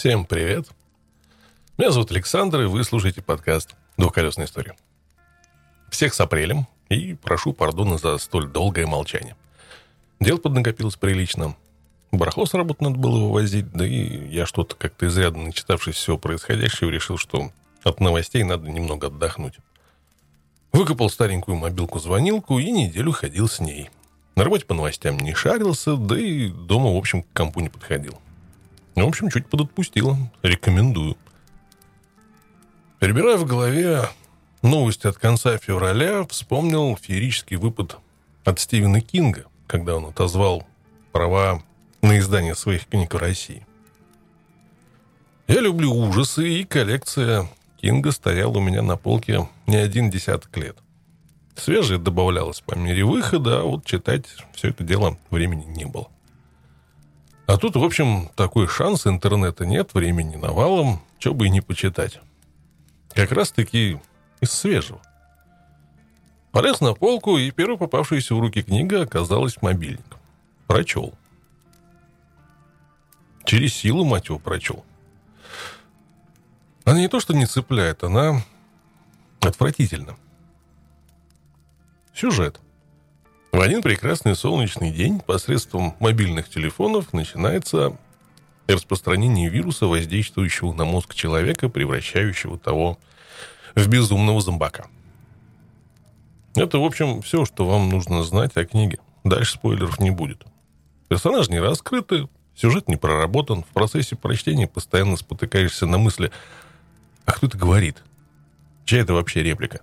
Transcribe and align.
Всем 0.00 0.24
привет. 0.24 0.66
Меня 1.76 1.90
зовут 1.90 2.10
Александр, 2.10 2.62
и 2.62 2.64
вы 2.64 2.84
слушаете 2.84 3.20
подкаст 3.20 3.74
«Двухколесная 3.98 4.46
история». 4.46 4.74
Всех 5.90 6.14
с 6.14 6.20
апрелем, 6.22 6.66
и 6.88 7.12
прошу 7.12 7.52
пардона 7.52 7.98
за 7.98 8.16
столь 8.16 8.48
долгое 8.48 8.86
молчание. 8.86 9.36
Дел 10.18 10.38
поднакопилось 10.38 10.96
прилично. 10.96 11.54
Барахло 12.12 12.46
с 12.46 12.54
работы 12.54 12.82
надо 12.82 12.96
было 12.96 13.18
вывозить, 13.18 13.70
да 13.72 13.86
и 13.86 14.26
я 14.28 14.46
что-то 14.46 14.74
как-то 14.74 15.06
изрядно 15.06 15.42
начитавшись 15.42 15.96
всего 15.96 16.16
происходящего, 16.16 16.88
решил, 16.88 17.18
что 17.18 17.52
от 17.82 18.00
новостей 18.00 18.42
надо 18.42 18.70
немного 18.70 19.08
отдохнуть. 19.08 19.58
Выкопал 20.72 21.10
старенькую 21.10 21.58
мобилку-звонилку 21.58 22.58
и 22.58 22.70
неделю 22.70 23.12
ходил 23.12 23.50
с 23.50 23.60
ней. 23.60 23.90
На 24.34 24.44
работе 24.44 24.64
по 24.64 24.72
новостям 24.72 25.18
не 25.18 25.34
шарился, 25.34 25.96
да 25.96 26.18
и 26.18 26.48
дома, 26.48 26.90
в 26.90 26.96
общем, 26.96 27.22
к 27.22 27.30
компу 27.34 27.60
не 27.60 27.68
подходил. 27.68 28.18
В 29.04 29.08
общем, 29.08 29.30
чуть 29.30 29.46
подотпустило. 29.46 30.16
Рекомендую. 30.42 31.16
Перебирая 32.98 33.38
в 33.38 33.46
голове 33.46 34.08
новости 34.62 35.06
от 35.06 35.16
конца 35.16 35.56
февраля, 35.56 36.26
вспомнил 36.26 36.96
феерический 36.96 37.56
выпад 37.56 37.98
от 38.44 38.60
Стивена 38.60 39.00
Кинга, 39.00 39.46
когда 39.66 39.96
он 39.96 40.06
отозвал 40.06 40.66
права 41.12 41.62
на 42.02 42.18
издание 42.18 42.54
своих 42.54 42.86
книг 42.86 43.14
в 43.14 43.16
России. 43.16 43.66
Я 45.48 45.60
люблю 45.60 45.92
ужасы, 45.92 46.48
и 46.48 46.64
коллекция 46.64 47.48
Кинга 47.80 48.12
стояла 48.12 48.58
у 48.58 48.60
меня 48.60 48.82
на 48.82 48.96
полке 48.96 49.48
не 49.66 49.76
один 49.76 50.10
десяток 50.10 50.54
лет. 50.58 50.76
Свежее 51.56 51.98
добавлялось 51.98 52.60
по 52.60 52.74
мере 52.74 53.04
выхода, 53.04 53.60
а 53.60 53.62
вот 53.64 53.84
читать 53.84 54.26
все 54.52 54.68
это 54.68 54.84
дело 54.84 55.18
времени 55.30 55.64
не 55.64 55.86
было. 55.86 56.08
А 57.50 57.56
тут, 57.56 57.74
в 57.74 57.82
общем, 57.82 58.28
такой 58.36 58.68
шанс, 58.68 59.08
интернета 59.08 59.66
нет, 59.66 59.92
времени 59.92 60.36
навалом, 60.36 61.02
что 61.18 61.34
бы 61.34 61.46
и 61.46 61.50
не 61.50 61.60
почитать. 61.60 62.20
Как 63.12 63.32
раз-таки 63.32 63.98
из 64.40 64.52
свежего. 64.52 65.00
Полез 66.52 66.80
на 66.80 66.94
полку, 66.94 67.38
и 67.38 67.50
первая 67.50 67.76
попавшаяся 67.76 68.36
в 68.36 68.40
руки 68.40 68.62
книга 68.62 69.02
оказалась 69.02 69.60
мобильник. 69.62 70.16
Прочел. 70.68 71.12
Через 73.42 73.74
силу, 73.74 74.04
мать 74.04 74.28
его, 74.28 74.38
прочел. 74.38 74.84
Она 76.84 77.00
не 77.00 77.08
то, 77.08 77.18
что 77.18 77.34
не 77.34 77.46
цепляет, 77.46 78.04
она 78.04 78.44
отвратительна. 79.40 80.16
Сюжет. 82.14 82.60
В 83.52 83.60
один 83.60 83.82
прекрасный 83.82 84.36
солнечный 84.36 84.90
день 84.90 85.20
посредством 85.20 85.94
мобильных 85.98 86.48
телефонов 86.48 87.12
начинается 87.12 87.96
распространение 88.68 89.48
вируса, 89.48 89.86
воздействующего 89.86 90.72
на 90.72 90.84
мозг 90.84 91.14
человека, 91.14 91.68
превращающего 91.68 92.58
того 92.58 92.98
в 93.74 93.88
безумного 93.88 94.40
зомбака. 94.40 94.86
Это, 96.54 96.78
в 96.78 96.84
общем, 96.84 97.22
все, 97.22 97.44
что 97.44 97.66
вам 97.66 97.88
нужно 97.88 98.22
знать 98.22 98.56
о 98.56 98.64
книге. 98.64 98.98
Дальше 99.24 99.54
спойлеров 99.54 99.98
не 100.00 100.10
будет. 100.10 100.44
Персонажи 101.08 101.50
не 101.50 101.60
раскрыты, 101.60 102.28
сюжет 102.54 102.88
не 102.88 102.96
проработан. 102.96 103.62
В 103.62 103.68
процессе 103.68 104.16
прочтения 104.16 104.66
постоянно 104.66 105.16
спотыкаешься 105.16 105.86
на 105.86 105.98
мысли– 105.98 106.30
а 107.30 107.32
кто 107.32 107.46
это 107.46 107.56
говорит? 107.56 108.02
Чья 108.84 109.02
это 109.02 109.14
вообще 109.14 109.44
реплика? 109.44 109.82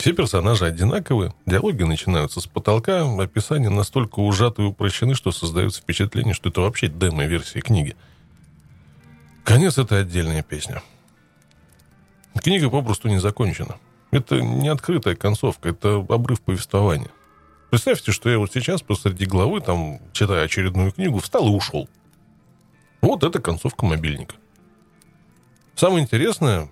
Все 0.00 0.14
персонажи 0.14 0.64
одинаковы, 0.64 1.34
диалоги 1.44 1.82
начинаются 1.82 2.40
с 2.40 2.46
потолка, 2.46 3.02
описания 3.20 3.68
настолько 3.68 4.20
ужаты 4.20 4.62
и 4.62 4.64
упрощены, 4.64 5.14
что 5.14 5.30
создается 5.30 5.82
впечатление, 5.82 6.32
что 6.32 6.48
это 6.48 6.62
вообще 6.62 6.88
демо-версия 6.88 7.60
книги. 7.60 7.94
Конец— 9.44 9.76
это 9.78 9.98
отдельная 9.98 10.42
песня. 10.42 10.82
Книга 12.42 12.70
попросту 12.70 13.08
не 13.08 13.20
закончена. 13.20 13.76
Это 14.10 14.40
не 14.40 14.68
открытая 14.68 15.16
концовка, 15.16 15.68
это 15.68 15.96
обрыв 15.96 16.40
повествования. 16.40 17.10
Представьте, 17.68 18.10
что 18.10 18.30
я 18.30 18.38
вот 18.38 18.50
сейчас 18.54 18.80
посреди 18.80 19.26
главы, 19.26 19.60
там, 19.60 20.00
читая 20.14 20.46
очередную 20.46 20.92
книгу, 20.92 21.18
встал 21.18 21.46
и 21.46 21.54
ушел. 21.54 21.90
Вот 23.02 23.22
это 23.22 23.38
концовка 23.38 23.84
мобильника. 23.84 24.36
Самое 25.74 26.02
интересное, 26.02 26.70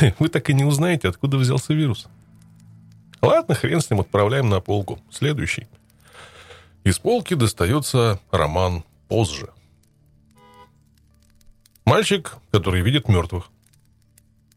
вы 0.18 0.28
так 0.28 0.50
и 0.50 0.54
не 0.54 0.64
узнаете, 0.64 1.08
откуда 1.08 1.36
взялся 1.36 1.72
вирус. 1.74 2.06
Ладно, 3.22 3.54
хрен 3.54 3.80
с 3.80 3.90
ним, 3.90 4.00
отправляем 4.00 4.48
на 4.48 4.60
полку. 4.60 5.00
Следующий. 5.10 5.66
Из 6.84 6.98
полки 6.98 7.34
достается 7.34 8.20
роман 8.30 8.84
«Позже». 9.08 9.48
Мальчик, 11.86 12.36
который 12.50 12.82
видит 12.82 13.08
мертвых. 13.08 13.50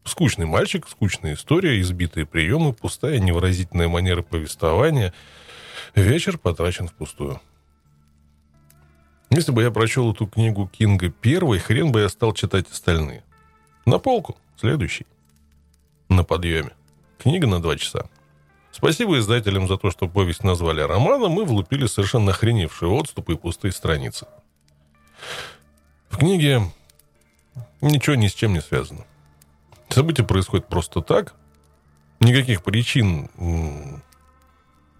Скучный 0.04 0.46
мальчик, 0.46 0.86
скучная 0.88 1.34
история, 1.34 1.80
избитые 1.80 2.26
приемы, 2.26 2.72
пустая 2.72 3.18
невыразительная 3.18 3.88
манера 3.88 4.22
повествования. 4.22 5.12
Вечер 5.94 6.38
потрачен 6.38 6.88
впустую. 6.88 7.40
Если 9.30 9.52
бы 9.52 9.62
я 9.62 9.70
прочел 9.70 10.12
эту 10.12 10.26
книгу 10.26 10.66
Кинга 10.66 11.10
первой, 11.10 11.58
хрен 11.58 11.92
бы 11.92 12.00
я 12.00 12.08
стал 12.08 12.32
читать 12.32 12.66
остальные. 12.70 13.22
На 13.84 13.98
полку. 13.98 14.36
Следующий. 14.56 15.06
На 16.08 16.24
подъеме. 16.24 16.70
Книга 17.18 17.46
на 17.46 17.60
два 17.60 17.76
часа. 17.76 18.08
Спасибо 18.70 19.18
издателям 19.18 19.66
за 19.66 19.76
то, 19.76 19.90
что 19.90 20.08
повесть 20.08 20.44
назвали 20.44 20.80
романом 20.80 21.32
Мы 21.32 21.44
влупили 21.44 21.86
совершенно 21.86 22.30
охреневшие 22.30 22.90
отступы 22.90 23.32
и 23.32 23.36
пустые 23.36 23.72
страницы. 23.72 24.26
В 26.08 26.18
книге 26.18 26.62
ничего 27.80 28.16
ни 28.16 28.28
с 28.28 28.34
чем 28.34 28.52
не 28.52 28.60
связано. 28.60 29.04
События 29.88 30.22
происходят 30.22 30.68
просто 30.68 31.00
так. 31.02 31.34
Никаких 32.20 32.62
причин 32.62 33.30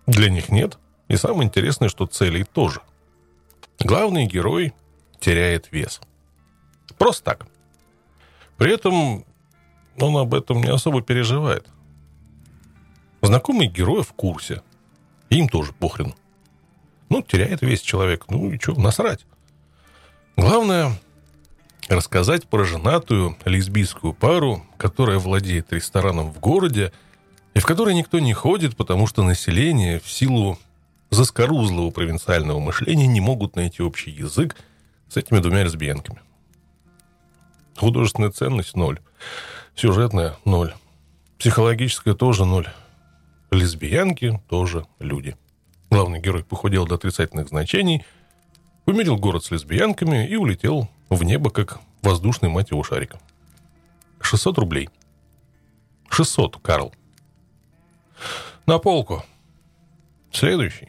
для 0.07 0.31
них 0.31 0.49
нет. 0.49 0.79
И 1.09 1.17
самое 1.17 1.45
интересное, 1.45 1.89
что 1.89 2.07
целей 2.07 2.45
тоже. 2.45 2.81
Главный 3.81 4.27
герой 4.27 4.75
теряет 5.21 5.71
вес. 5.71 6.01
Просто 6.97 7.25
так. 7.25 7.47
При 8.57 8.73
этом 8.73 9.25
он 10.01 10.17
об 10.17 10.35
этом 10.35 10.63
не 10.63 10.71
особо 10.71 11.03
переживает. 11.03 11.67
Знакомый 13.23 13.67
герой 13.67 14.03
в 14.03 14.13
курсе. 14.13 14.63
Им 15.31 15.49
тоже 15.49 15.73
похрен. 15.73 16.15
Ну, 17.11 17.23
теряет 17.23 17.63
весь 17.63 17.81
человек. 17.81 18.27
Ну 18.29 18.51
и 18.51 18.59
что, 18.59 18.79
насрать. 18.79 19.27
Главное 20.37 20.93
рассказать 21.89 22.47
про 22.49 22.65
женатую 22.65 23.37
лесбийскую 23.45 24.13
пару, 24.13 24.65
которая 24.77 25.19
владеет 25.19 25.73
рестораном 25.73 26.33
в 26.33 26.39
городе, 26.39 26.93
и 27.55 27.61
в 27.61 27.67
который 27.67 27.95
никто 27.95 28.19
не 28.19 28.35
ходит, 28.35 28.77
потому 28.77 29.07
что 29.07 29.23
население 29.23 29.99
в 30.01 30.11
силу 30.11 30.59
заскорузлого 31.11 31.91
провинциального 31.91 32.61
мышления 32.61 33.07
не 33.07 33.21
могут 33.21 33.57
найти 33.57 33.83
общий 33.83 34.11
язык 34.11 34.57
с 35.09 35.17
этими 35.17 35.39
двумя 35.41 35.65
лесбиянками. 35.65 36.21
Художественная 37.77 38.31
ценность– 38.31 38.75
ноль. 38.77 39.01
Сюжетная– 39.79 40.35
ноль. 40.45 40.75
Психологическая– 41.39 42.13
тоже 42.17 42.45
ноль. 42.45 42.67
Лесбиянки– 43.53 44.43
тоже 44.49 44.89
люди. 44.99 45.37
Главный 45.89 46.19
герой 46.19 46.43
похудел 46.43 46.85
до 46.85 46.97
отрицательных 46.97 47.47
значений, 47.47 48.05
умерил 48.87 49.19
город 49.19 49.45
с 49.45 49.53
лесбиянками 49.53 50.27
и 50.27 50.35
улетел 50.35 50.89
в 51.11 51.23
небо, 51.23 51.51
как 51.51 51.79
воздушный 52.03 52.49
мать 52.49 52.73
его 52.73 52.83
шарик. 52.83 53.15
600 54.21 54.59
рублей. 54.59 54.89
600, 56.11 56.57
Карл. 56.57 56.93
На 58.67 58.81
полку. 58.81 59.25
Следующий. 60.33 60.89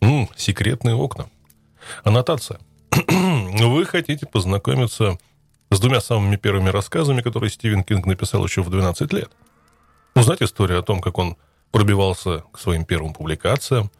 М, 0.00 0.28
секретные 0.34 0.96
окна. 0.96 1.30
Аннотация. 2.02 2.58
Вы 2.90 3.84
хотите 3.84 4.26
познакомиться 4.26 5.18
с 5.70 5.80
двумя 5.80 6.00
самыми 6.00 6.36
первыми 6.36 6.70
рассказами, 6.70 7.20
которые 7.20 7.50
Стивен 7.50 7.84
Кинг 7.84 8.06
написал 8.06 8.44
еще 8.44 8.62
в 8.62 8.70
12 8.70 9.12
лет. 9.12 9.30
Узнать 10.14 10.42
историю 10.42 10.80
о 10.80 10.82
том, 10.82 11.00
как 11.00 11.18
он 11.18 11.36
пробивался 11.70 12.44
к 12.52 12.58
своим 12.58 12.84
первым 12.84 13.12
публикациям, 13.12 13.90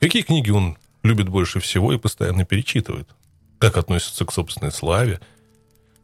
какие 0.00 0.22
книги 0.22 0.50
он 0.50 0.78
любит 1.02 1.28
больше 1.28 1.60
всего 1.60 1.92
и 1.92 1.98
постоянно 1.98 2.44
перечитывает, 2.44 3.08
как 3.58 3.76
относится 3.76 4.24
к 4.24 4.32
собственной 4.32 4.72
славе. 4.72 5.20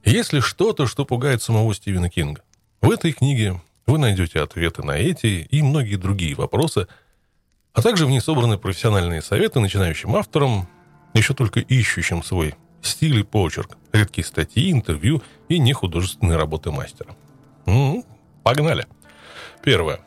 Есть 0.05 0.33
ли 0.33 0.41
что-то, 0.41 0.87
что 0.87 1.05
пугает 1.05 1.43
самого 1.43 1.75
Стивена 1.75 2.09
Кинга? 2.09 2.43
В 2.81 2.91
этой 2.91 3.13
книге 3.13 3.61
вы 3.87 3.99
найдете 3.99 4.41
ответы 4.41 4.83
на 4.83 4.93
эти 4.93 5.49
и 5.51 5.63
многие 5.63 5.97
другие 5.97 6.35
вопросы, 6.35 6.87
а 7.73 7.83
также 7.83 8.07
в 8.07 8.11
ней 8.11 8.21
собраны 8.21 8.59
профессиональные 8.59 9.23
советы 9.23 9.61
начинающим 9.61 10.15
авторам, 10.15 10.69
еще 11.15 11.35
только 11.35 11.61
ищущим 11.61 12.23
свой 12.23 12.55
стиль 12.83 13.21
и 13.21 13.23
почерк, 13.23 13.77
редкие 13.93 14.25
статьи, 14.25 14.71
интервью 14.71 15.23
и 15.49 15.59
нехудожественные 15.59 16.37
работы 16.37 16.71
мастера. 16.71 17.15
Ну, 17.67 18.05
погнали. 18.43 18.87
Первое. 19.63 20.01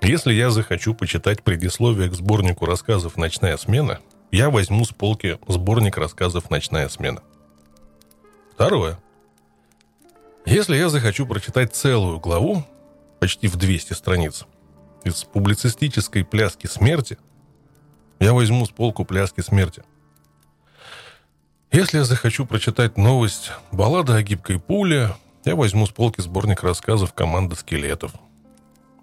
Если 0.00 0.32
я 0.32 0.50
захочу 0.50 0.94
почитать 0.94 1.42
предисловие 1.42 2.08
к 2.08 2.14
сборнику 2.14 2.64
рассказов 2.64 3.16
«Ночная 3.16 3.56
смена», 3.58 4.00
я 4.30 4.48
возьму 4.48 4.84
с 4.84 4.90
полки 4.90 5.38
сборник 5.46 5.98
рассказов 5.98 6.50
«Ночная 6.50 6.88
смена». 6.88 7.22
Второе. 8.54 8.98
Если 10.46 10.76
я 10.76 10.88
захочу 10.88 11.26
прочитать 11.26 11.74
целую 11.74 12.18
главу, 12.18 12.64
почти 13.18 13.46
в 13.48 13.56
200 13.56 13.92
страниц, 13.92 14.46
из 15.04 15.24
публицистической 15.24 16.24
пляски 16.24 16.66
смерти, 16.66 17.18
я 18.18 18.32
возьму 18.32 18.66
с 18.66 18.70
полку 18.70 19.04
пляски 19.04 19.40
смерти. 19.40 19.82
Если 21.72 21.98
я 21.98 22.04
захочу 22.04 22.46
прочитать 22.46 22.96
новость 22.96 23.52
«Баллада 23.70 24.16
о 24.16 24.22
гибкой 24.22 24.58
пуле», 24.58 25.14
я 25.44 25.54
возьму 25.54 25.86
с 25.86 25.90
полки 25.90 26.20
сборник 26.20 26.64
рассказов 26.64 27.14
«Команда 27.14 27.54
скелетов». 27.54 28.12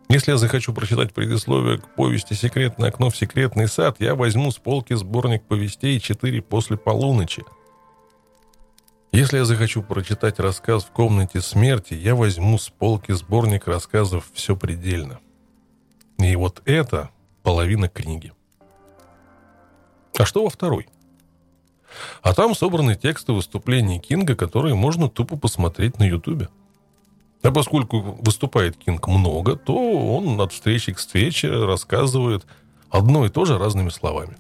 Если 0.09 0.31
я 0.31 0.37
захочу 0.37 0.73
прочитать 0.73 1.13
предисловие 1.13 1.77
к 1.77 1.95
повести 1.95 2.33
«Секретное 2.33 2.89
окно 2.89 3.09
в 3.09 3.15
секретный 3.15 3.69
сад», 3.69 3.95
я 3.99 4.15
возьму 4.15 4.51
с 4.51 4.57
полки 4.57 4.93
сборник 4.95 5.43
повестей 5.43 5.97
«Четыре 6.01 6.41
после 6.41 6.75
полуночи». 6.75 7.45
Если 9.13 9.37
я 9.37 9.45
захочу 9.45 9.81
прочитать 9.81 10.37
рассказ 10.37 10.83
«В 10.83 10.91
комнате 10.91 11.39
смерти», 11.39 11.93
я 11.93 12.15
возьму 12.15 12.57
с 12.57 12.67
полки 12.67 13.13
сборник 13.13 13.67
рассказов 13.67 14.25
«Все 14.33 14.57
предельно». 14.57 15.21
И 16.19 16.35
вот 16.35 16.61
это 16.65 17.11
половина 17.43 17.87
книги. 17.87 18.33
А 20.17 20.25
что 20.25 20.43
во 20.43 20.49
второй? 20.49 20.89
А 22.22 22.34
там 22.34 22.56
собраны 22.56 22.95
тексты 22.95 23.34
выступлений 23.34 24.00
Кинга, 24.00 24.36
которые 24.36 24.75
можно 24.75 25.10
тупо 25.10 25.38
посмотреть 25.38 26.00
на 26.00 26.04
Ютубе. 26.04 26.50
А 27.44 27.51
поскольку 27.51 28.01
выступает 28.22 28.78
Кинг 28.78 29.07
много, 29.07 29.56
то 29.56 29.74
он 30.18 30.39
от 30.42 30.51
встречи 30.54 30.94
к 30.94 30.98
встрече 30.98 31.50
рассказывает 31.50 32.45
одно 32.89 33.25
и 33.25 33.30
то 33.30 33.45
же 33.45 33.57
разными 33.57 33.89
словами. 33.89 34.38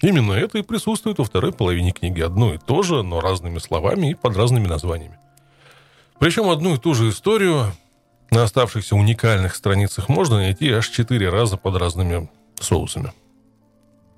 Именно 0.00 0.32
это 0.32 0.58
и 0.58 0.62
присутствует 0.62 1.18
во 1.18 1.24
второй 1.24 1.52
половине 1.52 1.92
книги. 1.92 2.20
Одно 2.20 2.54
и 2.54 2.58
то 2.58 2.82
же, 2.82 3.02
но 3.02 3.20
разными 3.20 3.58
словами 3.58 4.10
и 4.10 4.14
под 4.14 4.36
разными 4.36 4.66
названиями. 4.66 5.18
Причем 6.18 6.50
одну 6.50 6.74
и 6.74 6.78
ту 6.78 6.94
же 6.94 7.08
историю 7.08 7.72
на 8.30 8.42
оставшихся 8.42 8.96
уникальных 8.96 9.54
страницах 9.54 10.08
можно 10.08 10.36
найти 10.36 10.70
аж 10.70 10.88
четыре 10.88 11.30
раза 11.30 11.56
под 11.56 11.76
разными 11.76 12.28
соусами. 12.60 13.12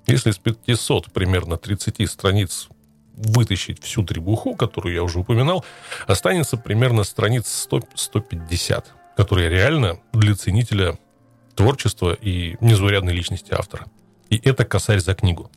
Если 0.07 0.31
с 0.31 0.37
500 0.37 1.11
примерно 1.11 1.57
30 1.57 2.09
страниц 2.09 2.69
вытащить 3.13 3.83
всю 3.83 4.03
требуху, 4.03 4.55
которую 4.55 4.95
я 4.95 5.03
уже 5.03 5.19
упоминал, 5.19 5.65
останется 6.05 6.55
примерно 6.55 7.03
страниц 7.03 7.67
100-150, 7.69 8.85
которые 9.17 9.49
реально 9.49 9.99
для 10.13 10.35
ценителя 10.35 10.97
творчества 11.55 12.13
и 12.13 12.55
незаурядной 12.61 13.13
личности 13.13 13.53
автора. 13.53 13.85
И 14.29 14.37
это 14.37 14.63
косарь 14.63 14.99
за 14.99 15.13
книгу. 15.13 15.51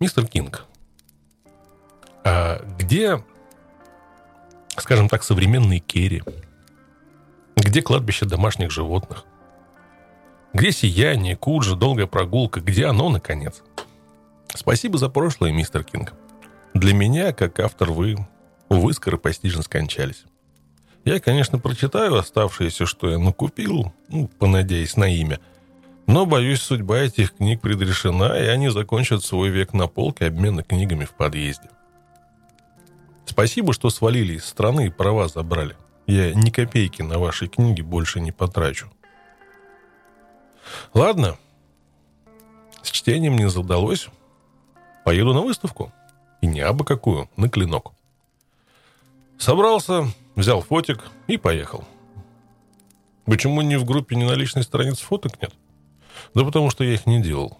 Мистер 0.00 0.26
Кинг, 0.26 0.64
а 2.24 2.64
где, 2.78 3.22
скажем 4.76 5.08
так, 5.08 5.22
современные 5.22 5.80
Кэрри? 5.80 6.22
Где 7.56 7.82
кладбище 7.82 8.26
домашних 8.26 8.70
животных? 8.70 9.24
Где 10.52 10.72
сияние, 10.72 11.36
Куджо, 11.36 11.74
долгая 11.76 12.06
прогулка? 12.06 12.60
Где 12.60 12.86
оно, 12.86 13.08
наконец? 13.10 13.62
Спасибо 14.54 14.98
за 14.98 15.08
прошлое, 15.08 15.52
мистер 15.52 15.84
Кинг. 15.84 16.14
Для 16.74 16.94
меня, 16.94 17.32
как 17.32 17.60
автор, 17.60 17.90
вы, 17.90 18.16
увы, 18.68 18.92
скоропостижно 18.92 19.62
скончались. 19.62 20.24
Я, 21.04 21.20
конечно, 21.20 21.58
прочитаю 21.58 22.16
оставшееся, 22.16 22.86
что 22.86 23.10
я 23.10 23.18
накупил, 23.18 23.92
ну, 24.08 24.28
понадеясь 24.38 24.96
на 24.96 25.04
имя. 25.04 25.40
Но, 26.06 26.24
боюсь, 26.24 26.60
судьба 26.60 27.00
этих 27.00 27.34
книг 27.36 27.60
предрешена, 27.60 28.38
и 28.38 28.46
они 28.46 28.70
закончат 28.70 29.22
свой 29.22 29.50
век 29.50 29.74
на 29.74 29.86
полке 29.86 30.26
обмена 30.26 30.62
книгами 30.62 31.04
в 31.04 31.12
подъезде. 31.12 31.68
Спасибо, 33.26 33.74
что 33.74 33.90
свалили 33.90 34.34
из 34.34 34.44
страны 34.46 34.86
и 34.86 34.90
права 34.90 35.28
забрали. 35.28 35.76
Я 36.06 36.32
ни 36.32 36.50
копейки 36.50 37.02
на 37.02 37.18
ваши 37.18 37.46
книги 37.46 37.82
больше 37.82 38.20
не 38.20 38.32
потрачу. 38.32 38.90
Ладно, 40.94 41.38
с 42.82 42.90
чтением 42.90 43.36
не 43.36 43.48
задалось. 43.48 44.08
Поеду 45.04 45.32
на 45.32 45.40
выставку. 45.40 45.92
И 46.40 46.46
не 46.46 46.60
абы 46.60 46.84
какую, 46.84 47.28
на 47.36 47.48
клинок. 47.48 47.92
Собрался, 49.38 50.06
взял 50.36 50.60
фотик 50.60 51.04
и 51.26 51.36
поехал. 51.36 51.84
Почему 53.24 53.60
ни 53.60 53.76
в 53.76 53.84
группе, 53.84 54.16
ни 54.16 54.24
на 54.24 54.32
личной 54.32 54.62
странице 54.62 55.04
фоток 55.04 55.40
нет? 55.40 55.52
Да 56.34 56.44
потому 56.44 56.70
что 56.70 56.84
я 56.84 56.94
их 56.94 57.06
не 57.06 57.22
делал. 57.22 57.58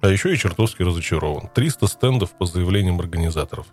А 0.00 0.08
еще 0.08 0.32
и 0.32 0.36
чертовски 0.36 0.82
разочарован. 0.82 1.48
300 1.48 1.86
стендов 1.86 2.32
по 2.32 2.46
заявлениям 2.46 3.00
организаторов. 3.00 3.66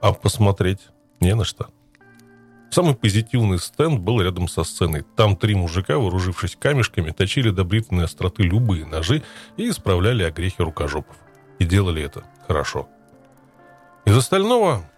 А 0.00 0.12
посмотреть 0.12 0.88
не 1.20 1.34
на 1.34 1.44
что. 1.44 1.68
Самый 2.70 2.94
позитивный 2.94 3.58
стенд 3.58 3.98
был 3.98 4.20
рядом 4.20 4.46
со 4.46 4.62
сценой. 4.62 5.04
Там 5.16 5.36
три 5.36 5.56
мужика, 5.56 5.98
вооружившись 5.98 6.54
камешками, 6.54 7.10
точили 7.10 7.50
до 7.50 7.64
бритвенной 7.64 8.04
остроты 8.04 8.44
любые 8.44 8.86
ножи 8.86 9.24
и 9.56 9.68
исправляли 9.68 10.22
огрехи 10.22 10.62
рукожопов. 10.62 11.16
И 11.58 11.64
делали 11.64 12.02
это 12.02 12.24
хорошо. 12.46 12.88
Из 14.04 14.16
остального 14.16 14.88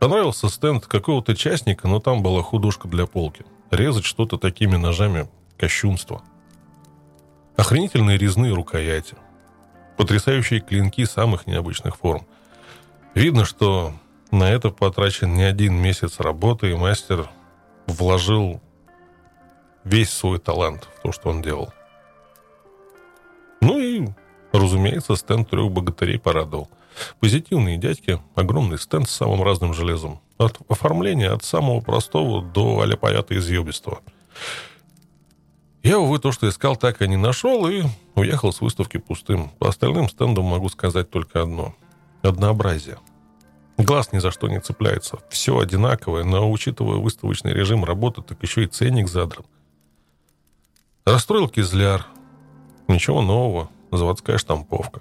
понравился 0.00 0.48
стенд 0.48 0.86
какого-то 0.86 1.36
частника, 1.36 1.86
но 1.86 2.00
там 2.00 2.22
была 2.22 2.42
художка 2.42 2.88
для 2.88 3.06
полки. 3.06 3.44
Резать 3.70 4.04
что-то 4.04 4.36
такими 4.36 4.76
ножами– 4.76 5.28
кощунство. 5.56 6.22
Охренительные 7.56 8.18
резные 8.18 8.52
рукояти. 8.52 9.14
Потрясающие 9.96 10.58
клинки 10.58 11.04
самых 11.04 11.46
необычных 11.46 11.96
форм. 11.96 12.26
Видно, 13.14 13.44
что 13.44 13.94
на 14.34 14.50
это 14.50 14.70
потрачен 14.70 15.34
не 15.34 15.42
один 15.42 15.74
месяц 15.74 16.20
работы, 16.20 16.70
и 16.70 16.74
мастер 16.74 17.30
вложил 17.86 18.60
весь 19.84 20.10
свой 20.10 20.38
талант 20.38 20.88
в 20.98 21.02
то, 21.02 21.12
что 21.12 21.30
он 21.30 21.40
делал. 21.40 21.72
Ну 23.60 23.78
и, 23.78 24.08
разумеется, 24.52 25.16
стенд 25.16 25.48
трех 25.48 25.70
богатырей 25.70 26.18
порадовал. 26.18 26.68
Позитивные 27.20 27.76
дядьки, 27.76 28.20
огромный 28.34 28.78
стенд 28.78 29.08
с 29.08 29.14
самым 29.14 29.42
разным 29.42 29.74
железом. 29.74 30.20
От 30.36 30.58
оформления 30.68 31.30
от 31.30 31.44
самого 31.44 31.80
простого 31.80 32.42
до 32.42 32.80
аляпаята 32.80 33.36
изъебистого. 33.36 34.00
Я, 35.82 35.98
увы, 35.98 36.18
то, 36.18 36.32
что 36.32 36.48
искал, 36.48 36.76
так 36.76 37.02
и 37.02 37.08
не 37.08 37.16
нашел, 37.16 37.66
и 37.66 37.82
уехал 38.14 38.52
с 38.52 38.60
выставки 38.60 38.96
пустым. 38.96 39.50
По 39.58 39.68
остальным 39.68 40.08
стендам 40.08 40.44
могу 40.44 40.68
сказать 40.68 41.10
только 41.10 41.42
одно. 41.42 41.74
Однообразие. 42.22 42.98
Глаз 43.76 44.12
ни 44.12 44.18
за 44.18 44.30
что 44.30 44.48
не 44.48 44.60
цепляется. 44.60 45.18
Все 45.28 45.58
одинаковое, 45.58 46.22
но 46.22 46.50
учитывая 46.50 46.98
выставочный 46.98 47.52
режим 47.52 47.84
работы, 47.84 48.22
так 48.22 48.40
еще 48.42 48.64
и 48.64 48.68
ценник 48.68 49.08
задран. 49.08 49.44
Расстроил 51.04 51.48
кизляр. 51.48 52.06
Ничего 52.86 53.20
нового. 53.20 53.68
Заводская 53.90 54.38
штамповка. 54.38 55.00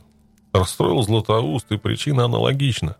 Расстроил 0.53 1.01
Златоуст, 1.03 1.71
и 1.71 1.77
причина 1.77 2.25
аналогична. 2.25 2.97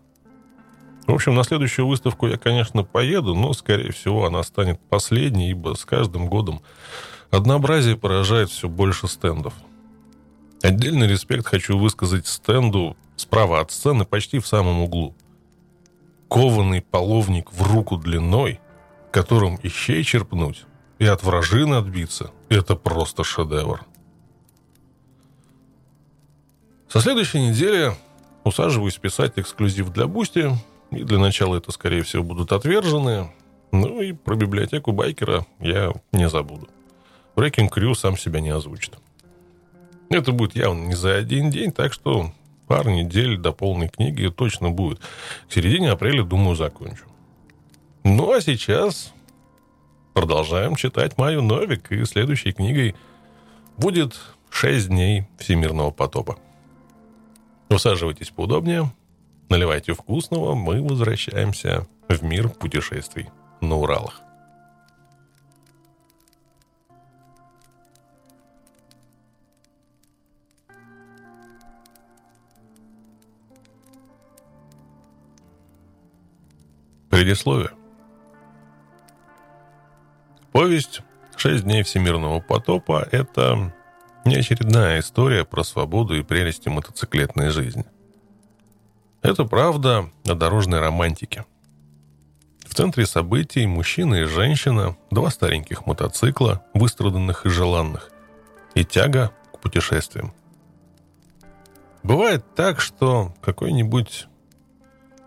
В 1.07 1.13
общем, 1.13 1.35
на 1.35 1.43
следующую 1.43 1.87
выставку 1.87 2.27
я, 2.27 2.37
конечно, 2.37 2.83
поеду, 2.83 3.35
но, 3.35 3.53
скорее 3.53 3.91
всего, 3.91 4.25
она 4.25 4.41
станет 4.43 4.79
последней, 4.89 5.49
ибо 5.51 5.75
с 5.75 5.85
каждым 5.85 6.27
годом 6.27 6.61
однообразие 7.29 7.97
поражает 7.97 8.49
все 8.49 8.69
больше 8.69 9.07
стендов. 9.07 9.53
Отдельный 10.61 11.07
респект 11.07 11.45
хочу 11.45 11.77
высказать 11.77 12.25
стенду 12.25 12.95
справа 13.17 13.59
от 13.59 13.71
сцены, 13.71 14.05
почти 14.05 14.39
в 14.39 14.47
самом 14.47 14.81
углу 14.81 15.15
кованый 16.33 16.81
половник 16.81 17.53
в 17.53 17.61
руку 17.61 17.95
длиной, 17.95 18.59
которым 19.11 19.57
и 19.57 19.69
щей 19.69 20.03
черпнуть, 20.03 20.65
и 20.97 21.05
от 21.05 21.21
вражины 21.21 21.75
отбиться– 21.75 22.31
это 22.49 22.75
просто 22.75 23.23
шедевр. 23.23 23.85
Со 26.89 27.01
следующей 27.01 27.39
недели 27.39 27.91
усаживаюсь 28.43 28.97
писать 28.97 29.33
эксклюзив 29.35 29.93
для 29.93 30.07
Boosty, 30.07 30.49
и 30.89 31.03
для 31.03 31.19
начала 31.19 31.55
это, 31.55 31.71
скорее 31.71 32.01
всего, 32.01 32.23
будут 32.23 32.51
отвержены. 32.51 33.31
Ну 33.71 34.01
и 34.01 34.13
про 34.13 34.35
библиотеку 34.35 34.91
байкера 34.91 35.45
я 35.59 35.93
не 36.11 36.27
забуду. 36.29 36.67
Breaking 37.35 37.69
Crew 37.69 37.93
сам 37.93 38.17
себя 38.17 38.39
не 38.39 38.49
озвучит. 38.49 38.95
Это 40.09 40.31
будет 40.31 40.55
явно 40.55 40.87
не 40.87 40.95
за 40.95 41.15
один 41.15 41.51
день, 41.51 41.71
так 41.71 41.93
что 41.93 42.31
Пару 42.67 42.91
недель 42.91 43.37
до 43.37 43.51
полной 43.51 43.89
книги 43.89 44.27
точно 44.29 44.69
будет. 44.71 44.99
К 45.49 45.53
середине 45.53 45.91
апреля, 45.91 46.23
думаю, 46.23 46.55
закончу. 46.55 47.05
Ну, 48.03 48.31
а 48.31 48.41
сейчас 48.41 49.13
продолжаем 50.13 50.75
читать 50.75 51.17
Майю 51.17 51.41
Новик, 51.41 51.91
и 51.91 52.05
следующей 52.05 52.51
книгой 52.51 52.95
будет 53.77 54.19
«Шесть 54.49 54.87
дней 54.87 55.25
всемирного 55.37 55.91
потопа». 55.91 56.37
Усаживайтесь 57.69 58.29
поудобнее, 58.29 58.91
наливайте 59.49 59.93
вкусного, 59.93 60.53
мы 60.53 60.81
возвращаемся 60.81 61.87
в 62.07 62.23
мир 62.23 62.49
путешествий 62.49 63.29
на 63.61 63.75
Уралах. 63.75 64.21
Предисловие. 77.13 77.69
Повесть 80.51 81.01
«Шесть 81.35 81.63
дней 81.63 81.83
всемирного 81.83 82.39
потопа»— 82.39 83.07
это 83.11 83.71
не 84.25 84.37
очередная 84.37 84.99
история 84.99 85.45
про 85.45 85.63
свободу 85.63 86.15
и 86.15 86.23
прелести 86.23 86.69
мотоциклетной 86.69 87.51
жизни. 87.51 87.85
Это 89.21 89.45
правда 89.45 90.09
о 90.25 90.33
дорожной 90.33 90.79
романтике. 90.79 91.45
В 92.65 92.73
центре 92.73 93.05
событий 93.05 93.67
мужчина 93.67 94.15
и 94.15 94.23
женщина, 94.23 94.97
два 95.11 95.29
стареньких 95.29 95.85
мотоцикла, 95.85 96.65
выстраданных 96.73 97.45
и 97.45 97.49
желанных, 97.49 98.09
и 98.73 98.83
тяга 98.83 99.31
к 99.53 99.59
путешествиям. 99.59 100.33
Бывает 102.01 102.43
так, 102.55 102.81
что 102.81 103.35
какой-нибудь 103.39 104.25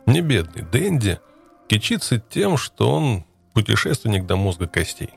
небедный 0.07 0.63
Дэнди 0.63 1.21
кичится 1.69 2.19
тем, 2.19 2.57
что 2.57 2.91
он 2.91 3.25
путешественник 3.53 4.27
до 4.27 4.37
мозга 4.37 4.67
костей. 4.67 5.11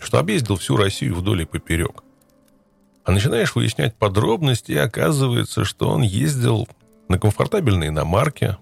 Что 0.00 0.18
объездил 0.18 0.56
всю 0.56 0.76
Россию 0.76 1.14
вдоль 1.14 1.42
и 1.42 1.46
поперек. 1.46 2.02
А 3.04 3.12
начинаешь 3.12 3.54
выяснять 3.54 3.94
подробности, 3.94 4.72
и 4.72 4.76
оказывается, 4.76 5.64
что 5.64 5.88
он 5.88 6.02
ездил 6.02 6.68
на 7.08 7.18
комфортабельной 7.18 7.88
иномарке, 7.88 8.58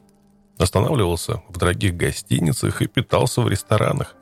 останавливался 0.59 1.43
в 1.49 1.59
дорогих 1.59 1.97
гостиницах 1.97 2.83
и 2.83 2.87
питался 2.87 3.41
в 3.41 3.49
ресторанах. 3.49 4.17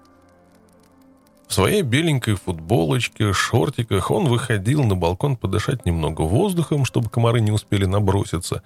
В 1.50 1.52
своей 1.52 1.82
беленькой 1.82 2.36
футболочке, 2.36 3.32
шортиках 3.32 4.10
он 4.12 4.28
выходил 4.28 4.84
на 4.84 4.94
балкон 4.94 5.36
подышать 5.36 5.84
немного 5.84 6.22
воздухом, 6.22 6.84
чтобы 6.84 7.10
комары 7.10 7.40
не 7.40 7.50
успели 7.50 7.86
наброситься. 7.86 8.62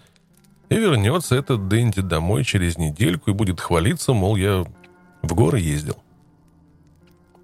И 0.68 0.76
вернется 0.76 1.36
этот 1.36 1.68
Дэнди 1.68 2.00
домой 2.00 2.44
через 2.44 2.78
недельку 2.78 3.30
и 3.30 3.34
будет 3.34 3.60
хвалиться, 3.60 4.12
мол, 4.12 4.36
я 4.36 4.64
в 5.22 5.34
горы 5.34 5.60
ездил. 5.60 5.98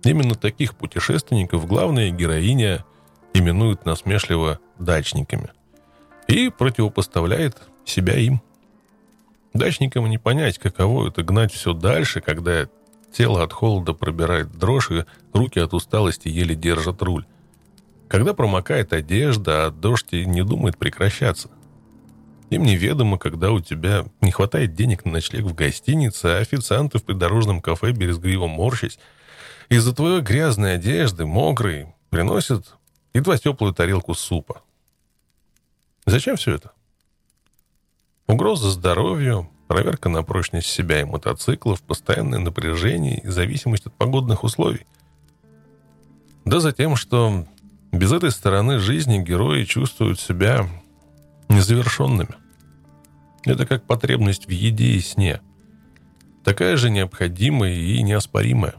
Именно 0.03 0.35
таких 0.35 0.75
путешественников 0.75 1.67
главная 1.67 2.11
героиня 2.11 2.85
именует 3.35 3.85
насмешливо 3.85 4.59
дачниками 4.79 5.51
и 6.27 6.49
противопоставляет 6.49 7.59
себя 7.85 8.17
им. 8.17 8.41
Дачникам 9.53 10.09
не 10.09 10.19
понять, 10.19 10.59
каково 10.59 11.09
это 11.09 11.23
гнать 11.23 11.53
все 11.53 11.75
дальше, 11.75 12.21
когда 12.21 12.69
тело 13.13 13.43
от 13.43 13.53
холода 13.53 13.93
пробирает 13.93 14.53
дрожь, 14.53 14.91
и 14.91 15.05
руки 15.33 15.59
от 15.59 15.75
усталости 15.75 16.29
еле 16.29 16.55
держат 16.55 17.03
руль. 17.03 17.27
Когда 18.09 18.33
промокает 18.33 18.93
одежда, 18.93 19.67
а 19.67 19.71
дождь 19.71 20.13
не 20.13 20.43
думает 20.43 20.79
прекращаться. 20.79 21.51
Им 22.51 22.65
неведомо, 22.65 23.17
когда 23.17 23.53
у 23.53 23.61
тебя 23.61 24.05
не 24.21 24.33
хватает 24.33 24.75
денег 24.75 25.05
на 25.05 25.13
ночлег 25.13 25.45
в 25.45 25.55
гостинице, 25.55 26.27
а 26.27 26.39
официанты 26.39 26.99
в 26.99 27.05
придорожном 27.05 27.63
кафе 27.63 27.93
березгриво 27.93 28.49
морщись 28.49 28.99
из-за 29.69 29.95
твоей 29.95 30.21
грязной 30.21 30.75
одежды, 30.75 31.25
мокрой, 31.25 31.95
приносят 32.11 32.75
едва 33.15 33.39
теплую 33.39 33.73
тарелку 33.73 34.15
супа. 34.15 34.63
Зачем 36.07 36.37
все 36.37 36.57
это? 36.57 36.73
Угроза 38.27 38.71
здоровью, 38.71 39.49
проверка 39.69 40.09
на 40.09 40.25
прочность 40.25 40.67
себя 40.67 41.01
и 41.01 41.05
мотоциклов, 41.05 41.81
постоянное 41.83 42.41
напряжение 42.41 43.21
и 43.21 43.29
зависимость 43.29 43.87
от 43.87 43.95
погодных 43.95 44.43
условий. 44.43 44.87
Да 46.45 46.59
за 46.59 46.73
тем, 46.73 46.97
что 46.97 47.47
без 47.93 48.11
этой 48.11 48.33
стороны 48.33 48.81
жизни 48.81 49.19
герои 49.19 49.63
чувствуют 49.65 50.19
себя 50.19 50.69
незавершенными. 51.49 52.40
Это 53.45 53.67
как 53.67 53.85
потребность 53.85 54.47
в 54.47 54.51
еде 54.51 54.93
и 54.93 55.01
сне. 55.01 55.41
Такая 56.45 56.77
же 56.77 56.91
необходимая 56.91 57.75
и 57.75 58.03
неоспоримая. 58.03 58.75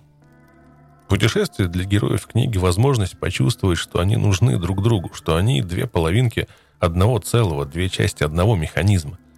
Путешествие 1.10 1.68
для 1.68 1.84
героев 1.84 2.26
книги– 2.28 2.58
возможность 2.60 3.20
почувствовать, 3.20 3.78
что 3.78 4.00
они 4.00 4.16
нужны 4.16 4.58
друг 4.58 4.82
другу, 4.82 5.12
что 5.14 5.36
они 5.36 5.62
две 5.62 5.88
половинки 5.88 6.48
одного 6.80 7.20
целого, 7.20 7.66
две 7.66 7.90
части 7.90 8.24
одного 8.24 8.56
механизма– 8.56 9.18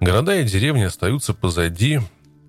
Города 0.00 0.36
и 0.36 0.44
деревни 0.44 0.82
остаются 0.82 1.32
позади, 1.32 2.00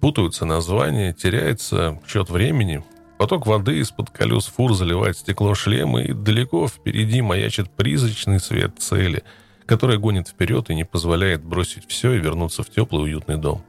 путаются 0.02 0.46
названия, 0.46 1.14
теряется 1.14 2.00
счет 2.06 2.30
времени. 2.30 2.84
Поток 3.18 3.48
воды 3.48 3.80
из-под 3.80 4.10
колес 4.10 4.46
фур 4.46 4.74
заливает 4.74 5.18
стекло 5.18 5.56
шлема, 5.56 6.02
и 6.02 6.12
далеко 6.12 6.68
впереди 6.68 7.22
маячит 7.22 7.70
призрачный 7.72 8.40
свет 8.40 8.74
цели, 8.80 9.24
который 9.68 10.00
гонит 10.00 10.30
вперед 10.30 10.70
и 10.70 10.76
не 10.76 10.86
позволяет 10.86 11.44
бросить 11.44 11.88
все 11.88 12.14
и 12.14 12.20
вернуться 12.20 12.64
в 12.64 12.70
теплый 12.70 13.04
уютный 13.04 13.38
дом. 13.38 13.62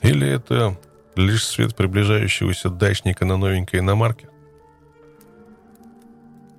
Или 0.00 0.26
это 0.26 0.78
лишь 1.16 1.44
свет 1.44 1.74
приближающегося 1.74 2.70
дачника 2.70 3.26
на 3.26 3.36
новенькой 3.36 3.80
иномарке? 3.80 4.30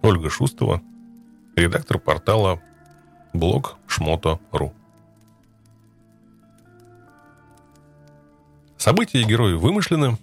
Ольга 0.01 0.29
Шустова, 0.29 0.81
редактор 1.55 1.97
портала 1.97 2.61
блог 3.33 3.77
шмото.ру 3.87 4.73
События 8.77 9.21
и 9.21 9.25
герои 9.25 9.53
вымышлены, 9.53 10.17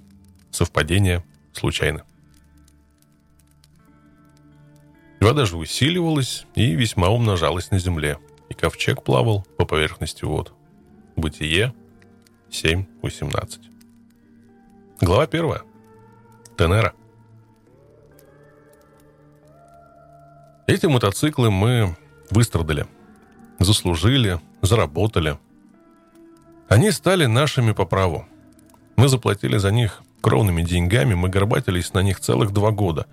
совпадения 0.50 1.24
случайны. 1.52 2.02
Вода 5.26 5.44
же 5.44 5.56
усиливалась 5.56 6.46
и 6.54 6.76
весьма 6.76 7.08
умножалась 7.08 7.72
на 7.72 7.80
земле, 7.80 8.20
и 8.48 8.54
ковчег 8.54 9.02
плавал 9.02 9.44
по 9.56 9.64
поверхности 9.64 10.24
вод. 10.24 10.52
Бытие 11.16 11.74
7.18. 12.50 13.58
Глава 15.00 15.24
1. 15.24 15.54
Тенера. 16.56 16.94
Эти 20.68 20.86
мотоциклы 20.86 21.50
мы 21.50 21.96
выстрадали, 22.30 22.86
заслужили, 23.58 24.40
заработали. 24.62 25.40
Они 26.68 26.92
стали 26.92 27.26
нашими 27.26 27.72
по 27.72 27.84
праву– 27.84 28.26
мы 28.96 29.08
заплатили 29.08 29.58
за 29.58 29.72
них 29.72 30.02
кровными 30.20 30.62
деньгами, 30.62 31.14
мы 31.14 31.28
горбатились 31.28 31.92
на 31.94 32.02
них 32.02 32.20
целых 32.20 32.52
два 32.52 32.70
года. 32.70 33.06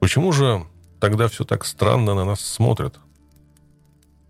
Почему 0.00 0.32
же 0.32 0.66
тогда 1.04 1.28
все 1.28 1.44
так 1.44 1.66
странно 1.66 2.14
на 2.14 2.24
нас 2.24 2.40
смотрят? 2.40 2.98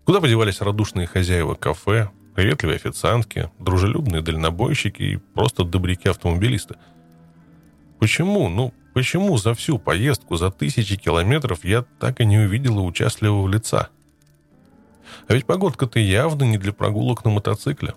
Куда 0.03 0.19
подевались 0.19 0.59
радушные 0.59 1.07
хозяева 1.07 1.55
кафе, 1.55 2.11
приветливые 2.35 2.75
официантки, 2.75 3.49
дружелюбные 3.59 4.21
дальнобойщики 4.21 5.01
и 5.01 5.15
просто 5.15 5.63
добряки-автомобилисты? 5.63 6.75
Почему, 7.97 8.49
ну, 8.49 8.73
почему 8.93 9.37
за 9.37 9.53
всю 9.53 9.79
поездку, 9.79 10.35
за 10.35 10.51
тысячи 10.51 10.97
километров 10.97 11.63
я 11.63 11.85
так 11.97 12.19
и 12.19 12.25
не 12.25 12.39
увидела 12.39 12.81
участливого 12.81 13.47
лица? 13.47 13.87
А 15.29 15.33
ведь 15.33 15.45
погодка-то 15.45 15.97
явно 15.97 16.43
не 16.43 16.57
для 16.57 16.73
прогулок 16.73 17.23
на 17.23 17.31
мотоцикле. 17.31 17.93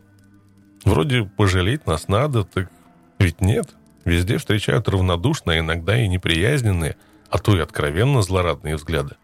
Вроде 0.85 1.25
пожалеть 1.25 1.85
нас 1.85 2.07
надо, 2.07 2.45
так 2.45 2.71
ведь 3.19 3.41
нет, 3.41 3.71
везде 4.05 4.39
встречают 4.39 4.89
равнодушные, 4.89 5.59
иногда 5.59 6.01
и 6.01 6.07
неприязненные, 6.07 6.95
а 7.31 7.39
то 7.39 7.57
и 7.57 7.61
откровенно 7.61 8.23
злорадные 8.23 8.77
взгляды. 8.77 9.17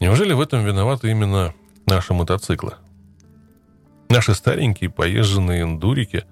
Неужели 0.00 0.32
в 0.32 0.40
этом 0.40 0.64
виноваты 0.64 1.10
именно 1.10 1.54
наши 1.86 2.12
мотоциклы? 2.12 2.74
Наши 4.08 4.34
старенькие 4.34 4.90
поезженные 4.90 5.62
эндурики. 5.62 6.24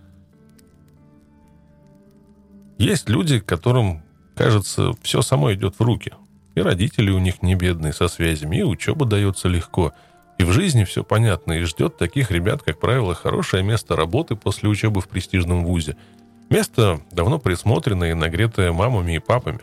Есть 2.79 3.09
люди, 3.09 3.41
которым, 3.41 4.03
кажется, 4.37 4.93
все 5.03 5.23
само 5.23 5.53
идет 5.55 5.79
в 5.79 5.83
руки. 5.83 6.13
И 6.55 6.61
родители 6.61 7.11
у 7.11 7.19
них 7.19 7.43
не 7.43 7.55
бедные 7.55 7.93
со 7.93 8.09
связями, 8.09 8.59
и 8.59 8.63
учеба 8.63 9.07
дается 9.07 9.49
легко. 9.49 9.93
И 10.39 10.45
в 10.45 10.53
жизни 10.53 10.85
все 10.85 11.03
понятно, 11.03 11.53
и 11.55 11.63
ждет 11.63 11.97
таких 11.97 12.31
ребят, 12.31 12.63
как 12.63 12.79
правило, 12.79 13.15
хорошее 13.15 13.63
место 13.63 13.97
работы 13.97 14.37
после 14.37 14.69
учебы 14.69 15.01
в 15.01 15.09
престижном 15.09 15.65
вузе– 15.65 15.97
Место 16.51 17.01
давно 17.11 17.39
присмотренное 17.39 18.11
и 18.11 18.15
нагретое 18.15 18.73
мамами 18.73 19.17
и 19.17 19.19
папами. 19.19 19.61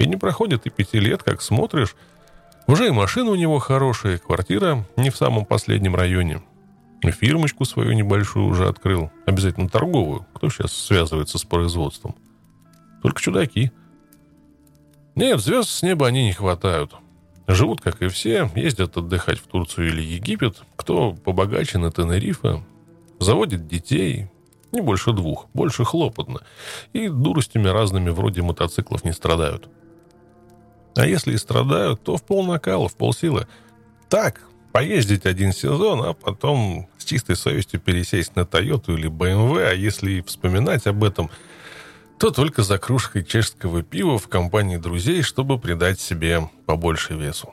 И 0.00 0.06
не 0.06 0.16
проходит 0.16 0.64
и 0.66 0.70
пяти 0.70 0.98
лет, 0.98 1.22
как 1.22 1.42
смотришь, 1.42 1.94
уже 2.66 2.88
и 2.88 2.90
машина 2.90 3.32
у 3.32 3.34
него 3.34 3.58
хорошая, 3.58 4.16
квартира 4.16 4.86
не 4.96 5.10
в 5.10 5.16
самом 5.16 5.44
последнем 5.44 5.94
районе. 5.94 6.40
Фирмочку 7.02 7.66
свою 7.66 7.92
небольшую 7.92 8.46
уже 8.46 8.66
открыл. 8.66 9.10
Обязательно 9.26 9.68
торговую. 9.68 10.26
Кто 10.32 10.48
сейчас 10.48 10.72
связывается 10.72 11.36
с 11.36 11.44
производством? 11.44 12.14
Только 13.02 13.20
чудаки. 13.20 13.72
Нет, 15.16 15.38
звезд 15.40 15.68
с 15.68 15.82
неба 15.82 16.06
они 16.06 16.24
не 16.24 16.32
хватают. 16.32 16.94
Живут, 17.46 17.82
как 17.82 18.00
и 18.00 18.08
все, 18.08 18.50
ездят 18.54 18.96
отдыхать 18.96 19.38
в 19.38 19.48
Турцию 19.48 19.88
или 19.88 20.00
Египет. 20.00 20.62
Кто 20.76 21.12
побогаче 21.12 21.76
на 21.76 21.90
Тенерифе. 21.90 22.62
Заводит 23.18 23.66
детей, 23.66 24.30
не 24.72 24.80
больше 24.80 25.12
двух, 25.12 25.48
больше 25.52 25.84
хлопотно. 25.84 26.40
И 26.94 27.08
дуростями 27.08 27.68
разными 27.68 28.08
вроде 28.08 28.40
мотоциклов 28.40 29.04
не 29.04 29.12
страдают. 29.12 29.68
А 30.96 31.06
если 31.06 31.34
и 31.34 31.38
страдают, 31.38 32.02
то 32.02 32.16
в 32.16 32.22
пол 32.22 32.44
накала, 32.44 32.88
в 32.88 32.96
полсилы. 32.96 33.46
Так, 34.08 34.40
Поездить 34.72 35.26
один 35.26 35.52
сезон, 35.52 36.02
а 36.04 36.12
потом 36.12 36.88
с 36.96 37.04
чистой 37.04 37.34
совестью 37.34 37.80
пересесть 37.80 38.36
на 38.36 38.46
Тойоту 38.46 38.96
или 38.96 39.10
BMW, 39.10 39.64
а 39.64 39.72
если 39.72 40.20
вспоминать 40.20 40.86
об 40.86 41.02
этом, 41.02 41.28
то 42.18 42.30
только 42.30 42.62
за 42.62 42.78
кружкой 42.78 43.24
чешского 43.24 43.82
пива 43.82 44.18
в 44.18 44.28
компании 44.28 44.76
друзей, 44.76 45.22
чтобы 45.22 45.58
придать 45.58 45.98
себе 45.98 46.48
побольше 46.66 47.14
весу. 47.14 47.52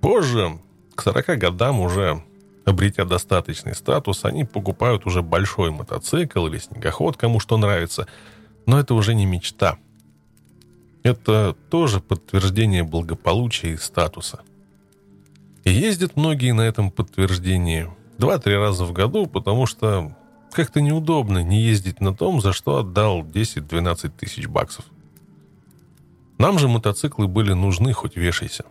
Позже, 0.00 0.58
к 0.94 1.02
40 1.02 1.36
годам 1.38 1.80
уже 1.80 2.22
обретя 2.64 3.04
достаточный 3.04 3.74
статус, 3.74 4.24
они 4.24 4.44
покупают 4.44 5.06
уже 5.06 5.20
большой 5.20 5.72
мотоцикл 5.72 6.46
или 6.46 6.58
снегоход, 6.58 7.16
кому 7.16 7.40
что 7.40 7.56
нравится. 7.56 8.06
Но 8.66 8.78
это 8.78 8.94
уже 8.94 9.14
не 9.14 9.26
мечта. 9.26 9.78
Это 11.04 11.54
тоже 11.68 12.00
подтверждение 12.00 12.82
благополучия 12.82 13.74
и 13.74 13.76
статуса. 13.76 14.40
Ездят 15.64 16.16
многие 16.16 16.52
на 16.52 16.62
этом 16.62 16.90
подтверждении 16.90 17.90
два-три 18.18 18.56
раза 18.56 18.84
в 18.84 18.92
году, 18.92 19.26
потому 19.26 19.66
что 19.66 20.16
как-то 20.50 20.80
неудобно 20.80 21.42
не 21.42 21.60
ездить 21.60 22.00
на 22.00 22.14
том, 22.14 22.40
за 22.40 22.54
что 22.54 22.78
отдал 22.78 23.22
10-12 23.22 24.12
тысяч 24.18 24.46
баксов. 24.46 24.86
Нам 26.38 26.58
же 26.58 26.68
мотоциклы 26.68 27.28
были 27.28 27.52
нужны, 27.52 27.92
хоть 27.92 28.16
вешайся. 28.16 28.64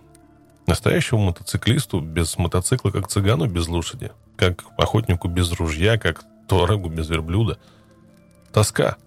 Настоящему 0.66 1.26
мотоциклисту 1.26 2.00
без 2.00 2.38
мотоцикла 2.38 2.90
как 2.90 3.10
цыгану 3.10 3.46
без 3.46 3.68
лошади, 3.68 4.12
как 4.38 4.66
охотнику 4.78 5.28
без 5.28 5.52
ружья, 5.52 6.00
как 6.00 6.24
туарегу 6.48 6.90
без 6.90 7.10
верблюда. 7.10 7.60
Тоска. 8.52 8.98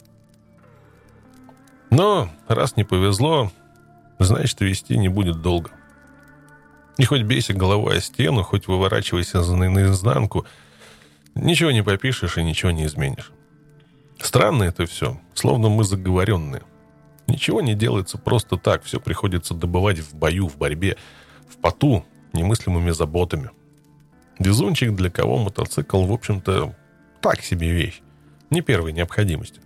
Но 1.91 2.29
раз 2.49 2.77
не 2.77 2.85
повезло, 2.85 3.51
значит, 4.19 4.61
вести 4.61 4.97
не 4.97 5.09
будет 5.09 5.41
долго. 5.41 5.71
И 6.99 7.05
хоть 7.05 7.23
бейся 7.23 7.53
головой 7.53 7.99
о 7.99 8.01
стену, 8.01 8.43
хоть 8.43 8.67
выворачивайся 8.67 9.41
наизнанку, 9.41 10.47
ничего 11.35 11.71
не 11.71 11.83
попишешь 11.83 12.39
и 12.39 12.43
ничего 12.43 12.71
не 12.71 12.87
изменишь. 12.87 13.33
Странно 14.19 14.65
это 14.65 14.87
все, 14.87 15.21
словно 15.35 15.69
мы 15.69 15.85
заговоренные. 15.85 16.63
Ничего 17.27 17.61
не 17.61 17.75
делается 17.75 18.19
просто 18.19 18.57
так, 18.57 18.83
все 18.85 19.01
приходится 19.01 19.53
добывать 19.53 19.99
в 19.99 20.15
бою, 20.15 20.49
в 20.49 20.57
борьбе– 20.57 20.97
в 21.49 21.57
поту 21.57 22.05
немыслимыми 22.33 22.91
заботами. 22.91 23.51
Везунчик, 24.39 24.95
для 24.95 25.11
кого 25.11 25.39
мотоцикл, 25.39 26.05
в 26.05 26.13
общем-то, 26.13 26.75
так 27.21 27.43
себе 27.43 27.71
вещь. 27.71 28.03
Не 28.51 28.61
первой 28.61 28.93
необходимости. 28.93 29.61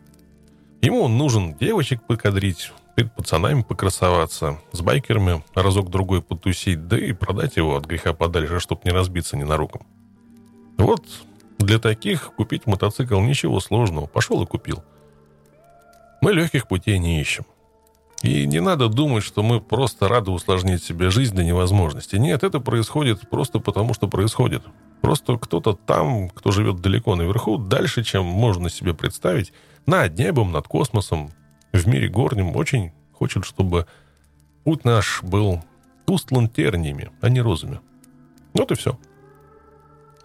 Ему 0.83 1.03
он 1.03 1.19
нужен 1.19 1.55
девочек 1.55 2.03
покадрить, 2.03 2.73
перед 2.95 3.13
пацанами 3.15 3.63
покрасоваться, 3.63 4.61
с 4.73 4.81
байкерами 4.81 5.43
разок-другой 5.55 6.23
потусить, 6.23 6.89
да 6.89 6.99
и 6.99 7.13
продать 7.13 7.57
его 7.57 7.77
от 7.77 7.87
греха 7.87 8.13
подальше, 8.13 8.61
чтобы 8.61 8.83
не 8.85 8.91
разбиться 8.91 9.37
ненаруком. 9.37 9.87
Вот 10.79 11.05
для 11.59 11.79
таких 11.79 12.33
купить 12.35 12.67
мотоцикл 12.67 13.21
ничего 13.21 13.61
сложного. 13.61 14.07
Пошел 14.07 14.43
и 14.43 14.47
купил. 14.47 14.83
Мы 16.21 16.33
легких 16.33 16.67
путей 16.67 16.99
не 16.99 17.21
ищем. 17.21 17.45
И 18.23 18.47
не 18.47 18.61
надо 18.61 18.89
думать, 18.89 19.25
что 19.25 19.43
мы 19.43 19.61
просто 19.61 20.09
рады 20.09 20.31
усложнить 20.31 20.83
себе 20.83 21.11
жизнь 21.11 21.35
до 21.35 21.43
невозможности. 21.43 22.17
Нет, 22.17 22.43
это 22.43 22.61
происходит 22.61 23.28
просто 23.31 23.61
потому, 23.61 23.95
что 23.95 24.09
происходит. 24.09 24.63
Просто 25.00 25.39
кто-то 25.39 25.73
там, 25.73 26.28
кто 26.28 26.50
живет 26.50 26.81
далеко 26.81 27.17
наверху, 27.17 27.57
дальше, 27.57 28.04
чем 28.04 28.26
можно 28.26 28.69
себе 28.69 28.93
представить, 28.93 29.54
над 29.86 30.19
небом, 30.19 30.52
над 30.52 30.69
космосом, 30.69 31.30
в 31.73 31.86
мире 31.86 32.08
горнем, 32.08 32.56
очень 32.56 32.93
хочет, 33.12 33.45
чтобы 33.45 33.86
путь 34.64 34.84
наш 34.84 35.23
был 35.23 35.62
устлан 36.06 36.49
терниями, 36.49 37.10
а 37.21 37.28
не 37.28 37.40
розами. 37.40 37.80
Вот 38.52 38.73
и 38.73 38.75
все. 38.75 38.99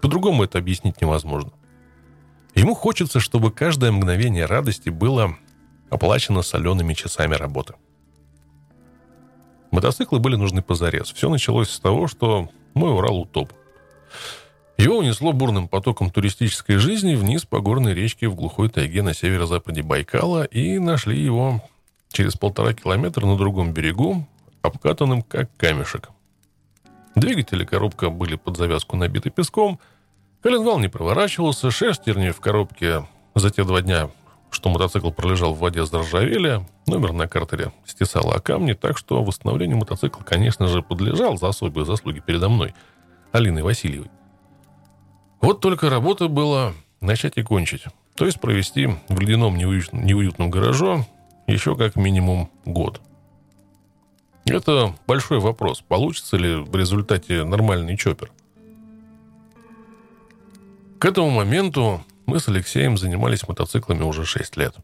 По-другому 0.01 0.43
это 0.43 0.57
объяснить 0.57 1.01
невозможно. 1.01 1.51
Ему 2.55 2.73
хочется, 2.73 3.19
чтобы 3.19 3.51
каждое 3.51 3.91
мгновение 3.91 4.45
радости 4.45 4.89
было 4.89 5.35
оплачено 5.89 6.41
солеными 6.41 6.93
часами 6.93 7.35
работы. 7.35 7.75
Мотоциклы 9.71 10.19
были 10.19 10.35
нужны 10.35 10.61
позарез. 10.61 11.11
Все 11.11 11.29
началось 11.29 11.69
с 11.69 11.79
того, 11.79 12.07
что 12.07 12.49
мой 12.73 12.91
Урал 12.91 13.21
утоп. 13.21 13.51
Его 14.77 14.97
унесло 14.97 15.31
бурным 15.31 15.67
потоком 15.67 16.11
туристической 16.11 16.77
жизни 16.77 17.15
вниз 17.15 17.45
по 17.45 17.59
горной 17.59 17.93
речке 17.93 18.27
в 18.27 18.35
глухой 18.35 18.69
тайге 18.69 19.01
на 19.01 19.13
северо-западе 19.13 19.83
Байкала 19.83 20.43
и 20.43 20.79
нашли 20.79 21.19
его 21.19 21.61
через 22.11 22.35
полтора 22.35 22.73
километра 22.73 23.25
на 23.25 23.37
другом 23.37 23.73
берегу, 23.73 24.27
обкатанным 24.61 25.21
как 25.21 25.49
камешек. 25.57 26.09
Двигатели 27.15 27.63
коробка 27.63 28.09
были 28.09 28.35
под 28.35 28.57
завязку 28.57 28.97
набиты 28.97 29.29
песком, 29.29 29.79
коленвал 30.41 30.79
не 30.79 30.89
проворачивался, 30.89 31.71
шестерни 31.71 32.31
в 32.31 32.41
коробке 32.41 33.07
за 33.33 33.49
те 33.49 33.63
два 33.63 33.81
дня 33.81 34.09
что 34.55 34.69
мотоцикл 34.69 35.11
пролежал 35.11 35.53
в 35.53 35.59
воде 35.59 35.85
заржавели, 35.85 36.65
номер 36.87 37.11
на 37.11 37.27
картере 37.27 37.73
стесало 37.85 38.35
о 38.35 38.39
камни, 38.39 38.71
так 38.71 38.97
что 38.97 39.21
восстановлению 39.21 39.77
мотоцикла, 39.77 40.23
конечно 40.23 40.67
же, 40.67 40.81
подлежал 40.81 41.37
за 41.37 41.49
особые 41.49 41.85
заслуги 41.85 42.19
передо 42.19 42.47
мной, 42.47 42.73
Алиной 43.33 43.63
Васильевой. 43.63 44.09
Вот 45.45 45.61
только 45.61 45.91
работа 45.91 46.27
была 46.27 46.73
начать 47.01 47.33
и 47.37 47.43
кончить. 47.43 47.83
То 48.15 48.25
есть 48.25 48.39
провести 48.39 48.89
в 49.09 49.19
ледяном 49.19 49.55
неуютном, 49.57 50.49
гараже 50.49 51.05
еще 51.45 51.75
как 51.75 51.95
минимум 51.95 52.49
год. 52.65 52.99
Это 54.45 54.95
большой 55.05 55.37
вопрос, 55.37 55.81
получится 55.81 56.37
ли 56.37 56.55
в 56.55 56.75
результате 56.75 57.43
нормальный 57.43 57.95
чоппер. 57.95 58.31
К 60.97 61.05
этому 61.05 61.29
моменту 61.29 62.03
мы 62.25 62.39
с 62.39 62.47
Алексеем 62.47 62.97
занимались 62.97 63.47
мотоциклами 63.47 64.01
уже 64.01 64.25
6 64.25 64.57
лет. 64.57 64.75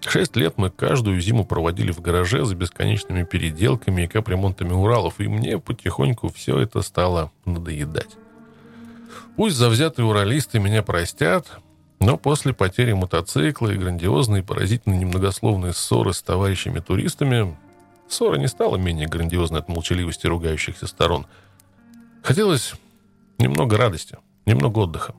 Шесть 0.00 0.34
лет 0.34 0.54
мы 0.56 0.70
каждую 0.70 1.20
зиму 1.20 1.44
проводили 1.44 1.92
в 1.92 2.00
гараже 2.00 2.44
за 2.44 2.56
бесконечными 2.56 3.22
переделками 3.22 4.02
и 4.02 4.08
капремонтами 4.08 4.72
Уралов, 4.72 5.20
и 5.20 5.28
мне 5.28 5.60
потихоньку 5.60 6.32
все 6.32 6.58
это 6.58 6.82
стало 6.82 7.30
надоедать. 7.44 8.16
Пусть 9.36 9.56
завзятые 9.56 10.06
уралисты 10.06 10.58
меня 10.58 10.82
простят, 10.82 11.60
но 12.00 12.16
после 12.16 12.54
потери 12.54 12.94
мотоцикла 12.94 13.68
и 13.68 13.76
грандиозной, 13.76 14.42
поразительно 14.42 14.94
немногословной 14.94 15.74
ссоры 15.74 16.14
с 16.14 16.22
товарищами-туристами, 16.22 17.54
ссора 18.08 18.36
не 18.36 18.48
стала 18.48 18.76
менее 18.76 19.08
грандиозной 19.08 19.60
от 19.60 19.68
молчаливости 19.68 20.26
ругающихся 20.26 20.86
сторон. 20.86 21.26
Хотелось 22.22 22.72
немного 23.38 23.76
радости, 23.76 24.16
немного 24.46 24.80
отдыха. 24.80 25.14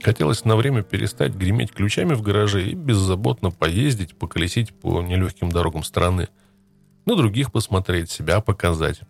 Хотелось 0.00 0.44
на 0.44 0.54
время 0.54 0.84
перестать 0.84 1.34
греметь 1.34 1.72
ключами 1.72 2.14
в 2.14 2.22
гараже 2.22 2.64
и 2.64 2.74
беззаботно 2.74 3.50
поездить, 3.50 4.16
поколесить 4.16 4.72
по 4.72 5.02
нелегким 5.02 5.50
дорогам 5.50 5.82
страны. 5.82 6.28
На 7.06 7.16
других 7.16 7.50
посмотреть, 7.50 8.08
себя 8.08 8.40
показать. 8.40 9.00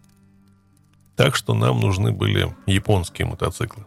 Так 1.17 1.37
что 1.37 1.53
нам 1.53 1.81
нужны 1.81 2.13
были 2.13 2.57
японские 2.67 3.27
мотоциклы. 3.27 3.85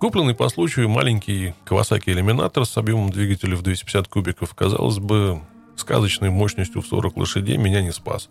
Купленный 0.00 0.34
по 0.34 0.48
случаю 0.48 0.88
маленький 0.88 1.54
Kawasaki 1.64 2.06
Eliminator 2.06 2.64
с 2.64 2.76
объемом 2.76 3.10
двигателя 3.10 3.54
в 3.54 3.62
250 3.62 4.08
кубиков, 4.08 4.54
казалось 4.54 4.98
бы, 4.98 5.40
сказочной 5.76 6.30
мощностью 6.30 6.82
в 6.82 6.86
40 6.86 7.16
лошадей 7.16 7.56
меня 7.56 7.82
не 7.82 7.92
спас. 7.92 8.28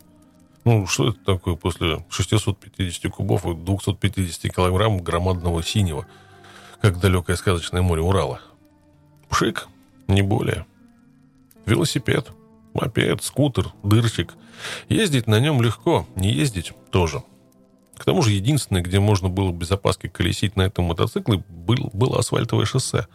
Ну, 0.66 0.86
что 0.88 1.10
это 1.10 1.20
такое 1.24 1.56
после 1.56 2.06
650 2.10 3.12
кубов 3.12 3.46
и 3.46 3.54
250 3.54 4.54
килограмм 4.54 5.00
громадного 5.00 5.64
синего– 5.64 6.06
как 6.82 7.00
далекое 7.00 7.36
сказочное 7.36 7.82
море 7.82 8.02
Урала. 8.02 8.42
Пшик, 9.30 9.68
не 10.08 10.22
более. 10.22 10.66
Велосипед, 11.66 12.32
мопед, 12.74 13.22
скутер, 13.24 13.74
дырчик. 13.84 14.34
Ездить 14.88 15.28
на 15.28 15.40
нем 15.40 15.62
легко, 15.62 16.08
не 16.16 16.32
ездить 16.32 16.74
тоже. 16.90 17.24
К 18.00 18.06
тому 18.06 18.22
же 18.22 18.32
единственное, 18.32 18.82
где 18.82 19.02
можно 19.02 19.28
было 19.28 19.52
без 19.52 19.70
опаски 19.72 20.08
колесить 20.08 20.56
на 20.56 20.62
этом 20.62 20.86
мотоцикле, 20.86 21.44
был, 21.50 21.90
было 21.92 22.20
асфальтовое 22.20 22.64
шоссе. 22.66 23.08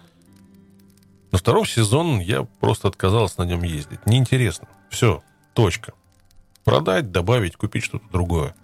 На 1.32 1.38
втором 1.38 1.64
сезон 1.64 2.20
я 2.20 2.42
просто 2.60 2.88
отказался 2.88 3.40
на 3.40 3.44
нем 3.44 3.62
ездить. 3.62 4.04
Неинтересно. 4.04 4.68
Все, 4.90 5.22
точка. 5.54 5.94
Продать, 6.64 7.10
добавить, 7.10 7.56
купить 7.56 7.82
что-то 7.82 8.04
другое. 8.12 8.54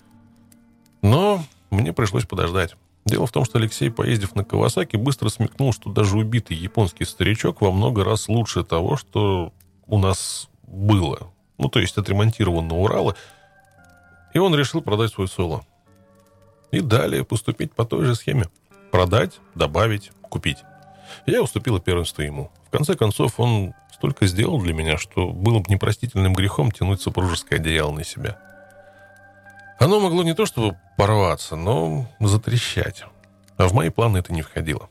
Но 1.00 1.42
мне 1.70 1.94
пришлось 1.94 2.26
подождать. 2.26 2.76
Дело 3.06 3.26
в 3.26 3.32
том, 3.32 3.46
что 3.46 3.58
Алексей, 3.58 3.90
поездив 3.90 4.34
на 4.34 4.44
Кавасаки, 4.44 4.96
быстро 4.96 5.30
смекнул, 5.30 5.72
что 5.72 5.90
даже 5.90 6.18
убитый 6.18 6.54
японский 6.54 7.06
старичок 7.06 7.62
во 7.62 7.72
много 7.72 8.04
раз 8.04 8.28
лучше 8.28 8.62
того, 8.62 8.98
что 8.98 9.54
у 9.86 9.98
нас 9.98 10.50
было. 10.66 11.32
Ну, 11.56 11.70
то 11.70 11.80
есть 11.80 11.96
отремонтированного 11.96 12.78
Урала. 12.78 13.16
И 14.34 14.38
он 14.38 14.54
решил 14.54 14.82
продать 14.82 15.12
свой 15.12 15.28
соло. 15.28 15.64
И 16.70 16.80
далее 16.80 17.24
поступить 17.24 17.72
по 17.72 17.84
той 17.84 18.04
же 18.04 18.14
схеме. 18.14 18.48
Продать, 18.90 19.40
добавить, 19.54 20.12
купить. 20.22 20.58
Я 21.26 21.42
уступила 21.42 21.80
первенство 21.80 22.22
ему. 22.22 22.50
В 22.68 22.70
конце 22.70 22.94
концов, 22.94 23.40
он 23.40 23.74
столько 23.92 24.26
сделал 24.26 24.60
для 24.60 24.72
меня, 24.72 24.96
что 24.96 25.28
было 25.28 25.58
бы 25.58 25.64
непростительным 25.68 26.34
грехом 26.34 26.70
тянуть 26.70 27.00
супружеское 27.00 27.58
одеяло 27.58 27.92
на 27.92 28.04
себя. 28.04 28.38
Оно 29.78 29.98
могло 29.98 30.22
не 30.22 30.34
то 30.34 30.46
чтобы 30.46 30.76
порваться, 30.96 31.56
но 31.56 32.06
затрещать. 32.20 33.04
А 33.56 33.66
в 33.66 33.72
мои 33.72 33.90
планы 33.90 34.18
это 34.18 34.32
не 34.32 34.42
входило. 34.42 34.88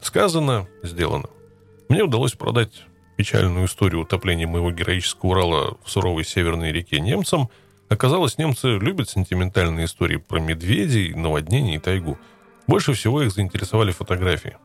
Сказано, 0.00 0.68
сделано. 0.82 1.28
Мне 1.88 2.02
удалось 2.02 2.32
продать 2.32 2.84
печальную 3.16 3.66
историю 3.66 4.02
утопления 4.02 4.46
моего 4.46 4.70
героического 4.70 5.30
Урала 5.30 5.76
в 5.84 5.90
суровой 5.90 6.24
северной 6.24 6.72
реке 6.72 7.00
немцам. 7.00 7.48
Оказалось, 7.88 8.38
немцы 8.38 8.78
любят 8.78 9.08
сентиментальные 9.08 9.86
истории 9.86 10.16
про 10.16 10.40
медведей, 10.40 11.14
наводнения 11.14 11.76
и 11.76 11.78
тайгу. 11.78 12.18
Больше 12.66 12.94
всего 12.94 13.22
их 13.22 13.32
заинтересовали 13.32 13.92
фотографии. 13.92 14.56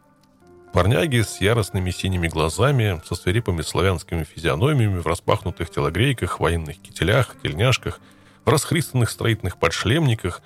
Парняги 0.73 1.21
с 1.21 1.41
яростными 1.41 1.91
синими 1.91 2.27
глазами, 2.27 3.01
со 3.05 3.15
свирепыми 3.15 3.61
славянскими 3.61 4.23
физиономиями 4.23 4.99
в 4.99 5.07
распахнутых 5.07 5.69
телогрейках, 5.69 6.39
военных 6.39 6.77
кителях, 6.77 7.35
тельняшках– 7.41 7.99
в 8.45 8.49
расхристанных 8.49 9.09
строительных 9.09 9.57
подшлемниках, 9.57 10.41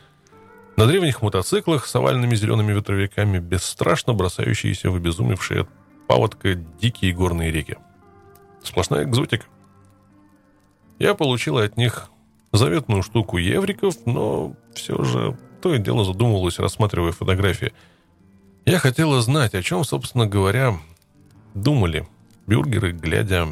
на 0.76 0.86
древних 0.86 1.22
мотоциклах 1.22 1.86
с 1.86 1.96
овальными 1.96 2.36
зелеными 2.36 2.74
ветровиками, 2.74 3.40
бесстрашно 3.40 4.14
бросающиеся 4.14 4.92
в 4.92 4.96
обезумевшие 4.96 5.68
паводка 6.08 6.56
дикие 6.56 7.14
горные 7.14 7.52
реки. 7.52 7.78
Сплошная 8.64 9.04
экзотика. 9.04 9.46
Я 11.00 11.14
получил 11.14 11.58
от 11.58 11.78
них 11.78 12.10
заветную 12.58 13.04
штуку 13.04 13.38
евриков, 13.38 13.96
но 14.06 14.56
все 14.74 15.04
же 15.04 15.38
то 15.62 15.74
и 15.74 15.80
дело 15.80 16.06
задумывалось, 16.06 16.60
рассматривая 16.60 17.12
фотографии. 17.12 17.74
Я 18.66 18.80
хотела 18.80 19.22
знать, 19.22 19.54
о 19.56 19.62
чем, 19.62 19.84
собственно 19.84 20.28
говоря, 20.28 20.78
думали 21.54 22.08
бюргеры, 22.48 22.92
глядя 22.92 23.48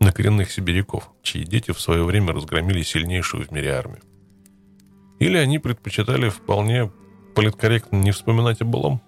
на 0.00 0.12
коренных 0.12 0.50
сибиряков, 0.50 1.10
чьи 1.22 1.44
дети 1.44 1.72
в 1.72 1.80
свое 1.80 2.04
время 2.04 2.32
разгромили 2.32 2.82
сильнейшую 2.82 3.46
в 3.46 3.50
мире 3.50 3.72
армию. 3.72 4.02
Или 5.18 5.36
они 5.36 5.58
предпочитали 5.58 6.28
вполне 6.28 6.90
политкорректно 7.34 7.96
не 7.96 8.10
вспоминать 8.10 8.60
о 8.60 8.64
былом? 8.64 9.00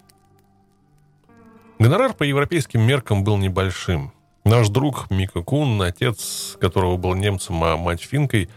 Гонорар 1.79 2.13
по 2.13 2.23
европейским 2.23 2.81
меркам 2.81 3.23
был 3.23 3.37
небольшим. 3.37 4.11
Наш 4.43 4.69
друг 4.69 5.11
Мика 5.11 5.41
Кун, 5.41 5.81
отец 5.81 6.57
которого 6.59 6.97
был 6.97 7.13
немцем, 7.13 7.63
а 7.63 7.77
мать 7.77 8.01
финкой, 8.01 8.49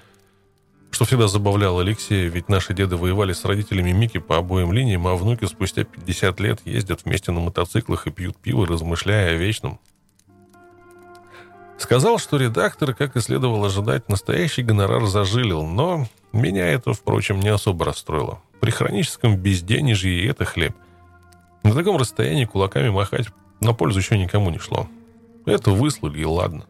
что 0.90 1.04
всегда 1.04 1.28
забавляло 1.28 1.82
Алексея, 1.82 2.28
ведь 2.28 2.48
наши 2.48 2.74
деды 2.74 2.96
воевали 2.96 3.32
с 3.32 3.44
родителями 3.44 3.92
Мики 3.92 4.18
по 4.18 4.38
обоим 4.38 4.72
линиям, 4.72 5.06
а 5.06 5.14
внуки 5.14 5.44
спустя 5.44 5.84
50 5.84 6.40
лет 6.40 6.60
ездят 6.64 7.04
вместе 7.04 7.32
на 7.32 7.40
мотоциклах 7.40 8.06
и 8.06 8.10
пьют 8.10 8.36
пиво, 8.36 8.66
размышляя 8.66 9.30
о 9.30 9.36
вечном. 9.36 9.78
Сказал, 11.78 12.18
что 12.18 12.36
редактор, 12.36 12.92
как 12.92 13.16
и 13.16 13.20
следовало 13.20 13.68
ожидать, 13.68 14.08
настоящий 14.08 14.62
гонорар 14.62 15.06
зажилил, 15.06 15.64
но 15.64 16.06
меня 16.32 16.66
это, 16.66 16.92
впрочем, 16.92 17.40
не 17.40 17.48
особо 17.48 17.86
расстроило. 17.86 18.42
При 18.60 18.70
хроническом 18.70 19.36
безденежье 19.36 20.12
и 20.12 20.26
это 20.26 20.44
хлеб. 20.44 20.76
На 21.62 21.72
таком 21.72 21.96
расстоянии 21.96 22.44
кулаками 22.44 22.90
махать 22.90 23.28
на 23.60 23.72
пользу 23.72 24.00
еще 24.00 24.18
никому 24.18 24.50
не 24.50 24.58
шло. 24.58 24.88
Это 25.46 25.70
выслали, 25.70 26.20
и 26.20 26.24
ладно. 26.24 26.66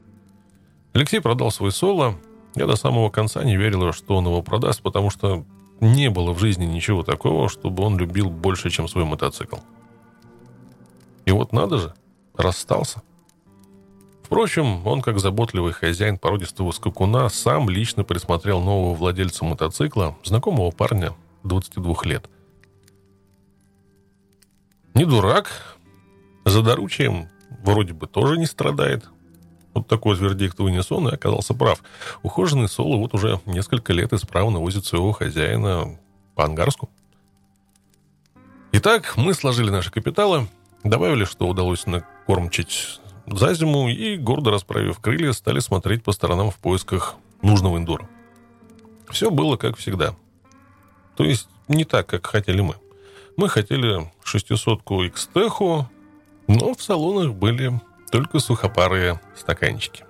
Алексей 0.93 1.21
продал 1.21 1.51
свой 1.51 1.73
соло. 1.73 2.17
Я 2.55 2.67
до 2.67 2.77
самого 2.77 3.11
конца 3.11 3.45
не 3.45 3.57
верил, 3.57 3.93
что 3.93 4.17
он 4.17 4.27
его 4.27 4.43
продаст, 4.43 4.83
потому 4.83 5.11
что 5.11 5.45
не 5.81 6.11
было 6.11 6.33
в 6.33 6.39
жизни 6.39 6.65
ничего 6.65 7.03
такого, 7.03 7.49
чтобы 7.49 7.83
он 7.83 7.99
любил 7.99 8.29
больше, 8.29 8.71
чем 8.71 8.89
свой 8.89 9.05
мотоцикл. 9.05 9.57
И 11.25 11.33
вот 11.33 11.53
надо 11.53 11.79
же, 11.79 11.95
расстался. 12.37 13.03
Впрочем, 14.23 14.87
он, 14.87 15.03
как 15.03 15.19
заботливый 15.19 15.73
хозяин 15.73 16.19
породистого 16.19 16.71
скакуна, 16.71 17.29
сам 17.29 17.69
лично 17.69 18.05
присмотрел 18.05 18.61
нового 18.61 18.95
владельца 18.95 19.45
мотоцикла, 19.45 20.17
знакомого 20.23 20.71
парня 20.71 21.15
22 21.43 21.97
лет. 22.05 22.29
Не 24.95 25.05
дурак, 25.05 25.79
за 26.45 26.63
доручием 26.63 27.29
вроде 27.65 27.93
бы 27.93 28.07
тоже 28.07 28.39
не 28.39 28.47
страдает. 28.47 29.09
Вот 29.75 29.87
такой 29.87 30.17
вердикт 30.17 30.59
вынес 30.59 30.91
он 30.91 31.09
и 31.09 31.15
оказался 31.15 31.55
прав. 31.55 31.83
Ухоженный 32.23 32.69
Соло 32.69 32.97
вот 32.97 33.15
уже 33.15 33.41
несколько 33.47 33.93
лет 33.93 34.13
исправно 34.13 34.59
возит 34.59 34.85
своего 34.85 35.13
хозяина 35.13 35.99
по 36.35 36.45
Ангарску. 36.45 36.91
Итак, 38.73 39.15
мы 39.17 39.35
сложили 39.35 39.71
наши 39.71 39.91
капиталы, 39.91 40.49
добавили, 40.85 41.25
что 41.25 41.49
удалось 41.49 41.87
накормчить 41.87 43.01
за 43.27 43.55
зиму 43.55 43.89
и, 43.89 44.17
гордо 44.17 44.51
расправив 44.51 44.99
крылья, 45.01 45.33
стали 45.33 45.61
смотреть 45.61 46.03
по 46.03 46.13
сторонам 46.13 46.51
в 46.51 46.59
поисках 46.59 47.15
нужного 47.43 47.79
эндура. 47.79 48.09
Все 49.09 49.31
было 49.31 49.57
как 49.57 49.77
всегда. 49.77 50.15
То 51.17 51.25
есть 51.25 51.49
не 51.69 51.85
так, 51.85 52.07
как 52.07 52.27
хотели 52.27 52.61
мы. 52.61 52.75
Мы 53.37 53.49
хотели 53.49 54.11
600-ку 54.25 55.05
Xtеху, 55.05 55.87
но 56.47 56.75
в 56.75 56.83
салонах 56.83 57.35
были 57.35 57.81
только 58.11 58.38
сухопарые 58.38 59.20
стаканчики. 59.37 60.05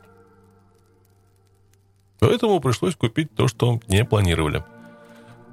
Поэтому 2.18 2.60
пришлось 2.60 2.96
купить 2.96 3.34
то, 3.34 3.48
что 3.48 3.80
не 3.88 4.04
планировали. 4.04 4.64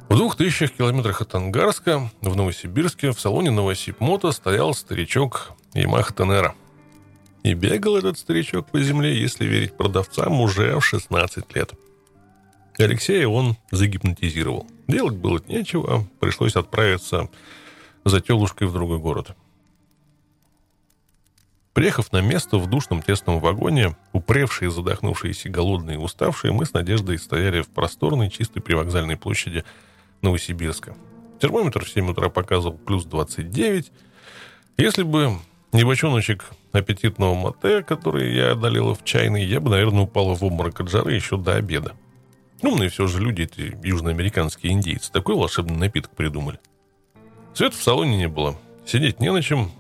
В 0.10 0.16
двух 0.16 0.36
тысячах 0.36 0.72
километрах 0.72 1.22
от 1.22 1.36
Ангарска, 1.36 2.10
в 2.22 2.36
Новосибирске, 2.36 3.12
в 3.12 3.20
салоне 3.20 3.52
Новосиб 3.52 4.00
Мото 4.00 4.32
стоял 4.32 4.74
старичок 4.74 5.52
Yamaha 5.74 6.14
Tenera– 6.14 6.52
и 7.48 7.54
бегал 7.54 7.96
этот 7.96 8.18
старичок 8.18 8.68
по 8.68 8.80
земле, 8.82 9.18
если 9.20 9.46
верить 9.46 9.76
продавцам, 9.76 10.42
уже 10.42 10.78
в 10.78 10.86
16 10.86 11.56
лет. 11.56 11.74
Алексея 12.78 13.28
он 13.28 13.56
загипнотизировал. 13.72 14.68
Делать 14.88 15.16
было 15.16 15.42
нечего, 15.48 16.06
пришлось 16.20 16.56
отправиться 16.56 17.30
за 18.06 18.22
телушкой 18.22 18.68
в 18.68 18.74
другой 18.74 19.00
город. 19.00 19.36
Приехав 21.78 22.12
на 22.12 22.22
место 22.22 22.58
в 22.58 22.66
душном 22.66 23.04
тесном 23.04 23.40
вагоне, 23.40 23.96
упревшие, 24.12 24.72
задохнувшиеся, 24.72 25.50
голодные 25.50 25.98
и 25.98 26.00
уставшие, 26.00 26.52
мы 26.52 26.66
с 26.66 26.74
Надеждой 26.74 27.20
стояли 27.20 27.62
в 27.62 27.68
просторной, 27.68 28.32
чистой 28.32 28.62
привокзальной 28.62 29.16
площади 29.16 29.64
Новосибирска. 30.24 30.98
Термометр 31.40 31.86
в 31.86 31.90
7 31.90 32.10
утра 32.10 32.30
показывал 32.30 32.80
плюс 32.80 33.06
29. 33.06 33.92
Если 34.78 35.04
бы 35.04 35.38
не 35.72 35.84
бочоночек 35.84 36.46
аппетитного 36.72 37.36
мате, 37.36 37.84
который 37.84 38.34
я 38.34 38.54
одолела 38.54 38.96
в 38.96 39.04
чайной, 39.04 39.46
я 39.46 39.60
бы, 39.60 39.70
наверное, 39.70 40.06
упала 40.06 40.34
в 40.34 40.44
обморок 40.44 40.82
от 40.82 40.90
жары 40.90 41.14
еще 41.14 41.38
до 41.38 41.58
обеда. 41.58 41.94
Умные 42.64 42.90
все 42.90 43.06
же 43.06 43.22
люди, 43.22 43.44
эти 43.44 43.78
южноамериканские 43.86 44.74
индейцы, 44.74 45.12
такой 45.12 45.36
волшебный 45.36 45.78
напиток 45.78 46.16
придумали. 46.16 46.60
Свет 47.54 47.76
в 47.76 47.84
салоне 47.84 48.18
не 48.18 48.28
было. 48.28 48.58
Сидеть 48.84 49.20
не 49.20 49.32
на 49.32 49.44
чем, 49.44 49.72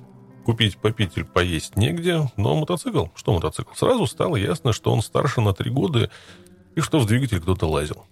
купить, 0.47 0.77
попить 0.77 1.17
или 1.17 1.23
поесть 1.23 1.75
негде, 1.75 2.31
но 2.38 2.55
мотоцикл, 2.55 3.07
что 3.15 3.33
мотоцикл, 3.33 3.73
сразу 3.75 4.07
стало 4.07 4.38
ясно, 4.38 4.71
что 4.71 4.93
он 4.93 5.01
старше 5.01 5.41
на 5.41 5.53
три 5.53 5.69
года 5.69 6.10
и 6.73 6.79
что 6.79 6.99
в 6.99 7.05
двигатель 7.05 7.41
кто-то 7.41 7.67
лазил. 7.67 8.05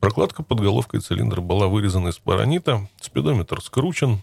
Прокладка 0.00 0.42
под 0.42 0.60
головкой 0.60 1.00
цилиндра 1.00 1.42
была 1.42 1.68
вырезана 1.68 2.08
из 2.08 2.16
паранита, 2.16 2.88
спидометр 2.98 3.60
скручен, 3.60 4.22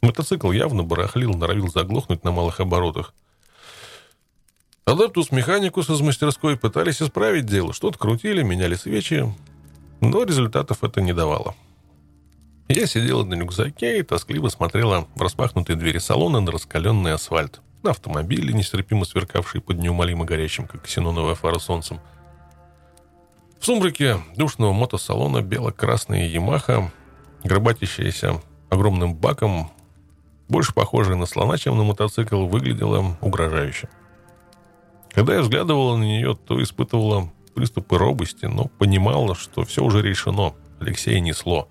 мотоцикл 0.00 0.52
явно 0.52 0.84
барахлил, 0.84 1.34
норовил 1.34 1.66
заглохнуть 1.66 2.22
на 2.22 2.30
малых 2.30 2.60
оборотах– 2.60 3.12
Адаптус 4.84 5.32
механикус 5.32 5.90
из 5.90 6.00
мастерской 6.00 6.56
пытались 6.56 7.02
исправить 7.02 7.44
дело, 7.44 7.74
что-то 7.74 7.98
крутили, 7.98 8.42
меняли 8.42 8.74
свечи, 8.74 9.30
но 10.00 10.22
результатов 10.22 10.82
это 10.82 11.02
не 11.02 11.12
давало. 11.12 11.54
Я 12.68 12.86
сидела 12.86 13.24
на 13.24 13.34
рюкзаке 13.34 13.98
и 13.98 14.02
тоскливо 14.02 14.48
смотрела 14.50 15.08
в 15.14 15.22
распахнутые 15.22 15.76
двери 15.76 15.98
салона 15.98 16.40
на 16.40 16.52
раскаленный 16.52 17.14
асфальт, 17.14 17.62
на 17.82 17.90
автомобили, 17.90 18.52
нестерпимо 18.52 19.06
сверкавшие 19.06 19.62
под 19.62 19.78
неумолимо 19.78 20.26
горящим, 20.26 20.66
как 20.66 20.82
ксеноновая 20.82 21.34
фара 21.34 21.58
солнцем. 21.58 21.98
В 23.58 23.64
сумраке 23.64 24.18
душного 24.36 24.74
мотосалона 24.74 25.40
бело-красная 25.40 26.28
Ямаха, 26.28 26.92
гробатящаяся 27.42 28.42
огромным 28.68 29.14
баком, 29.14 29.70
больше 30.48 30.74
похожая 30.74 31.16
на 31.16 31.24
слона, 31.24 31.56
чем 31.56 31.78
на 31.78 31.84
мотоцикл, 31.84 32.44
выглядела 32.44 33.16
угрожающе. 33.22 33.88
Когда 35.10 35.36
я 35.36 35.40
взглядывала 35.40 35.96
на 35.96 36.04
нее, 36.04 36.36
то 36.36 36.62
испытывала 36.62 37.32
приступы 37.54 37.96
робости, 37.96 38.44
но 38.44 38.66
понимала, 38.66 39.34
что 39.34 39.64
все 39.64 39.82
уже 39.82 40.02
решено. 40.02 40.52
Алексея 40.80 41.18
несло. 41.18 41.68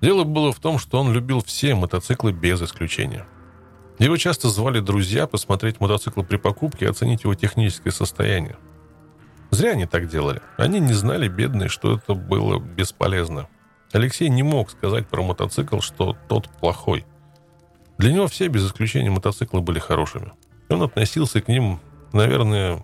Дело 0.00 0.24
было 0.24 0.52
в 0.52 0.60
том, 0.60 0.78
что 0.78 1.00
он 1.00 1.12
любил 1.12 1.42
все 1.42 1.74
мотоциклы 1.74 2.32
без 2.32 2.60
исключения. 2.62 3.26
Его 3.98 4.16
часто 4.16 4.48
звали 4.48 4.80
друзья 4.80 5.26
посмотреть 5.26 5.80
мотоцикл 5.80 6.22
при 6.22 6.36
покупке 6.36 6.86
и 6.86 6.88
оценить 6.88 7.24
его 7.24 7.34
техническое 7.34 7.90
состояние. 7.90 8.56
Зря 9.50 9.70
они 9.70 9.86
так 9.86 10.08
делали. 10.08 10.42
Они 10.58 10.80
не 10.80 10.92
знали, 10.92 11.28
бедные, 11.28 11.68
что 11.68 11.96
это 11.96 12.14
было 12.14 12.58
бесполезно. 12.58 13.48
Алексей 13.92 14.28
не 14.28 14.42
мог 14.42 14.70
сказать 14.70 15.06
про 15.06 15.22
мотоцикл, 15.22 15.80
что 15.80 16.16
тот 16.28 16.48
плохой. 16.48 17.06
Для 17.98 18.12
него 18.12 18.26
все, 18.26 18.48
без 18.48 18.66
исключения 18.66 19.10
мотоциклы, 19.10 19.60
были 19.60 19.78
хорошими. 19.78 20.32
Он 20.68 20.82
относился 20.82 21.40
к 21.40 21.46
ним 21.46 21.78
наверное, 22.14 22.82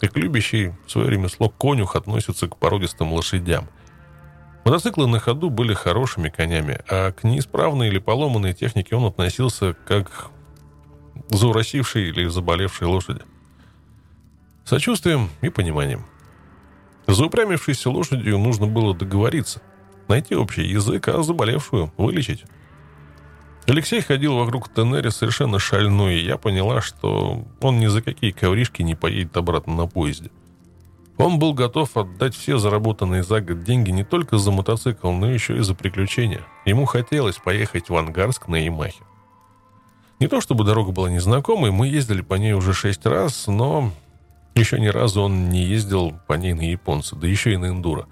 как 0.00 0.16
любящий 0.16 0.72
свое 0.88 1.10
ремесло 1.10 1.48
конюх 1.48 1.94
относится 1.94 2.48
к 2.48 2.56
породистым 2.56 3.12
лошадям. 3.12 3.68
Мотоциклы 4.66 5.06
на 5.06 5.20
ходу 5.20 5.48
были 5.48 5.74
хорошими 5.74 6.28
конями, 6.28 6.80
а 6.88 7.12
к 7.12 7.22
неисправной 7.22 7.86
или 7.86 8.00
поломанной 8.00 8.52
технике 8.52 8.96
он 8.96 9.04
относился 9.04 9.74
как 9.86 10.32
к 11.30 11.32
зауросившей 11.32 12.08
или 12.08 12.26
заболевшей 12.26 12.88
лошади. 12.88 13.20
Сочувствием 14.64 15.30
и 15.40 15.50
пониманием. 15.50 16.04
За 17.06 17.26
упрямившейся 17.26 17.90
лошадью 17.90 18.38
нужно 18.38 18.66
было 18.66 18.92
договориться, 18.92 19.62
найти 20.08 20.34
общий 20.34 20.66
язык, 20.66 21.06
а 21.06 21.22
заболевшую 21.22 21.92
вылечить. 21.96 22.42
Алексей 23.68 24.00
ходил 24.00 24.34
вокруг 24.34 24.68
Тенери 24.74 25.10
совершенно 25.10 25.60
шальной, 25.60 26.18
и 26.18 26.24
я 26.24 26.38
поняла, 26.38 26.80
что 26.80 27.44
он 27.60 27.78
ни 27.78 27.86
за 27.86 28.02
какие 28.02 28.32
ковришки 28.32 28.82
не 28.82 28.96
поедет 28.96 29.36
обратно 29.36 29.76
на 29.76 29.86
поезде. 29.86 30.32
Он 31.18 31.38
был 31.38 31.54
готов 31.54 31.96
отдать 31.96 32.34
все 32.34 32.58
заработанные 32.58 33.22
за 33.22 33.40
год 33.40 33.64
деньги 33.64 33.90
не 33.90 34.04
только 34.04 34.36
за 34.36 34.50
мотоцикл, 34.50 35.10
но 35.12 35.30
еще 35.30 35.56
и 35.56 35.60
за 35.60 35.74
приключения. 35.74 36.42
Ему 36.66 36.84
хотелось 36.84 37.36
поехать 37.36 37.88
в 37.88 37.96
Ангарск 37.96 38.48
на 38.48 38.56
Ямахе. 38.56 39.02
Не 40.18 40.28
то 40.28 40.40
чтобы 40.40 40.64
дорога 40.64 40.92
была 40.92 41.10
незнакомой, 41.10 41.70
мы 41.70 41.88
ездили 41.88 42.22
по 42.22 42.34
ней 42.34 42.52
уже 42.52 42.72
шесть 42.74 43.04
раз, 43.06 43.46
но 43.46 43.92
еще 44.54 44.78
ни 44.78 44.88
разу 44.88 45.22
он 45.22 45.48
не 45.48 45.62
ездил 45.62 46.14
по 46.26 46.34
ней 46.34 46.54
на 46.54 46.62
японца, 46.62 47.16
да 47.16 47.26
еще 47.26 47.52
и 47.52 47.56
на 47.56 47.66
эндуро. 47.66 48.06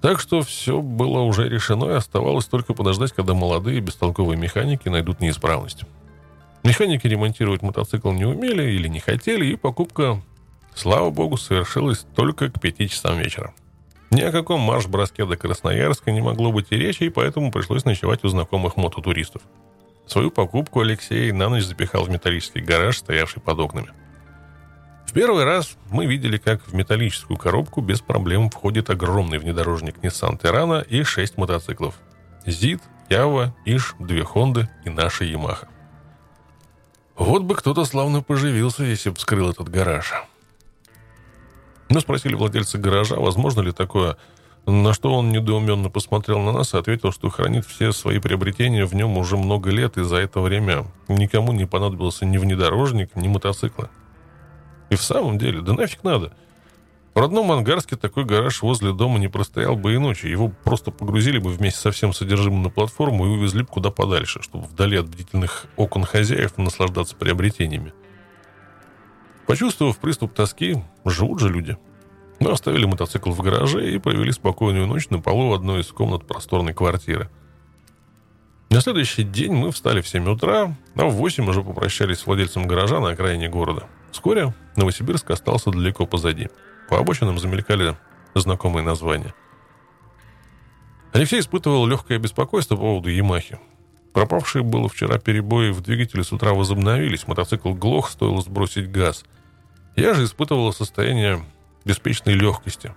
Так 0.00 0.20
что 0.20 0.42
все 0.42 0.80
было 0.80 1.20
уже 1.20 1.48
решено, 1.48 1.86
и 1.86 1.94
оставалось 1.94 2.46
только 2.46 2.74
подождать, 2.74 3.12
когда 3.12 3.34
молодые 3.34 3.80
бестолковые 3.80 4.38
механики 4.38 4.88
найдут 4.88 5.20
неисправность. 5.20 5.82
Механики 6.62 7.06
ремонтировать 7.06 7.62
мотоцикл 7.62 8.12
не 8.12 8.24
умели 8.24 8.62
или 8.70 8.88
не 8.88 9.00
хотели, 9.00 9.46
и 9.46 9.56
покупка, 9.56 10.20
слава 10.76 11.10
богу, 11.10 11.36
совершилась 11.36 12.06
только 12.14 12.48
к 12.50 12.60
пяти 12.60 12.88
часам 12.88 13.18
вечера. 13.18 13.52
Ни 14.10 14.20
о 14.20 14.30
каком 14.30 14.60
марш-броске 14.60 15.26
до 15.26 15.36
Красноярска 15.36 16.12
не 16.12 16.20
могло 16.20 16.52
быть 16.52 16.68
и 16.70 16.76
речи, 16.76 17.04
и 17.04 17.08
поэтому 17.08 17.50
пришлось 17.50 17.84
ночевать 17.84 18.22
у 18.24 18.28
знакомых 18.28 18.76
мототуристов. 18.76 19.42
Свою 20.06 20.30
покупку 20.30 20.80
Алексей 20.80 21.32
на 21.32 21.48
ночь 21.48 21.64
запихал 21.64 22.04
в 22.04 22.10
металлический 22.10 22.60
гараж, 22.60 22.98
стоявший 22.98 23.42
под 23.42 23.58
окнами– 23.58 23.88
в 25.06 25.12
первый 25.12 25.44
раз 25.44 25.76
мы 25.88 26.04
видели, 26.04 26.36
как 26.36 26.66
в 26.66 26.74
металлическую 26.74 27.38
коробку 27.38 27.80
без 27.80 28.00
проблем 28.00 28.50
входит 28.50 28.90
огромный 28.90 29.38
внедорожник 29.38 29.96
Nissan 29.98 30.38
Terrano 30.38 30.86
и 30.86 31.04
шесть 31.04 31.38
мотоциклов. 31.38 31.94
ЗИД, 32.44 32.82
Ява, 33.08 33.54
Иш, 33.64 33.94
две 33.98 34.24
Хонды 34.24 34.68
и 34.84 34.90
наша 34.90 35.24
Ямаха. 35.24 35.68
Вот 37.16 37.44
бы 37.44 37.54
кто-то 37.54 37.84
славно 37.84 38.20
поживился, 38.20 38.84
если 38.84 39.10
бы 39.10 39.16
вскрыл 39.16 39.50
этот 39.50 39.70
гараж. 39.70 40.12
Мы 41.88 42.00
спросили 42.00 42.34
владельца 42.34 42.78
гаража, 42.78 43.16
возможно 43.16 43.60
ли 43.60 43.72
такое, 43.72 44.16
на 44.66 44.92
что 44.92 45.12
он 45.14 45.30
недоуменно 45.30 45.88
посмотрел 45.90 46.40
на 46.40 46.52
нас 46.52 46.74
и 46.74 46.78
ответил, 46.78 47.12
что 47.12 47.30
хранит 47.30 47.64
все 47.64 47.92
свои 47.92 48.18
приобретения 48.18 48.84
в 48.84 48.94
нем 48.94 49.16
уже 49.16 49.36
много 49.36 49.70
лет, 49.70 49.96
и 49.96 50.02
за 50.02 50.16
это 50.16 50.40
время 50.40 50.86
никому 51.08 51.52
не 51.52 51.66
понадобился 51.66 52.26
ни 52.26 52.38
внедорожник, 52.38 53.14
ни 53.14 53.28
мотоцикла. 53.28 53.90
И 54.90 54.96
в 54.96 55.02
самом 55.02 55.38
деле, 55.38 55.60
да 55.60 55.72
нафиг 55.72 56.02
надо. 56.02 56.32
В 57.14 57.18
родном 57.18 57.50
Ангарске 57.50 57.96
такой 57.96 58.24
гараж 58.24 58.60
возле 58.60 58.92
дома 58.92 59.18
не 59.18 59.28
простоял 59.28 59.74
бы 59.74 59.94
и 59.94 59.98
ночью. 59.98 60.30
Его 60.30 60.52
просто 60.64 60.90
погрузили 60.90 61.38
бы 61.38 61.50
вместе 61.50 61.80
со 61.80 61.90
всем 61.90 62.12
содержимым 62.12 62.62
на 62.62 62.68
платформу 62.68 63.24
и 63.24 63.30
увезли 63.30 63.62
бы 63.62 63.68
куда 63.68 63.90
подальше, 63.90 64.42
чтобы 64.42 64.66
вдали 64.66 64.98
от 64.98 65.06
бдительных 65.06 65.66
окон 65.76 66.04
хозяев 66.04 66.58
наслаждаться 66.58 67.16
приобретениями. 67.16 67.94
Почувствовав 69.46 69.98
приступ 69.98 70.34
тоски, 70.34 70.82
живут 71.04 71.40
же 71.40 71.48
люди. 71.48 71.76
Мы 72.40 72.50
оставили 72.50 72.84
мотоцикл 72.84 73.30
в 73.30 73.40
гараже 73.40 73.90
и 73.90 73.98
провели 73.98 74.32
спокойную 74.32 74.86
ночь 74.86 75.08
на 75.08 75.20
полу 75.20 75.54
одной 75.54 75.80
из 75.80 75.86
комнат 75.86 76.26
просторной 76.26 76.74
квартиры. 76.74 77.30
На 78.68 78.80
следующий 78.80 79.22
день 79.22 79.52
мы 79.52 79.70
встали 79.70 80.00
в 80.00 80.08
7 80.08 80.28
утра, 80.28 80.74
а 80.96 81.04
в 81.04 81.14
8 81.14 81.48
уже 81.48 81.62
попрощались 81.62 82.18
с 82.18 82.26
владельцем 82.26 82.66
гаража 82.66 82.98
на 83.00 83.10
окраине 83.10 83.48
города. 83.48 83.86
Вскоре 84.10 84.52
Новосибирск 84.74 85.30
остался 85.30 85.70
далеко 85.70 86.06
позади. 86.06 86.48
По 86.88 86.98
обочинам 86.98 87.38
замелькали 87.38 87.96
знакомые 88.34 88.84
названия. 88.84 89.32
Алексей 91.12 91.40
испытывал 91.40 91.86
легкое 91.86 92.18
беспокойство 92.18 92.74
по 92.74 92.82
поводу 92.82 93.08
Ямахи. 93.08 93.58
Пропавшие 94.16 94.62
было 94.62 94.88
вчера 94.88 95.18
перебои 95.18 95.68
в 95.72 95.82
двигателе 95.82 96.24
с 96.24 96.32
утра 96.32 96.54
возобновились, 96.54 97.28
мотоцикл 97.28 97.74
глох, 97.74 98.08
стоило 98.08 98.40
сбросить 98.40 98.90
газ. 98.90 99.26
Я 99.94 100.14
же 100.14 100.24
испытывал 100.24 100.72
состояние 100.72 101.44
беспечной 101.84 102.32
легкости. 102.32 102.94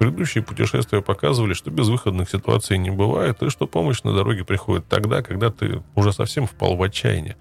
Предыдущие 0.00 0.42
путешествия 0.42 1.02
показывали, 1.02 1.54
что 1.54 1.70
безвыходных 1.70 2.28
ситуаций 2.28 2.78
не 2.78 2.90
бывает, 2.90 3.44
и 3.44 3.48
что 3.48 3.68
помощь 3.68 4.02
на 4.02 4.12
дороге 4.12 4.44
приходит 4.44 4.88
тогда, 4.88 5.22
когда 5.22 5.50
ты 5.52 5.84
уже 5.94 6.12
совсем 6.12 6.48
впал 6.48 6.74
в 6.74 6.82
отчаяние. 6.82 7.36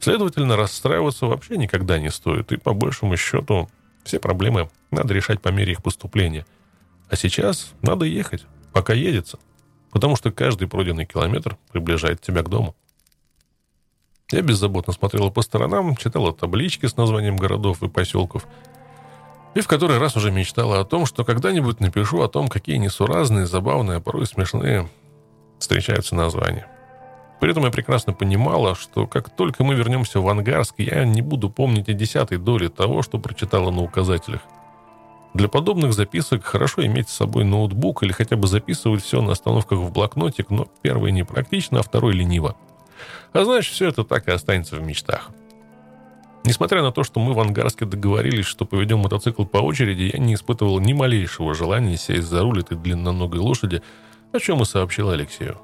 Следовательно, 0.00 0.56
расстраиваться 0.56 1.26
вообще 1.26 1.58
никогда 1.58 1.98
не 1.98 2.08
стоит, 2.08 2.52
и 2.52 2.56
по 2.56 2.72
большему 2.72 3.18
счету 3.18 3.68
все 4.02 4.18
проблемы 4.18 4.70
надо 4.90 5.12
решать 5.12 5.42
по 5.42 5.50
мере 5.50 5.72
их 5.72 5.82
поступления. 5.82 6.46
А 7.10 7.16
сейчас 7.16 7.74
надо 7.82 8.06
ехать, 8.06 8.46
пока 8.72 8.94
едется, 8.94 9.38
потому 9.90 10.16
что 10.16 10.30
каждый 10.30 10.68
пройденный 10.68 11.06
километр 11.06 11.56
приближает 11.72 12.20
тебя 12.20 12.42
к 12.42 12.48
дому. 12.48 12.74
Я 14.30 14.42
беззаботно 14.42 14.92
смотрела 14.92 15.30
по 15.30 15.42
сторонам, 15.42 15.96
читала 15.96 16.32
таблички 16.32 16.86
с 16.86 16.96
названием 16.96 17.36
городов 17.36 17.82
и 17.82 17.88
поселков, 17.88 18.46
и 19.54 19.60
в 19.60 19.68
который 19.68 19.98
раз 19.98 20.16
уже 20.16 20.30
мечтала 20.30 20.80
о 20.80 20.84
том, 20.84 21.06
что 21.06 21.24
когда-нибудь 21.24 21.80
напишу 21.80 22.22
о 22.22 22.28
том, 22.28 22.48
какие 22.48 22.76
несуразные, 22.76 23.46
забавные, 23.46 23.98
а 23.98 24.00
порой 24.00 24.26
смешные 24.26 24.88
встречаются 25.58 26.14
названия. 26.14 26.68
При 27.40 27.50
этом 27.50 27.64
я 27.64 27.70
прекрасно 27.70 28.12
понимала, 28.12 28.74
что 28.74 29.06
как 29.06 29.30
только 29.30 29.62
мы 29.62 29.74
вернемся 29.74 30.20
в 30.20 30.28
Ангарск, 30.28 30.74
я 30.78 31.04
не 31.04 31.22
буду 31.22 31.50
помнить 31.50 31.88
и 31.88 31.94
десятой 31.94 32.38
доли 32.38 32.68
того, 32.68 33.02
что 33.02 33.18
прочитала 33.18 33.70
на 33.70 33.82
указателях. 33.82 34.40
Для 35.36 35.48
подобных 35.48 35.92
записок 35.92 36.46
хорошо 36.46 36.86
иметь 36.86 37.10
с 37.10 37.12
собой 37.12 37.44
ноутбук 37.44 38.02
или 38.02 38.10
хотя 38.10 38.36
бы 38.36 38.48
записывать 38.48 39.02
все 39.04 39.20
на 39.20 39.32
остановках 39.32 39.80
в 39.80 39.92
блокнотик, 39.92 40.48
но 40.48 40.66
первый 40.80 41.12
непрактично, 41.12 41.80
а 41.80 41.82
второй 41.82 42.14
лениво. 42.14 42.56
А 43.34 43.44
значит, 43.44 43.74
все 43.74 43.88
это 43.88 44.02
так 44.02 44.28
и 44.28 44.30
останется 44.30 44.76
в 44.76 44.82
мечтах. 44.82 45.28
Несмотря 46.46 46.80
на 46.80 46.90
то, 46.90 47.04
что 47.04 47.20
мы 47.20 47.34
в 47.34 47.40
Ангарске 47.40 47.84
договорились, 47.84 48.46
что 48.46 48.64
поведем 48.64 49.00
мотоцикл 49.00 49.44
по 49.44 49.58
очереди, 49.58 50.10
я 50.14 50.18
не 50.18 50.32
испытывал 50.32 50.80
ни 50.80 50.94
малейшего 50.94 51.52
желания 51.52 51.98
сесть 51.98 52.28
за 52.28 52.40
руль 52.40 52.60
этой 52.60 52.78
длинноногой 52.78 53.40
лошади, 53.40 53.82
о 54.32 54.40
чем 54.40 54.62
и 54.62 54.64
сообщил 54.64 55.10
Алексею. 55.10 55.60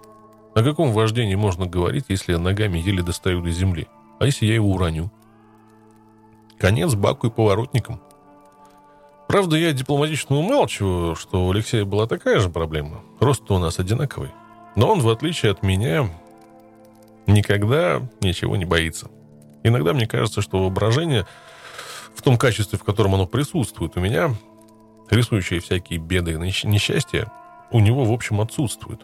О 0.55 0.63
каком 0.63 0.93
вождении 0.93 1.35
можно 1.35 1.65
говорить, 1.65 2.05
если 2.11 2.33
я 2.33 2.39
ногами 2.39 2.79
еле 2.79 3.03
достаю 3.03 3.41
до 3.41 3.51
земли? 3.51 3.89
А 4.21 4.27
если 4.27 4.45
я 4.45 4.57
его 4.57 4.71
уроню? 4.71 5.11
Конец 6.59 6.95
баку 6.95 7.29
и 7.29 7.31
поворотникам. 7.31 8.03
Правда, 9.33 9.57
я 9.57 9.73
дипломатично 9.73 10.37
умалчиваю, 10.37 11.17
что 11.17 11.47
у 11.47 11.51
Алексея 11.51 11.87
была 11.87 12.07
такая 12.07 12.39
же 12.39 12.51
проблема. 12.51 13.01
рост 13.19 13.51
у 13.51 13.57
нас 13.57 13.79
одинаковый. 13.79 14.29
Но 14.77 14.93
он, 14.93 15.01
в 15.01 15.09
отличие 15.09 15.53
от 15.53 15.63
меня, 15.63 16.11
никогда 17.27 18.07
ничего 18.21 18.57
не 18.57 18.67
боится. 18.67 19.11
Иногда 19.65 19.95
мне 19.95 20.07
кажется, 20.07 20.43
что 20.43 20.59
воображение 20.59 21.27
в 22.15 22.21
том 22.21 22.37
качестве, 22.37 22.79
в 22.79 22.85
котором 22.85 23.15
оно 23.15 23.27
присутствует 23.27 23.97
у 23.97 24.01
меня, 24.01 24.35
рисующее 25.09 25.61
всякие 25.61 25.99
беды 25.99 26.33
и 26.33 26.67
несчастья, 26.67 27.33
у 27.71 27.81
него, 27.81 28.05
в 28.05 28.13
общем, 28.13 28.43
отсутствует 28.43 29.01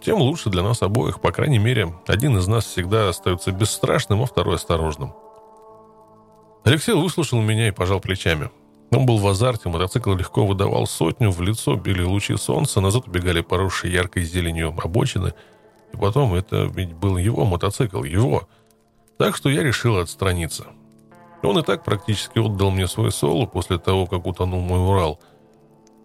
тем 0.00 0.18
лучше 0.18 0.48
для 0.48 0.62
нас 0.62 0.80
обоих. 0.80 1.20
По 1.20 1.32
крайней 1.32 1.58
мере, 1.58 1.92
один 2.06 2.38
из 2.38 2.46
нас 2.46 2.66
всегда 2.66 3.08
остается 3.08 3.50
бесстрашным, 3.50 4.22
а 4.22 4.26
второй 4.26 4.54
осторожным. 4.54 5.12
Алексей 6.62 6.94
выслушал 6.94 7.42
меня 7.42 7.66
и 7.66 7.72
пожал 7.72 7.98
плечами. 7.98 8.48
Он 8.90 9.04
был 9.04 9.18
в 9.18 9.26
азарте, 9.26 9.68
мотоцикл 9.68 10.14
легко 10.14 10.46
выдавал 10.46 10.86
сотню, 10.86 11.30
в 11.30 11.42
лицо 11.42 11.76
били 11.76 12.02
лучи 12.02 12.36
солнца, 12.36 12.80
назад 12.80 13.06
убегали 13.06 13.42
поросшие 13.42 13.92
яркой 13.92 14.24
зеленью 14.24 14.74
обочины. 14.76 15.34
И 15.92 15.96
потом, 15.96 16.34
это 16.34 16.64
ведь 16.64 16.94
был 16.94 17.18
его 17.18 17.44
мотоцикл, 17.44 18.02
его. 18.02 18.48
Так 19.18 19.36
что 19.36 19.50
я 19.50 19.62
решил 19.62 19.98
отстраниться. 19.98 20.66
Он 21.42 21.58
и 21.58 21.62
так 21.62 21.84
практически 21.84 22.38
отдал 22.38 22.70
мне 22.70 22.86
свой 22.88 23.12
соло 23.12 23.46
после 23.46 23.78
того, 23.78 24.06
как 24.06 24.26
утонул 24.26 24.60
мой 24.60 24.80
Урал. 24.80 25.20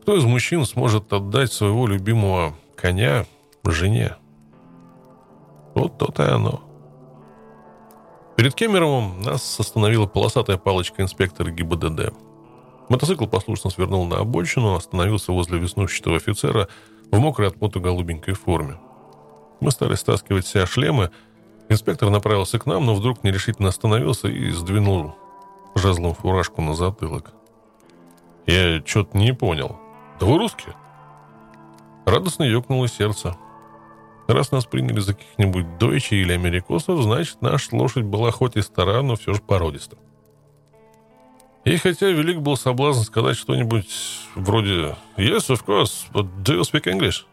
Кто 0.01 0.17
из 0.17 0.25
мужчин 0.25 0.65
сможет 0.65 1.11
отдать 1.13 1.53
своего 1.53 1.87
любимого 1.87 2.53
коня 2.75 3.25
жене. 3.71 4.17
Вот 5.73 5.97
то-то 5.97 6.23
и 6.23 6.31
оно. 6.31 6.61
Перед 8.35 8.53
Кемеровым 8.55 9.21
нас 9.21 9.59
остановила 9.59 10.05
полосатая 10.05 10.57
палочка 10.57 11.01
инспектора 11.01 11.49
ГИБДД. 11.51 12.13
Мотоцикл 12.89 13.25
послушно 13.25 13.69
свернул 13.69 14.05
на 14.05 14.17
обочину, 14.17 14.75
остановился 14.75 15.31
возле 15.31 15.59
веснущего 15.59 16.15
офицера 16.15 16.67
в 17.11 17.19
мокрой 17.19 17.47
от 17.47 17.55
пота 17.55 17.79
голубенькой 17.79 18.33
форме. 18.33 18.77
Мы 19.59 19.71
стали 19.71 19.95
стаскивать 19.95 20.45
все 20.45 20.65
шлемы. 20.65 21.11
Инспектор 21.69 22.09
направился 22.09 22.59
к 22.59 22.65
нам, 22.65 22.85
но 22.85 22.95
вдруг 22.95 23.23
нерешительно 23.23 23.69
остановился 23.69 24.27
и 24.27 24.51
сдвинул 24.51 25.15
жезлом 25.75 26.13
фуражку 26.13 26.61
на 26.61 26.75
затылок. 26.75 27.33
Я 28.45 28.81
что-то 28.85 29.17
не 29.17 29.33
понял. 29.33 29.79
Да 30.19 30.25
вы 30.25 30.37
русские? 30.37 30.75
Радостно 32.05 32.43
ёкнуло 32.43 32.87
сердце. 32.87 33.37
Раз 34.27 34.51
нас 34.51 34.65
приняли 34.65 34.99
за 34.99 35.13
каких-нибудь 35.13 35.77
дойчей 35.77 36.21
или 36.21 36.33
америкосов, 36.33 37.01
значит, 37.01 37.41
наша 37.41 37.75
лошадь 37.75 38.03
была 38.03 38.31
хоть 38.31 38.55
и 38.55 38.61
стара, 38.61 39.01
но 39.01 39.15
все 39.15 39.33
же 39.33 39.41
породиста. 39.41 39.97
И 41.65 41.77
хотя 41.77 42.07
велик 42.09 42.39
был 42.39 42.57
соблазн 42.57 43.03
сказать 43.03 43.37
что-нибудь 43.37 43.89
вроде 44.35 44.95
«Yes, 45.15 45.47
of 45.49 45.65
course, 45.65 46.05
but 46.11 46.27
do 46.43 46.59
you 46.59 46.61
speak 46.61 46.83
English?» 46.83 47.23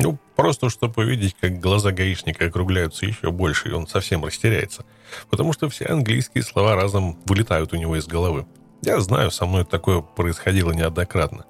Ну, 0.00 0.18
просто 0.36 0.70
чтобы 0.70 1.02
увидеть, 1.02 1.36
как 1.40 1.58
глаза 1.58 1.90
гаишника 1.90 2.46
округляются 2.46 3.04
еще 3.04 3.30
больше, 3.32 3.68
и 3.68 3.72
он 3.72 3.88
совсем 3.88 4.24
растеряется. 4.24 4.84
Потому 5.28 5.52
что 5.52 5.68
все 5.68 5.86
английские 5.86 6.44
слова 6.44 6.76
разом 6.76 7.18
вылетают 7.26 7.72
у 7.72 7.76
него 7.76 7.96
из 7.96 8.06
головы. 8.06 8.46
Я 8.82 9.00
знаю, 9.00 9.32
со 9.32 9.44
мной 9.44 9.64
такое 9.64 10.00
происходило 10.00 10.70
неоднократно. 10.70 11.46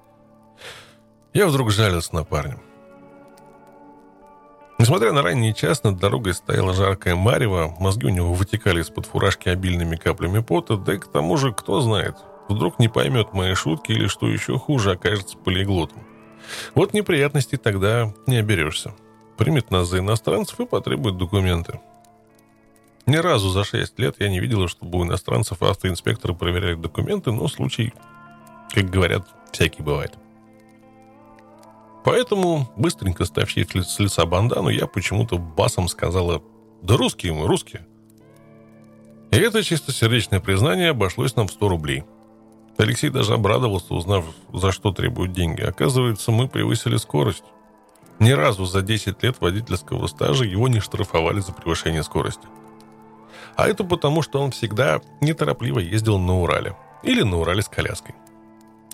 Я 1.35 1.46
вдруг 1.46 1.70
жалился 1.70 2.14
на 2.14 2.24
парня. 2.24 2.59
Несмотря 4.88 5.12
на 5.12 5.20
ранний 5.20 5.55
час, 5.55 5.85
над 5.85 5.98
дорогой 5.98 6.33
стояла 6.33 6.72
жаркая 6.72 7.14
марево, 7.14 7.77
мозги 7.79 8.07
у 8.07 8.09
него 8.09 8.33
вытекали 8.33 8.81
из-под 8.81 9.05
фуражки 9.05 9.51
обильными 9.51 9.96
каплями 9.96 10.38
пота, 10.38 10.79
да 10.79 10.94
и 10.94 10.98
к 10.98 11.09
тому 11.09 11.37
же, 11.37 11.53
кто 11.53 11.83
знает, 11.83 12.16
вдруг 12.48 12.79
не 12.79 12.88
поймет 12.88 13.35
мои 13.35 13.53
шутки 13.53 13.92
или, 13.92 14.07
что 14.07 14.27
еще 14.27 14.59
хуже, 14.59 14.92
окажется 14.92 15.37
полиглотом. 15.37 16.03
Вот 16.74 16.94
неприятностей 16.94 17.59
тогда 17.59 18.14
не 18.27 18.37
оберешься. 18.37 18.94
Примет 19.37 19.70
нас 19.70 19.88
за 19.88 19.98
иностранцев 19.98 20.59
и 20.59 20.64
потребует 20.64 21.18
документы. 21.18 21.81
Ни 23.05 23.16
разу 23.16 23.51
за 23.51 23.64
шесть 23.64 23.98
лет 23.98 24.16
я 24.20 24.31
не 24.31 24.40
видела, 24.40 24.68
чтобы 24.68 25.01
у 25.01 25.05
иностранцев 25.05 25.62
автоинспекторы 25.62 26.33
проверяли 26.33 26.77
документы, 26.77 27.31
но 27.31 27.46
случай, 27.48 27.92
как 28.72 28.88
говорят, 28.88 29.29
всякий 29.53 29.83
бывает. 29.83 30.14
Поэтому, 32.05 32.69
быстренько 32.77 33.25
ставший 33.25 33.67
с 33.67 33.99
лица 33.99 34.25
бандану, 34.25 34.69
я 34.69 34.87
почему-то 34.87 35.39
басом 35.39 35.89
сказала 35.89 36.43
«Да 36.83 36.97
русские 36.97 37.33
мы, 37.33 37.47
русские». 37.47 37.87
И 39.31 39.37
это 39.37 39.63
чистосердечное 39.63 40.41
признание 40.41 40.91
обошлось 40.91 41.37
нам 41.37 41.49
в 41.49 41.53
100 41.53 41.69
рублей. 41.69 42.05
Алексей 42.79 43.11
даже 43.11 43.35
обрадовался, 43.35 43.93
узнав, 43.93 44.25
за 44.53 44.73
что 44.73 44.93
требуют 44.93 45.33
деньги. 45.33 45.63
Оказывается, 45.63 46.31
мы 46.31 46.49
превысили 46.49 46.97
скорость. 46.97 47.45
Ни 48.21 48.31
разу 48.31 48.65
за 48.65 48.83
10 48.83 49.23
лет 49.23 49.41
водительского 49.41 50.07
стажа 50.07 50.45
его 50.45 50.69
не 50.69 50.81
штрафовали 50.81 51.41
за 51.41 51.53
превышение 51.53 52.03
скорости. 52.03 52.47
А 53.57 53.69
это 53.69 53.85
потому, 53.85 54.23
что 54.23 54.41
он 54.41 54.53
всегда 54.53 55.01
неторопливо 55.21 55.81
ездил 55.81 56.19
на 56.19 56.41
Урале. 56.41 56.77
Или 57.03 57.23
на 57.23 57.39
Урале 57.39 57.63
с 57.63 57.69
коляской. 57.69 58.15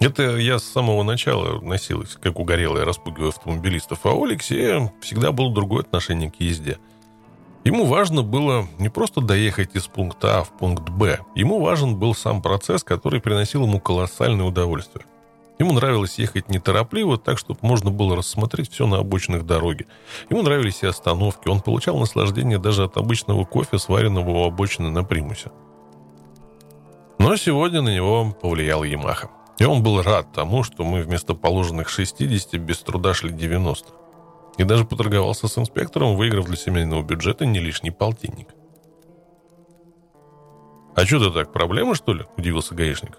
Это 0.01 0.37
я 0.37 0.59
с 0.59 0.65
самого 0.65 1.03
начала 1.03 1.61
носилась, 1.61 2.17
как 2.21 2.39
угорелая, 2.39 2.85
распугивая 2.85 3.29
автомобилистов. 3.29 4.01
А 4.05 4.11
у 4.11 4.25
Алексея 4.25 4.93
всегда 5.01 5.33
было 5.33 5.53
другое 5.53 5.83
отношение 5.83 6.31
к 6.31 6.41
езде. 6.41 6.79
Ему 7.65 7.87
важно 7.87 8.23
было 8.23 8.67
не 8.79 8.91
просто 8.91 9.23
доехать 9.23 9.75
из 9.75 9.87
пункта 9.87 10.41
А 10.41 10.45
в 10.45 10.51
пункт 10.51 10.91
Б. 10.91 11.21
Ему 11.35 11.61
важен 11.61 11.97
был 11.97 12.15
сам 12.15 12.43
процесс, 12.43 12.85
который 12.85 13.21
приносил 13.21 13.63
ему 13.63 13.81
колоссальное 13.81 14.45
удовольствие. 14.45 15.07
Ему 15.59 15.73
нравилось 15.73 16.19
ехать 16.19 16.49
неторопливо, 16.49 17.17
так, 17.17 17.39
чтобы 17.39 17.61
можно 17.63 17.91
было 17.91 18.17
рассмотреть 18.17 18.71
все 18.71 18.87
на 18.87 18.99
обочинах 18.99 19.47
дороги. 19.47 19.87
Ему 20.29 20.43
нравились 20.43 20.83
и 20.83 20.87
остановки. 20.87 21.49
Он 21.49 21.61
получал 21.61 21.97
наслаждение 21.99 22.59
даже 22.59 22.85
от 22.85 22.97
обычного 22.97 23.45
кофе, 23.45 23.79
сваренного 23.79 24.31
у 24.31 24.45
обочины 24.45 24.91
на 24.91 25.05
примусе. 25.05 25.53
Но 27.19 27.37
сегодня 27.37 27.81
на 27.81 27.95
него 27.95 28.37
повлияла 28.43 28.85
Ямаха. 28.85 29.31
И 29.59 29.65
он 29.65 29.83
был 29.83 30.03
рад 30.03 30.33
тому, 30.33 30.63
что 30.63 30.85
мы 30.85 31.03
вместо 31.03 31.35
положенных 31.35 31.89
60 31.89 32.55
без 32.61 32.79
труда 32.81 33.15
шли 33.15 33.33
90. 33.33 33.89
И 34.57 34.65
даже 34.65 34.85
поторговался 34.85 35.49
с 35.49 35.59
инспектором, 35.59 36.17
выиграв 36.17 36.47
для 36.47 36.57
семейного 36.57 37.03
бюджета 37.03 37.47
не 37.47 37.61
лишний 37.61 37.91
полтинник. 37.91 38.49
«А 40.95 41.05
что 41.05 41.19
ты 41.19 41.31
так, 41.31 41.53
проблема, 41.53 41.95
что 41.95 42.15
ли?»– 42.15 42.25
удивился 42.37 42.75
гаишник. 42.75 43.19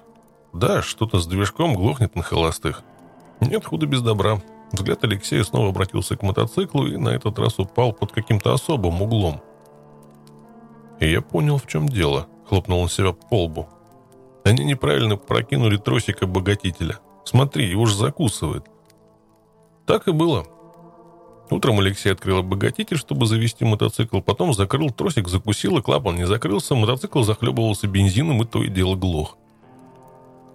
«Да, 0.54 0.82
что-то 0.82 1.20
с 1.20 1.28
движком 1.28 1.74
глохнет 1.76 2.16
на 2.16 2.24
холостых». 2.24 2.84
«Нет 3.42 3.66
худа 3.66 3.86
без 3.86 4.02
добра». 4.02 4.42
Взгляд 4.72 5.04
Алексея 5.04 5.44
снова 5.44 5.70
обратился 5.70 6.16
к 6.16 6.22
мотоциклу 6.22 6.88
и 6.88 6.98
на 6.98 7.10
этот 7.10 7.38
раз 7.38 7.60
упал 7.60 7.94
под 7.94 8.12
каким-то 8.12 8.54
особым 8.54 9.02
углом. 9.02 9.42
И 11.00 11.10
я 11.10 11.22
понял, 11.22 11.58
в 11.58 11.68
чем 11.68 11.88
дело. 11.88 12.28
Хлопнул 12.48 12.80
он 12.80 12.90
себя 12.90 13.12
по 13.12 13.44
лбу. 13.44 13.68
Они 14.46 14.64
неправильно 14.64 15.18
прокинули 15.18 15.76
тросик 15.76 16.22
обогатителя. 16.22 17.00
Смотри, 17.26 17.68
его 17.68 17.88
же 17.88 17.96
закусывает. 17.96 18.66
Так 19.88 20.08
и 20.08 20.12
было. 20.12 20.46
Утром 21.50 21.80
Алексей 21.80 22.12
открыл 22.12 22.40
обогатитель, 22.40 22.98
чтобы 22.98 23.26
завести 23.26 23.66
мотоцикл, 23.66 24.22
потом 24.22 24.54
закрыл 24.54 24.92
тросик, 24.92 25.28
закусил, 25.28 25.80
и 25.80 25.82
клапан 25.82 26.16
не 26.16 26.28
закрылся, 26.28 26.76
мотоцикл 26.76 27.24
захлебывался 27.24 27.88
бензином 27.88 28.44
и 28.44 28.46
то 28.46 28.64
и 28.64 28.68
дело 28.68 28.96
глох. 28.96 29.36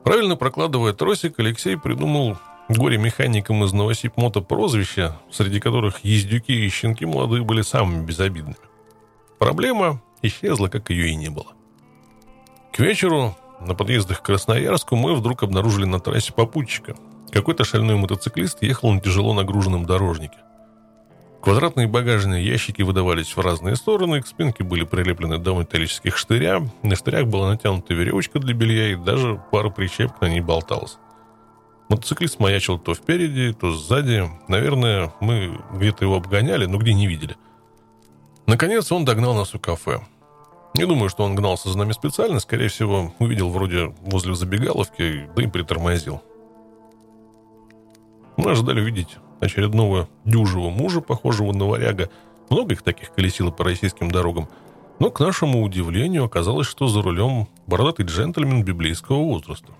Правильно 0.04 0.36
прокладывая 0.36 0.92
тросик, 0.92 1.40
Алексей 1.40 1.76
придумал 1.76 2.38
горе-механикам 2.68 3.64
из 3.64 3.72
Новосиб-Мото 3.72 4.40
прозвища, 4.40 5.18
среди 5.32 5.58
которых 5.58 6.04
ездюки 6.04 6.52
и 6.52 6.68
щенки 6.68 7.04
молодые 7.04 7.42
были 7.42 7.62
самыми 7.62 8.04
безобидными. 8.04 8.56
Проблема 9.40 10.00
исчезла, 10.22 10.68
как 10.68 10.90
ее 10.90 11.08
и 11.08 11.16
не 11.16 11.28
было. 11.28 11.54
К 12.72 12.78
вечеру 12.78 13.36
на 13.60 13.74
подъездах 13.74 14.22
к 14.22 14.26
Красноярску 14.26 14.96
мы 14.96 15.14
вдруг 15.14 15.42
обнаружили 15.42 15.84
на 15.84 16.00
трассе 16.00 16.32
попутчика. 16.32 16.94
Какой-то 17.30 17.64
шальной 17.64 17.96
мотоциклист 17.96 18.62
ехал 18.62 18.92
на 18.92 19.00
тяжело 19.00 19.34
нагруженном 19.34 19.86
дорожнике. 19.86 20.38
Квадратные 21.42 21.86
багажные 21.86 22.44
ящики 22.44 22.82
выдавались 22.82 23.34
в 23.34 23.40
разные 23.40 23.76
стороны, 23.76 24.20
к 24.20 24.26
спинке 24.26 24.62
были 24.62 24.84
прилеплены 24.84 25.38
два 25.38 25.60
металлических 25.60 26.16
штыря, 26.16 26.60
на 26.82 26.96
штырях 26.96 27.26
была 27.26 27.48
натянута 27.48 27.94
веревочка 27.94 28.38
для 28.38 28.52
белья 28.52 28.92
и 28.92 28.96
даже 28.96 29.40
пара 29.50 29.70
прищепок 29.70 30.20
на 30.20 30.28
ней 30.28 30.40
болталась. 30.40 30.98
Мотоциклист 31.88 32.38
маячил 32.38 32.78
то 32.78 32.94
впереди, 32.94 33.52
то 33.52 33.72
сзади. 33.72 34.30
Наверное, 34.48 35.12
мы 35.20 35.58
где-то 35.72 36.04
его 36.04 36.16
обгоняли, 36.16 36.66
но 36.66 36.78
где 36.78 36.94
не 36.94 37.06
видели. 37.06 37.36
Наконец 38.46 38.92
он 38.92 39.04
догнал 39.04 39.34
нас 39.34 39.54
у 39.54 39.58
кафе. 39.58 40.00
Не 40.74 40.86
думаю, 40.86 41.08
что 41.10 41.24
он 41.24 41.34
гнался 41.34 41.68
за 41.68 41.78
нами 41.78 41.92
специально. 41.92 42.38
Скорее 42.38 42.68
всего, 42.68 43.12
увидел 43.18 43.50
вроде 43.50 43.92
возле 44.00 44.34
забегаловки, 44.34 45.28
да 45.34 45.42
и 45.42 45.46
притормозил. 45.46 46.22
Мы 48.36 48.52
ожидали 48.52 48.80
увидеть 48.80 49.16
очередного 49.40 50.08
дюжего 50.24 50.70
мужа, 50.70 51.00
похожего 51.00 51.52
на 51.52 51.66
варяга. 51.66 52.08
Много 52.50 52.74
их 52.74 52.82
таких 52.82 53.12
колесило 53.12 53.50
по 53.50 53.64
российским 53.64 54.10
дорогам. 54.10 54.48
Но, 55.00 55.10
к 55.10 55.20
нашему 55.20 55.62
удивлению, 55.62 56.24
оказалось, 56.24 56.66
что 56.66 56.86
за 56.86 57.02
рулем 57.02 57.48
бородатый 57.66 58.06
джентльмен 58.06 58.62
библейского 58.62 59.22
возраста. 59.22 59.72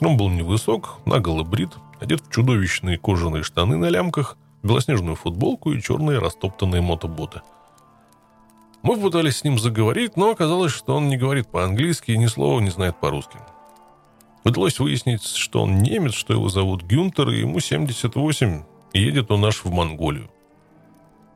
Он 0.00 0.16
был 0.16 0.30
невысок, 0.30 0.98
наголо 1.04 1.42
брит, 1.42 1.70
одет 2.00 2.20
в 2.20 2.30
чудовищные 2.30 2.98
кожаные 2.98 3.42
штаны 3.42 3.76
на 3.76 3.88
лямках, 3.88 4.36
белоснежную 4.62 5.16
футболку 5.16 5.72
и 5.72 5.82
черные 5.82 6.18
растоптанные 6.18 6.80
мотоботы– 6.80 7.42
мы 8.82 8.96
пытались 8.96 9.38
с 9.38 9.44
ним 9.44 9.58
заговорить, 9.58 10.16
но 10.16 10.30
оказалось, 10.30 10.72
что 10.72 10.96
он 10.96 11.08
не 11.08 11.16
говорит 11.16 11.48
по-английски 11.48 12.10
и 12.10 12.18
ни 12.18 12.26
слова 12.26 12.60
не 12.60 12.70
знает 12.70 12.96
по-русски. 12.98 13.38
Удалось 14.44 14.80
выяснить, 14.80 15.24
что 15.24 15.62
он 15.62 15.78
немец, 15.78 16.14
что 16.14 16.32
его 16.32 16.48
зовут 16.48 16.82
Гюнтер, 16.82 17.30
и 17.30 17.40
ему 17.40 17.60
78, 17.60 18.64
и 18.92 19.00
едет 19.00 19.30
он 19.30 19.44
аж 19.44 19.64
в 19.64 19.70
Монголию. 19.70 20.28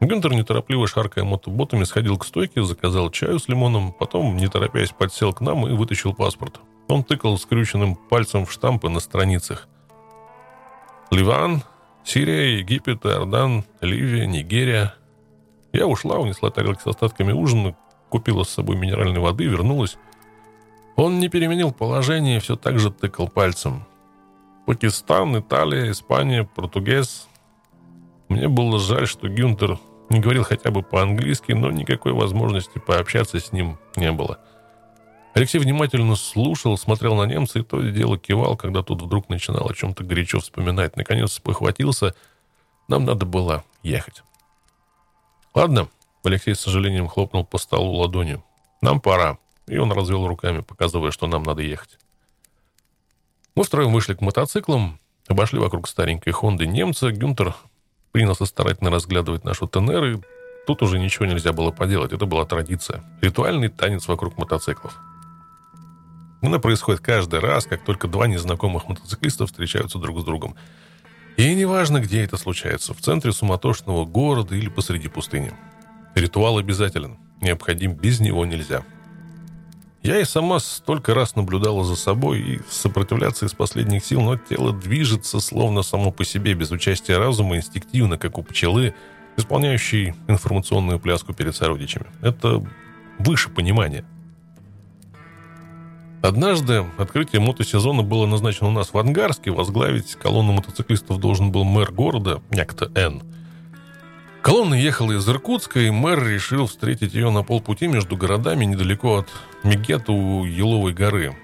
Гюнтер, 0.00 0.34
неторопливо 0.34 0.88
шаркая 0.88 1.24
мотоботами, 1.24 1.84
сходил 1.84 2.18
к 2.18 2.26
стойке, 2.26 2.64
заказал 2.64 3.10
чаю 3.10 3.38
с 3.38 3.48
лимоном, 3.48 3.92
потом, 3.92 4.36
не 4.36 4.48
торопясь, 4.48 4.90
подсел 4.90 5.32
к 5.32 5.40
нам 5.40 5.66
и 5.68 5.72
вытащил 5.72 6.14
паспорт. 6.14 6.60
Он 6.88 7.04
тыкал 7.04 7.38
скрюченным 7.38 7.94
пальцем 7.94 8.44
в 8.44 8.52
штампы 8.52 8.88
на 8.88 8.98
страницах. 8.98 9.68
Ливан, 11.12 11.62
Сирия, 12.04 12.58
Египет, 12.58 13.06
Иордан, 13.06 13.64
Ливия, 13.80 14.26
Нигерия– 14.26 14.94
я 15.76 15.86
ушла, 15.86 16.18
унесла 16.18 16.50
тарелки 16.50 16.80
с 16.82 16.86
остатками 16.86 17.32
ужина, 17.32 17.76
купила 18.08 18.44
с 18.44 18.50
собой 18.50 18.76
минеральной 18.76 19.20
воды, 19.20 19.44
вернулась. 19.44 19.98
Он 20.96 21.18
не 21.18 21.28
переменил 21.28 21.72
положение, 21.72 22.40
все 22.40 22.56
так 22.56 22.78
же 22.78 22.90
тыкал 22.90 23.28
пальцем. 23.28 23.84
Пакистан, 24.66 25.38
Италия, 25.38 25.90
Испания, 25.90 26.44
Португез. 26.44 27.28
Мне 28.28 28.48
было 28.48 28.78
жаль, 28.78 29.06
что 29.06 29.28
Гюнтер 29.28 29.78
не 30.08 30.20
говорил 30.20 30.44
хотя 30.44 30.70
бы 30.70 30.82
по-английски, 30.82 31.52
но 31.52 31.70
никакой 31.70 32.12
возможности 32.12 32.78
пообщаться 32.78 33.38
с 33.38 33.52
ним 33.52 33.78
не 33.96 34.10
было. 34.10 34.38
Алексей 35.34 35.58
внимательно 35.58 36.16
слушал, 36.16 36.78
смотрел 36.78 37.14
на 37.16 37.24
немца 37.24 37.58
и 37.58 37.62
то 37.62 37.82
и 37.82 37.92
дело 37.92 38.18
кивал, 38.18 38.56
когда 38.56 38.82
тот 38.82 39.02
вдруг 39.02 39.28
начинал 39.28 39.68
о 39.68 39.74
чем-то 39.74 40.02
горячо 40.02 40.40
вспоминать. 40.40 40.96
Наконец 40.96 41.38
похватился. 41.38 42.14
Нам 42.88 43.04
надо 43.04 43.26
было 43.26 43.62
ехать. 43.82 44.22
«Ладно»,— 45.56 45.88
Алексей 46.22 46.54
с 46.54 46.60
сожалением 46.60 47.08
хлопнул 47.08 47.42
по 47.42 47.56
столу 47.56 47.94
ладонью. 47.94 48.44
«Нам 48.82 49.00
пора». 49.00 49.38
И 49.66 49.78
он 49.78 49.90
развел 49.90 50.28
руками, 50.28 50.60
показывая, 50.60 51.10
что 51.10 51.26
нам 51.26 51.44
надо 51.44 51.62
ехать. 51.62 51.98
Мы 53.54 53.64
втроем 53.64 53.90
вышли 53.90 54.12
к 54.12 54.20
мотоциклам, 54.20 55.00
обошли 55.26 55.58
вокруг 55.58 55.88
старенькой 55.88 56.34
Хонды 56.34 56.66
немца. 56.66 57.10
Гюнтер 57.10 57.54
принялся 58.12 58.44
старательно 58.44 58.90
разглядывать 58.90 59.44
нашу 59.44 59.66
ТНР, 59.66 60.04
и 60.04 60.20
тут 60.66 60.82
уже 60.82 60.98
ничего 60.98 61.24
нельзя 61.24 61.54
было 61.54 61.70
поделать. 61.70 62.12
Это 62.12 62.26
была 62.26 62.44
традиция. 62.44 63.02
Ритуальный 63.22 63.70
танец 63.70 64.06
вокруг 64.08 64.36
мотоциклов. 64.36 64.94
Она 66.42 66.58
происходит 66.58 67.00
каждый 67.00 67.40
раз, 67.40 67.64
как 67.64 67.82
только 67.82 68.08
два 68.08 68.26
незнакомых 68.26 68.88
мотоциклиста 68.88 69.46
встречаются 69.46 69.98
друг 69.98 70.20
с 70.20 70.24
другом. 70.24 70.54
И 71.36 71.54
неважно, 71.54 72.00
где 72.00 72.22
это 72.22 72.36
случается, 72.38 72.94
в 72.94 73.00
центре 73.00 73.32
суматошного 73.32 74.06
города 74.06 74.54
или 74.54 74.68
посреди 74.68 75.08
пустыни. 75.08 75.52
Ритуал 76.14 76.56
обязателен, 76.58 77.18
необходим, 77.42 77.92
без 77.92 78.20
него 78.20 78.46
нельзя. 78.46 78.84
Я 80.02 80.20
и 80.20 80.24
сама 80.24 80.60
столько 80.60 81.14
раз 81.14 81.36
наблюдала 81.36 81.84
за 81.84 81.96
собой 81.96 82.40
и 82.40 82.60
сопротивляться 82.70 83.44
из 83.44 83.52
последних 83.52 84.04
сил, 84.04 84.22
но 84.22 84.36
тело 84.36 84.72
движется 84.72 85.40
словно 85.40 85.82
само 85.82 86.10
по 86.10 86.24
себе, 86.24 86.54
без 86.54 86.70
участия 86.70 87.18
разума, 87.18 87.56
инстинктивно, 87.56 88.16
как 88.16 88.38
у 88.38 88.42
пчелы, 88.42 88.94
исполняющей 89.36 90.14
информационную 90.28 90.98
пляску 91.00 91.34
перед 91.34 91.54
сородичами. 91.54 92.06
Это 92.22 92.64
выше 93.18 93.50
понимания– 93.50 94.04
Однажды 96.26 96.84
открытие 96.98 97.40
мотосезона 97.40 98.02
было 98.02 98.26
назначено 98.26 98.70
у 98.70 98.72
нас 98.72 98.92
в 98.92 98.98
Ангарске. 98.98 99.52
Возглавить 99.52 100.16
колонну 100.16 100.54
мотоциклистов 100.54 101.20
должен 101.20 101.52
был 101.52 101.62
мэр 101.62 101.92
города, 101.92 102.42
некто 102.50 102.90
Н. 102.96 103.22
Колонна 104.42 104.74
ехала 104.74 105.12
из 105.12 105.28
Иркутска, 105.28 105.78
и 105.78 105.90
мэр 105.90 106.26
решил 106.26 106.66
встретить 106.66 107.14
ее 107.14 107.30
на 107.30 107.44
полпути 107.44 107.86
между 107.86 108.16
городами 108.16 108.64
недалеко 108.64 109.18
от 109.18 109.28
Мегета 109.62 110.10
у 110.10 110.44
Еловой 110.44 110.92
горы. 110.94 111.36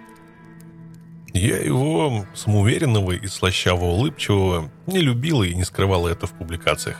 Я 1.33 1.59
его, 1.59 2.26
самоуверенного 2.35 3.12
и 3.12 3.28
слащаво 3.28 3.85
улыбчивого, 3.85 4.68
не 4.89 4.99
любила 4.99 5.45
и 5.45 5.55
не 5.55 5.62
скрывала 5.62 6.09
это 6.09 6.26
в 6.26 6.33
публикациях. 6.33 6.99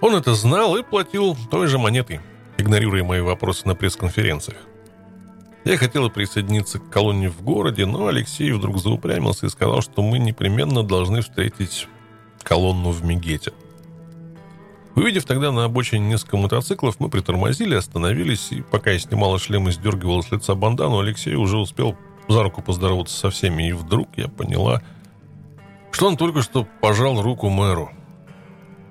Он 0.00 0.14
это 0.14 0.34
знал 0.34 0.76
и 0.76 0.84
платил 0.84 1.36
той 1.50 1.66
же 1.66 1.78
монетой, 1.78 2.20
игнорируя 2.56 3.02
мои 3.02 3.20
вопросы 3.20 3.66
на 3.66 3.74
пресс-конференциях. 3.74 4.58
Я 5.64 5.76
хотела 5.76 6.08
присоединиться 6.08 6.78
к 6.78 6.88
колонии 6.88 7.28
в 7.28 7.42
городе, 7.42 7.84
но 7.84 8.06
Алексей 8.06 8.50
вдруг 8.52 8.78
заупрямился 8.78 9.46
и 9.46 9.50
сказал, 9.50 9.82
что 9.82 10.02
мы 10.02 10.18
непременно 10.18 10.82
должны 10.82 11.20
встретить 11.20 11.86
колонну 12.42 12.90
в 12.90 13.04
Мегете. 13.04 13.52
Увидев 14.96 15.24
тогда 15.24 15.52
на 15.52 15.64
обочине 15.64 16.08
несколько 16.08 16.38
мотоциклов, 16.38 16.98
мы 16.98 17.10
притормозили, 17.10 17.74
остановились, 17.74 18.48
и 18.52 18.62
пока 18.62 18.90
я 18.90 18.98
снимала 18.98 19.38
шлем 19.38 19.68
и 19.68 19.72
сдергивала 19.72 20.22
с 20.22 20.32
лица 20.32 20.54
бандану, 20.54 20.98
Алексей 20.98 21.34
уже 21.34 21.58
успел 21.58 21.94
за 22.26 22.42
руку 22.42 22.62
поздороваться 22.62 23.16
со 23.16 23.30
всеми, 23.30 23.68
и 23.68 23.72
вдруг 23.72 24.08
я 24.16 24.28
поняла, 24.28 24.82
что 25.92 26.06
он 26.06 26.16
только 26.16 26.42
что 26.42 26.66
пожал 26.80 27.20
руку 27.22 27.50
мэру. 27.50 27.90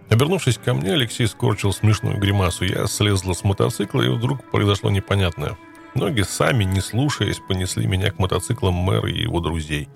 Обернувшись 0.10 0.58
ко 0.58 0.74
мне, 0.74 0.94
Алексей 0.94 1.28
скорчил 1.28 1.74
смешную 1.74 2.18
гримасу. 2.20 2.66
Я 2.66 2.88
слезла 2.88 3.34
с 3.34 3.44
мотоцикла, 3.44 4.02
и 4.02 4.10
вдруг 4.10 4.50
произошло 4.52 4.90
непонятное– 4.92 5.58
Ноги 5.96 6.22
сами, 6.22 6.64
не 6.66 6.82
слушаясь, 6.82 7.40
понесли 7.40 7.88
меня 7.88 8.12
к 8.12 8.20
мотоциклам 8.20 8.76
мэра 8.76 9.10
и 9.10 9.22
его 9.22 9.40
друзей. 9.40 9.90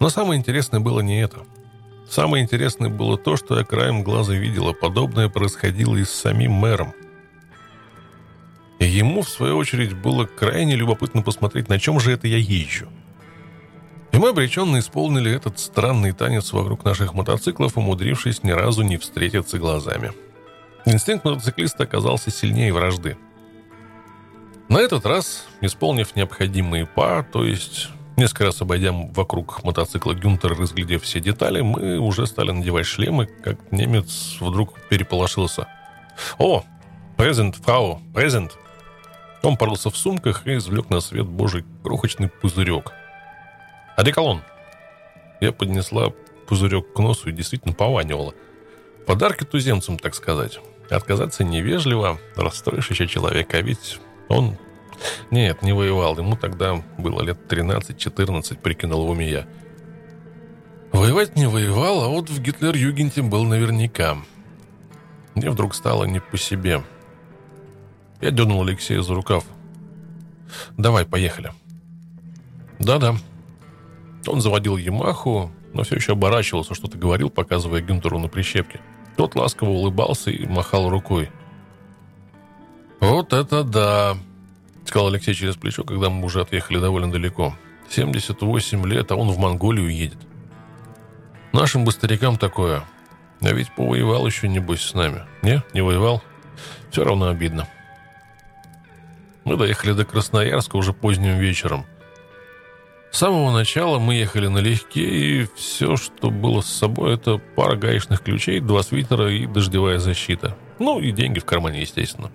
Но 0.00 0.08
самое 0.08 0.38
интересное 0.38 0.80
было 0.80 1.00
не 1.00 1.20
это. 1.20 1.40
Самое 2.08 2.42
интересное 2.42 2.88
было 2.88 3.18
то, 3.18 3.36
что 3.36 3.58
я 3.58 3.64
краем 3.64 4.02
глаза 4.02 4.34
видела. 4.34 4.72
Подобное 4.72 5.28
происходило 5.28 5.96
и 5.96 6.04
с 6.04 6.10
самим 6.10 6.52
мэром. 6.52 6.94
И 8.78 8.86
ему, 8.86 9.22
в 9.22 9.28
свою 9.28 9.58
очередь, 9.58 9.94
было 9.94 10.24
крайне 10.24 10.76
любопытно 10.76 11.22
посмотреть, 11.22 11.68
на 11.68 11.78
чем 11.78 12.00
же 12.00 12.12
это 12.12 12.28
я 12.28 12.38
езжу. 12.38 12.88
И 14.12 14.16
мы 14.16 14.30
обреченно 14.30 14.78
исполнили 14.78 15.30
этот 15.30 15.58
странный 15.58 16.12
танец 16.12 16.52
вокруг 16.52 16.84
наших 16.84 17.12
мотоциклов, 17.12 17.76
умудрившись 17.76 18.42
ни 18.42 18.52
разу 18.52 18.82
не 18.82 18.96
встретиться 18.96 19.58
глазами. 19.58 20.12
Инстинкт 20.86 21.24
мотоциклиста 21.24 21.82
оказался 21.82 22.30
сильнее 22.30 22.72
вражды– 22.72 23.18
на 24.68 24.78
этот 24.78 25.06
раз, 25.06 25.46
исполнив 25.60 26.14
необходимые 26.16 26.86
па, 26.86 27.22
то 27.22 27.44
есть 27.44 27.88
несколько 28.16 28.44
раз 28.44 28.60
обойдя 28.60 28.92
вокруг 28.92 29.62
мотоцикла 29.64 30.12
Гюнтер, 30.12 30.56
разглядев 30.56 31.02
все 31.04 31.20
детали, 31.20 31.60
мы 31.60 31.98
уже 31.98 32.26
стали 32.26 32.50
надевать 32.50 32.86
шлемы, 32.86 33.26
как 33.26 33.72
немец 33.72 34.36
вдруг 34.40 34.78
переполошился. 34.88 35.68
«О, 36.38 36.64
презент, 37.16 37.56
фрау, 37.56 38.00
презент!» 38.14 38.58
Он 39.42 39.56
порылся 39.56 39.90
в 39.90 39.96
сумках 39.96 40.46
и 40.46 40.56
извлек 40.56 40.90
на 40.90 41.00
свет 41.00 41.26
божий 41.26 41.64
крохочный 41.82 42.28
пузырек. 42.28 42.92
«Одеколон!» 43.96 44.42
Я 45.40 45.52
поднесла 45.52 46.12
пузырек 46.48 46.92
к 46.92 46.98
носу 46.98 47.28
и 47.28 47.32
действительно 47.32 47.74
пованивала. 47.74 48.34
Подарки 49.06 49.44
туземцам, 49.44 49.98
так 49.98 50.14
сказать. 50.14 50.60
Отказаться 50.90 51.44
невежливо, 51.44 52.18
расстроишь 52.36 52.90
еще 52.90 53.06
человека, 53.06 53.60
ведь 53.60 54.00
он... 54.28 54.56
Нет, 55.30 55.62
не 55.62 55.72
воевал. 55.72 56.18
Ему 56.18 56.36
тогда 56.36 56.82
было 56.98 57.22
лет 57.22 57.38
13-14, 57.48 58.58
прикинул 58.58 59.06
в 59.06 59.10
уме 59.10 59.30
я. 59.30 59.46
Воевать 60.92 61.36
не 61.36 61.46
воевал, 61.46 62.02
а 62.02 62.08
вот 62.08 62.30
в 62.30 62.40
Гитлер-Югенте 62.40 63.22
был 63.22 63.44
наверняка. 63.44 64.16
Мне 65.34 65.50
вдруг 65.50 65.74
стало 65.74 66.04
не 66.04 66.20
по 66.20 66.36
себе. 66.36 66.82
Я 68.20 68.30
дернул 68.30 68.62
Алексея 68.62 69.02
за 69.02 69.14
рукав. 69.14 69.44
«Давай, 70.76 71.04
поехали». 71.04 71.52
«Да-да». 72.78 73.14
Он 74.26 74.40
заводил 74.40 74.76
Ямаху, 74.76 75.52
но 75.72 75.84
все 75.84 75.96
еще 75.96 76.12
оборачивался, 76.12 76.74
что-то 76.74 76.98
говорил, 76.98 77.30
показывая 77.30 77.80
Гюнтеру 77.80 78.18
на 78.18 78.28
прищепке. 78.28 78.80
Тот 79.16 79.34
ласково 79.36 79.70
улыбался 79.70 80.30
и 80.30 80.46
махал 80.46 80.88
рукой. 80.90 81.30
«Вот 83.00 83.32
это 83.32 83.62
да!»— 83.62 84.16
сказал 84.84 85.08
Алексей 85.08 85.34
через 85.34 85.56
плечо, 85.56 85.84
когда 85.84 86.10
мы 86.10 86.24
уже 86.24 86.40
отъехали 86.40 86.78
довольно 86.78 87.10
далеко. 87.10 87.54
«78 87.90 88.86
лет, 88.86 89.10
а 89.12 89.16
он 89.16 89.30
в 89.30 89.38
Монголию 89.38 89.88
едет. 89.88 90.18
Нашим 91.52 91.84
бы 91.84 91.92
старикам 91.92 92.36
такое. 92.36 92.84
А 93.40 93.52
ведь 93.52 93.74
повоевал 93.74 94.26
еще, 94.26 94.48
небось, 94.48 94.82
с 94.82 94.94
нами. 94.94 95.22
Не, 95.42 95.62
не 95.72 95.80
воевал? 95.80 96.22
Все 96.90 97.04
равно 97.04 97.28
обидно». 97.28 97.68
Мы 99.44 99.56
доехали 99.56 99.92
до 99.92 100.04
Красноярска 100.04 100.76
уже 100.76 100.92
поздним 100.92 101.38
вечером. 101.38 101.86
С 103.10 103.18
самого 103.18 103.50
начала 103.50 103.98
мы 103.98 104.14
ехали 104.14 104.48
налегке, 104.48 105.00
и 105.00 105.48
все, 105.56 105.96
что 105.96 106.30
было 106.30 106.60
с 106.60 106.66
собой, 106.66 107.14
это 107.14 107.40
пара 107.56 107.74
гаечных 107.74 108.22
ключей, 108.22 108.60
два 108.60 108.82
свитера 108.82 109.32
и 109.32 109.46
дождевая 109.46 109.98
защита. 109.98 110.54
Ну, 110.78 111.00
и 111.00 111.10
деньги 111.12 111.38
в 111.38 111.46
кармане, 111.46 111.80
естественно. 111.80 112.30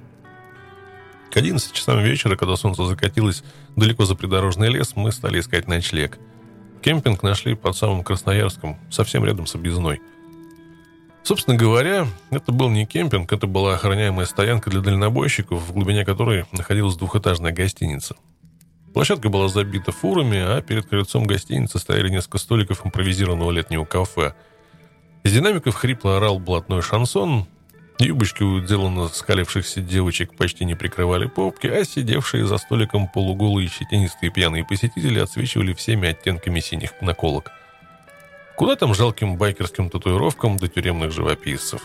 К 1.34 1.38
11 1.38 1.74
часам 1.74 2.00
вечера, 2.04 2.36
когда 2.36 2.56
солнце 2.56 2.86
закатилось 2.86 3.44
далеко 3.76 4.06
за 4.06 4.14
придорожный 4.14 4.70
лес, 4.70 4.96
мы 4.96 5.12
стали 5.12 5.40
искать 5.40 5.68
ночлег. 5.68 6.20
Кемпинг 6.84 7.24
нашли 7.24 7.56
под 7.56 7.76
самым 7.76 8.04
Красноярском, 8.04 8.78
совсем 8.92 9.26
рядом 9.26 9.48
с 9.48 9.56
объездной. 9.56 10.00
Собственно 11.24 11.58
говоря, 11.58 12.06
это 12.30 12.52
был 12.52 12.70
не 12.70 12.86
кемпинг, 12.86 13.34
это 13.34 13.48
была 13.48 13.74
охраняемая 13.74 14.28
стоянка 14.28 14.70
для 14.70 14.82
дальнобойщиков, 14.82 15.60
в 15.60 15.74
глубине 15.74 16.06
которой 16.06 16.46
находилась 16.52 16.98
двухэтажная 16.98 17.52
гостиница. 17.52 18.16
Площадка 18.94 19.30
была 19.30 19.48
забита 19.48 19.92
фурами, 19.92 20.38
а 20.38 20.62
перед 20.62 20.86
крыльцом 20.86 21.26
гостиницы 21.26 21.80
стояли 21.80 22.10
несколько 22.10 22.38
столиков 22.38 22.86
импровизированного 22.86 23.50
летнего 23.50 23.86
кафе. 23.86 24.36
Из 25.24 25.34
динамиков 25.34 25.74
хрипло 25.74 26.18
орал 26.18 26.38
блатной 26.38 26.84
шансон, 26.84 27.48
Юбочки 28.00 28.44
у 28.44 29.08
скалившихся 29.08 29.82
девочек 29.82 30.34
почти 30.34 30.66
не 30.66 30.76
прикрывали 30.76 31.28
попки, 31.28 31.68
а 31.68 31.86
сидевшие 31.86 32.46
за 32.46 32.58
столиком 32.58 33.08
полуголые 33.08 33.70
щетинистые 33.70 34.32
пьяные 34.32 34.66
посетители 34.66 35.20
отсвечивали 35.20 35.74
всеми 35.74 36.10
оттенками 36.10 36.60
синих 36.60 36.94
наколок. 37.02 37.52
Куда 38.56 38.76
там 38.76 38.94
жалким 38.94 39.38
байкерским 39.38 39.90
татуировкам 39.90 40.58
до 40.58 40.68
тюремных 40.68 41.12
живописцев? 41.12 41.82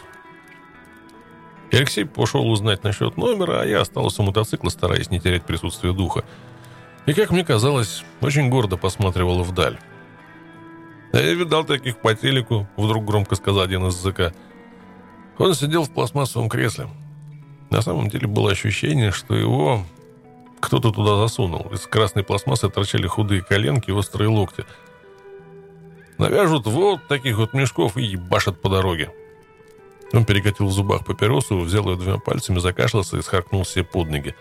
Алексей 1.71 2.05
пошел 2.07 2.51
узнать 2.51 2.83
насчет 2.85 3.17
номера, 3.17 3.61
а 3.61 3.67
я 3.67 3.83
остался 3.83 4.23
у 4.23 4.25
мотоцикла, 4.25 4.71
стараясь 4.71 5.11
не 5.11 5.21
терять 5.21 5.45
присутствие 5.45 5.93
духа. 5.93 6.25
И, 7.07 7.13
как 7.13 7.31
мне 7.31 7.45
казалось, 7.45 8.05
очень 8.21 8.49
гордо 8.49 8.77
посматривала 8.77 9.43
вдаль. 9.43 9.79
«Я 11.13 11.33
видал 11.35 11.65
таких 11.65 11.99
по 11.99 12.15
телеку»,— 12.15 12.67
вдруг 12.77 13.05
громко 13.05 13.35
сказал 13.35 13.63
один 13.63 13.87
из 13.87 13.97
языка. 13.97 14.33
Он 15.39 15.55
сидел 15.55 15.85
в 15.85 15.91
пластмассовом 15.91 16.49
кресле. 16.49 16.89
На 17.71 17.81
самом 17.81 18.09
деле 18.09 18.27
было 18.27 18.51
ощущение, 18.51 19.13
что 19.13 19.35
его 19.35 19.85
кто-то 20.61 20.91
туда 20.91 21.17
засунул. 21.17 21.69
Из 21.73 21.87
красной 21.87 22.25
пластмассы 22.25 22.69
торчали 22.69 23.07
худые 23.07 23.43
коленки 23.43 23.91
и 23.91 23.93
острые 23.93 24.29
локти. 24.29 24.65
Навяжут 26.19 26.67
вот 26.67 27.07
таких 27.07 27.39
вот 27.39 27.55
мешков 27.55 27.97
и 27.97 28.03
ебашат 28.03 28.61
по 28.61 28.69
дороге. 28.69 29.13
Он 30.13 30.25
перекатил 30.25 30.67
в 30.67 30.73
зубах 30.73 31.05
папиросу, 31.05 31.61
взял 31.61 31.89
ее 31.89 31.97
двумя 31.97 32.19
пальцами, 32.19 32.59
закашлялся 32.59 33.19
и 33.19 33.23
схаркнул 33.23 33.65
себе 33.65 33.85
под 33.85 34.11
ноги. 34.11 34.35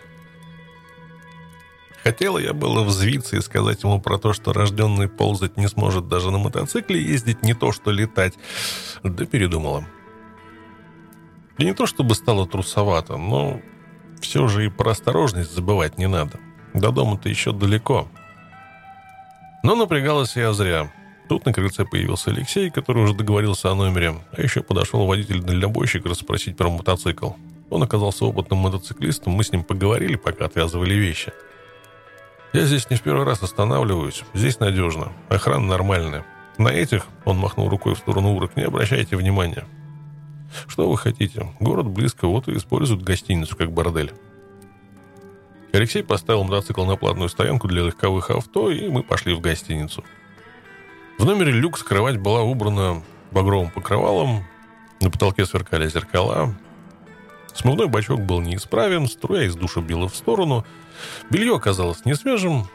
Хотела 2.02 2.38
я 2.38 2.54
было 2.54 2.82
взвиться 2.82 3.36
и 3.36 3.40
сказать 3.40 3.82
ему 3.82 4.00
про 4.00 4.18
то, 4.18 4.32
что 4.32 4.52
рожденный 4.52 5.08
ползать 5.08 5.56
не 5.56 5.68
сможет 5.68 6.08
даже 6.08 6.30
на 6.30 6.38
мотоцикле 6.38 7.00
ездить, 7.00 7.42
не 7.42 7.54
то 7.54 7.70
что 7.70 7.90
летать. 7.90 8.34
Да 9.02 9.26
передумала. 9.26 9.84
И 11.58 11.64
не 11.64 11.74
то 11.74 11.86
чтобы 11.86 12.14
стало 12.14 12.46
трусовато, 12.46 13.16
но 13.16 13.60
все 14.20 14.46
же 14.48 14.66
и 14.66 14.68
про 14.68 14.92
осторожность 14.92 15.54
забывать 15.54 15.98
не 15.98 16.06
надо. 16.06 16.38
До 16.72 16.90
дома-то 16.90 17.28
еще 17.28 17.52
далеко. 17.52 18.08
Но 19.62 19.74
напрягалась 19.74 20.36
я 20.36 20.52
зря. 20.52 20.92
Тут 21.28 21.44
на 21.44 21.52
крыльце 21.52 21.84
появился 21.84 22.30
Алексей, 22.30 22.70
который 22.70 23.02
уже 23.02 23.12
договорился 23.12 23.70
о 23.70 23.74
номере, 23.74 24.14
а 24.32 24.40
еще 24.40 24.62
подошел 24.62 25.04
водитель-дальнобойщик 25.04 26.06
расспросить 26.06 26.56
про 26.56 26.70
мотоцикл. 26.70 27.32
Он 27.68 27.82
оказался 27.82 28.24
опытным 28.24 28.60
мотоциклистом, 28.60 29.34
мы 29.34 29.44
с 29.44 29.52
ним 29.52 29.62
поговорили, 29.62 30.16
пока 30.16 30.46
отвязывали 30.46 30.94
вещи. 30.94 31.32
«Я 32.54 32.64
здесь 32.64 32.88
не 32.88 32.96
в 32.96 33.02
первый 33.02 33.26
раз 33.26 33.42
останавливаюсь, 33.42 34.24
здесь 34.32 34.58
надежно, 34.58 35.12
охрана 35.28 35.66
нормальная. 35.66 36.24
На 36.56 36.68
этих, 36.68 37.06
он 37.26 37.36
махнул 37.36 37.68
рукой 37.68 37.94
в 37.94 37.98
сторону 37.98 38.34
урок, 38.34 38.56
не 38.56 38.62
обращайте 38.62 39.16
внимания. 39.16 39.66
Что 40.66 40.88
вы 40.88 40.96
хотите? 40.96 41.52
Город 41.60 41.86
близко, 41.88 42.26
вот 42.26 42.48
и 42.48 42.56
используют 42.56 43.02
гостиницу 43.02 43.56
как 43.56 43.72
бордель. 43.72 44.12
Алексей 45.72 46.02
поставил 46.02 46.44
мотоцикл 46.44 46.84
на 46.84 46.96
платную 46.96 47.28
стоянку 47.28 47.68
для 47.68 47.82
легковых 47.82 48.30
авто, 48.30 48.70
и 48.70 48.88
мы 48.88 49.02
пошли 49.02 49.34
в 49.34 49.40
гостиницу. 49.40 50.02
В 51.18 51.24
номере 51.24 51.52
люкс 51.52 51.82
кровать 51.82 52.18
была 52.18 52.42
убрана 52.42 53.02
багровым 53.32 53.70
покрывалом, 53.70 54.44
на 55.00 55.10
потолке 55.10 55.46
сверкали 55.46 55.88
зеркала. 55.88 56.54
Смывной 57.54 57.88
бачок 57.88 58.20
был 58.20 58.40
неисправен, 58.40 59.06
струя 59.08 59.44
из 59.44 59.54
душа 59.54 59.80
била 59.80 60.08
в 60.08 60.16
сторону. 60.16 60.64
Белье 61.30 61.56
оказалось 61.56 62.04
несвежим. 62.04 62.66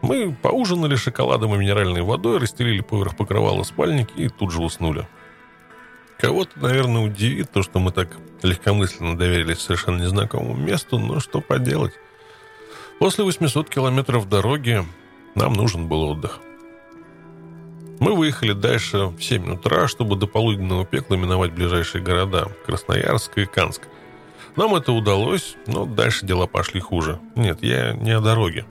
Мы 0.00 0.34
поужинали 0.34 0.96
шоколадом 0.96 1.54
и 1.54 1.58
минеральной 1.58 2.02
водой, 2.02 2.38
расстелили 2.38 2.80
поверх 2.80 3.16
покрывала 3.16 3.62
спальник 3.62 4.08
и 4.16 4.28
тут 4.28 4.50
же 4.50 4.60
уснули. 4.60 5.06
Кого-то, 6.22 6.52
наверное, 6.60 7.02
удивит 7.02 7.50
то, 7.50 7.64
что 7.64 7.80
мы 7.80 7.90
так 7.90 8.16
легкомысленно 8.44 9.18
доверились 9.18 9.58
совершенно 9.58 10.00
незнакомому 10.00 10.54
месту, 10.54 11.00
но 11.00 11.18
что 11.18 11.40
поделать. 11.40 11.94
После 13.00 13.24
800 13.24 13.68
километров 13.68 14.28
дороги 14.28 14.84
нам 15.34 15.54
нужен 15.54 15.88
был 15.88 16.02
отдых. 16.02 16.38
Мы 17.98 18.14
выехали 18.14 18.52
дальше 18.52 19.06
в 19.06 19.20
7 19.20 19.54
утра, 19.54 19.88
чтобы 19.88 20.14
до 20.14 20.28
полуденного 20.28 20.86
пекла 20.86 21.16
миновать 21.16 21.50
ближайшие 21.50 22.04
города– 22.04 22.52
Красноярск 22.66 23.38
и 23.38 23.44
Канск. 23.44 23.82
Нам 24.54 24.76
это 24.76 24.92
удалось, 24.92 25.56
но 25.66 25.86
дальше 25.86 26.24
дела 26.24 26.46
пошли 26.46 26.80
хуже. 26.80 27.18
Нет, 27.34 27.64
я 27.64 27.94
не 27.94 28.12
о 28.12 28.20
дороге. 28.20 28.64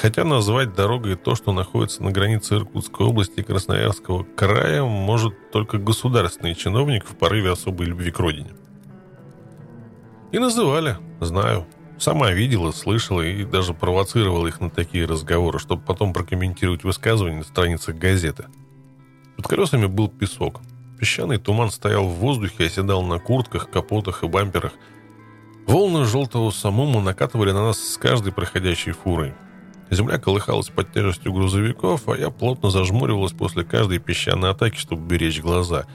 Хотя 0.00 0.22
назвать 0.22 0.74
дорогой 0.74 1.16
то, 1.16 1.34
что 1.34 1.52
находится 1.52 2.04
на 2.04 2.12
границе 2.12 2.54
Иркутской 2.54 3.04
области 3.04 3.40
и 3.40 3.42
Красноярского 3.42 4.22
края, 4.22 4.84
может 4.84 5.50
только 5.50 5.78
государственный 5.78 6.54
чиновник 6.54 7.04
в 7.04 7.16
порыве 7.16 7.50
особой 7.50 7.86
любви 7.86 8.12
к 8.12 8.18
родине. 8.20 8.52
И 10.30 10.38
называли, 10.38 10.96
знаю. 11.20 11.66
Сама 11.98 12.30
видела, 12.30 12.70
слышала 12.70 13.22
и 13.22 13.44
даже 13.44 13.74
провоцировала 13.74 14.46
их 14.46 14.60
на 14.60 14.70
такие 14.70 15.04
разговоры, 15.04 15.58
чтобы 15.58 15.82
потом 15.82 16.12
прокомментировать 16.12 16.84
высказывания 16.84 17.38
на 17.38 17.44
страницах 17.44 17.96
газеты. 17.96 18.46
Под 19.36 19.48
колесами 19.48 19.86
был 19.86 20.08
песок. 20.08 20.60
Песчаный 21.00 21.38
туман 21.38 21.72
стоял 21.72 22.04
в 22.04 22.14
воздухе, 22.14 22.66
оседал 22.66 23.02
на 23.02 23.18
куртках, 23.18 23.68
капотах 23.68 24.22
и 24.22 24.28
бамперах. 24.28 24.74
Волны 25.66 26.04
желтого 26.04 26.52
самому 26.52 27.00
накатывали 27.00 27.50
на 27.50 27.66
нас 27.66 27.80
с 27.80 27.98
каждой 27.98 28.32
проходящей 28.32 28.92
фурой. 28.92 29.34
Земля 29.90 30.18
колыхалась 30.18 30.68
под 30.68 30.92
тяжестью 30.92 31.32
грузовиков, 31.32 32.08
а 32.08 32.16
я 32.16 32.30
плотно 32.30 32.70
зажмуривалась 32.70 33.32
после 33.32 33.64
каждой 33.64 33.98
песчаной 33.98 34.50
атаки, 34.50 34.76
чтобы 34.76 35.06
беречь 35.06 35.40
глаза. 35.40 35.86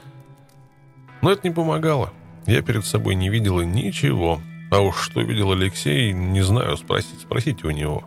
Но 1.22 1.30
это 1.30 1.46
не 1.46 1.54
помогало. 1.54 2.12
Я 2.46 2.60
перед 2.62 2.84
собой 2.84 3.14
не 3.14 3.28
видела 3.28 3.62
ничего. 3.62 4.40
А 4.70 4.80
уж 4.80 4.96
что 4.96 5.20
видел 5.20 5.52
Алексей, 5.52 6.12
не 6.12 6.42
знаю, 6.42 6.76
спросить, 6.76 7.20
спросите 7.20 7.66
у 7.66 7.70
него. 7.70 8.04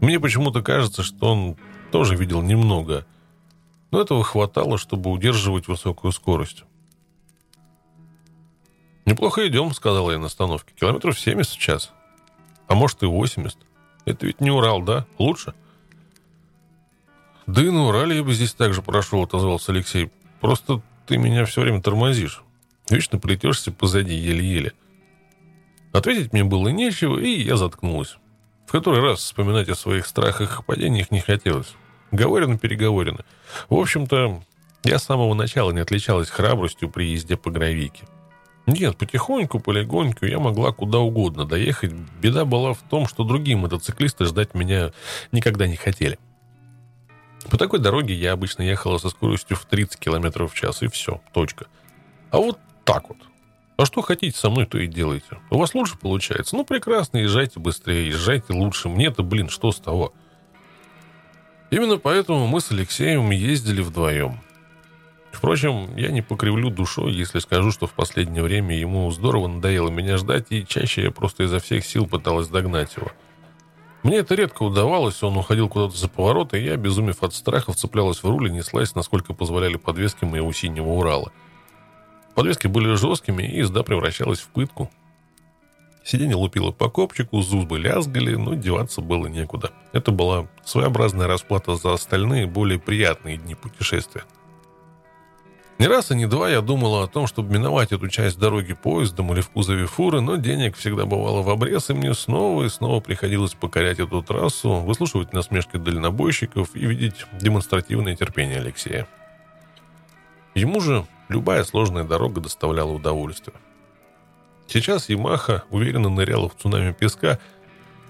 Мне 0.00 0.18
почему-то 0.18 0.62
кажется, 0.62 1.02
что 1.02 1.32
он 1.32 1.56
тоже 1.92 2.16
видел 2.16 2.42
немного. 2.42 3.06
Но 3.92 4.00
этого 4.00 4.24
хватало, 4.24 4.76
чтобы 4.76 5.10
удерживать 5.10 5.68
высокую 5.68 6.12
скорость. 6.12 6.64
«Неплохо 9.06 9.46
идем»,— 9.46 9.72
сказала 9.74 10.10
я 10.10 10.18
на 10.18 10.26
остановке. 10.26 10.72
«Километров 10.74 11.18
70 11.18 11.54
в 11.54 11.58
час. 11.58 11.92
А 12.66 12.74
может 12.74 13.02
и 13.02 13.06
80. 13.06 13.56
Это 14.04 14.26
ведь 14.26 14.40
не 14.40 14.50
Урал, 14.50 14.82
да? 14.82 15.06
Лучше?» 15.18 15.54
«Да 17.46 17.62
и 17.62 17.70
на 17.70 17.86
Урале 17.88 18.16
я 18.16 18.24
бы 18.24 18.32
здесь 18.32 18.54
так 18.54 18.72
же 18.72 18.82
прошел»,— 18.82 19.22
отозвался 19.24 19.72
Алексей. 19.72 20.10
«Просто 20.40 20.80
ты 21.06 21.18
меня 21.18 21.44
все 21.44 21.60
время 21.60 21.82
тормозишь. 21.82 22.42
Вечно 22.88 23.18
плетешься 23.18 23.70
позади 23.70 24.14
еле-еле». 24.14 24.72
Ответить 25.92 26.32
мне 26.32 26.42
было 26.42 26.68
нечего, 26.68 27.18
и 27.18 27.42
я 27.42 27.56
заткнулась. 27.56 28.16
В 28.66 28.72
который 28.72 29.00
раз 29.00 29.20
вспоминать 29.20 29.68
о 29.68 29.74
своих 29.74 30.06
страхах 30.06 30.58
и 30.58 30.62
падениях 30.62 31.10
не 31.10 31.20
хотелось. 31.20 31.74
Говорено-переговорено. 32.10 33.24
В 33.68 33.74
общем-то, 33.74 34.42
я 34.84 34.98
с 34.98 35.04
самого 35.04 35.34
начала 35.34 35.70
не 35.70 35.80
отличалась 35.80 36.30
храбростью 36.30 36.90
при 36.90 37.04
езде 37.04 37.36
по 37.36 37.50
гравийке. 37.50 38.04
Нет, 38.66 38.96
потихоньку, 38.96 39.60
полегоньку 39.60 40.24
я 40.24 40.38
могла 40.38 40.72
куда 40.72 40.98
угодно 40.98 41.44
доехать. 41.44 41.92
Беда 41.92 42.44
была 42.44 42.72
в 42.72 42.82
том, 42.82 43.06
что 43.06 43.24
другие 43.24 43.56
мотоциклисты 43.56 44.24
ждать 44.24 44.54
меня 44.54 44.92
никогда 45.32 45.66
не 45.66 45.76
хотели. 45.76 46.18
По 47.50 47.58
такой 47.58 47.78
дороге 47.78 48.14
я 48.14 48.32
обычно 48.32 48.62
ехала 48.62 48.96
со 48.96 49.10
скоростью 49.10 49.56
в 49.56 49.66
30 49.66 49.98
км 49.98 50.46
в 50.46 50.54
час, 50.54 50.82
и 50.82 50.88
все, 50.88 51.20
точка. 51.34 51.66
А 52.30 52.38
вот 52.38 52.58
так 52.84 53.08
вот. 53.10 53.18
А 53.76 53.84
что 53.84 54.02
хотите 54.02 54.38
со 54.38 54.50
мной, 54.50 54.66
то 54.66 54.78
и 54.78 54.86
делайте. 54.86 55.38
У 55.50 55.58
вас 55.58 55.74
лучше 55.74 55.98
получается? 55.98 56.56
Ну, 56.56 56.64
прекрасно, 56.64 57.18
езжайте 57.18 57.60
быстрее, 57.60 58.08
езжайте 58.08 58.52
лучше. 58.52 58.88
Мне-то, 58.88 59.22
блин, 59.22 59.48
что 59.48 59.72
с 59.72 59.80
того? 59.80 60.14
Именно 61.70 61.98
поэтому 61.98 62.46
мы 62.46 62.60
с 62.60 62.70
Алексеем 62.70 63.30
ездили 63.30 63.82
вдвоем. 63.82 64.40
Впрочем, 65.34 65.96
я 65.96 66.10
не 66.10 66.22
покривлю 66.22 66.70
душой, 66.70 67.12
если 67.12 67.40
скажу, 67.40 67.72
что 67.72 67.86
в 67.86 67.92
последнее 67.92 68.42
время 68.42 68.78
ему 68.78 69.10
здорово 69.10 69.48
надоело 69.48 69.90
меня 69.90 70.16
ждать, 70.16 70.46
и 70.50 70.64
чаще 70.64 71.02
я 71.02 71.10
просто 71.10 71.42
изо 71.42 71.58
всех 71.58 71.84
сил 71.84 72.06
пыталась 72.06 72.48
догнать 72.48 72.96
его. 72.96 73.10
Мне 74.04 74.18
это 74.18 74.36
редко 74.36 74.62
удавалось, 74.62 75.22
он 75.22 75.36
уходил 75.36 75.68
куда-то 75.68 75.96
за 75.96 76.08
поворот, 76.08 76.54
и 76.54 76.60
я, 76.60 76.76
безумев 76.76 77.22
от 77.22 77.34
страха, 77.34 77.72
вцеплялась 77.72 78.22
в 78.22 78.28
руль 78.28 78.48
и 78.48 78.52
неслась, 78.52 78.94
насколько 78.94 79.34
позволяли 79.34 79.76
подвески 79.76 80.24
моего 80.24 80.52
синего 80.52 80.90
Урала. 80.90 81.32
Подвески 82.34 82.68
были 82.68 82.94
жесткими, 82.94 83.42
и 83.42 83.58
езда 83.58 83.82
превращалась 83.82 84.40
в 84.40 84.48
пытку. 84.48 84.90
Сиденье 86.04 86.36
лупило 86.36 86.70
по 86.70 86.88
копчику, 86.88 87.40
зубы 87.40 87.78
лязгали, 87.78 88.36
но 88.36 88.54
деваться 88.54 89.00
было 89.00 89.26
некуда. 89.26 89.72
Это 89.92 90.12
была 90.12 90.46
своеобразная 90.64 91.26
расплата 91.26 91.74
за 91.74 91.94
остальные, 91.94 92.46
более 92.46 92.78
приятные 92.78 93.38
дни 93.38 93.54
путешествия. 93.54 94.24
Не 95.78 95.88
раз 95.88 96.10
и 96.12 96.14
не 96.14 96.26
два 96.26 96.48
я 96.48 96.60
думала 96.60 97.04
о 97.04 97.06
том, 97.08 97.26
чтобы 97.26 97.52
миновать 97.52 97.90
эту 97.90 98.08
часть 98.08 98.38
дороги 98.38 98.74
поездом 98.74 99.32
или 99.32 99.40
в 99.40 99.50
кузове 99.50 99.86
фуры, 99.86 100.20
но 100.20 100.36
денег 100.36 100.76
всегда 100.76 101.04
бывало 101.04 101.42
в 101.42 101.50
обрез, 101.50 101.90
и 101.90 101.94
мне 101.94 102.14
снова 102.14 102.64
и 102.64 102.68
снова 102.68 103.00
приходилось 103.00 103.54
покорять 103.54 103.98
эту 103.98 104.22
трассу, 104.22 104.70
выслушивать 104.74 105.32
насмешки 105.32 105.76
дальнобойщиков 105.76 106.76
и 106.76 106.86
видеть 106.86 107.26
демонстративное 107.32 108.14
терпение 108.14 108.58
Алексея. 108.58 109.08
Ему 110.54 110.80
же 110.80 111.04
любая 111.28 111.64
сложная 111.64 112.04
дорога 112.04 112.40
доставляла 112.40 112.92
удовольствие. 112.92 113.56
Сейчас 114.68 115.08
Ямаха 115.08 115.64
уверенно 115.70 116.08
ныряла 116.08 116.48
в 116.48 116.56
цунами 116.56 116.92
песка– 116.92 117.40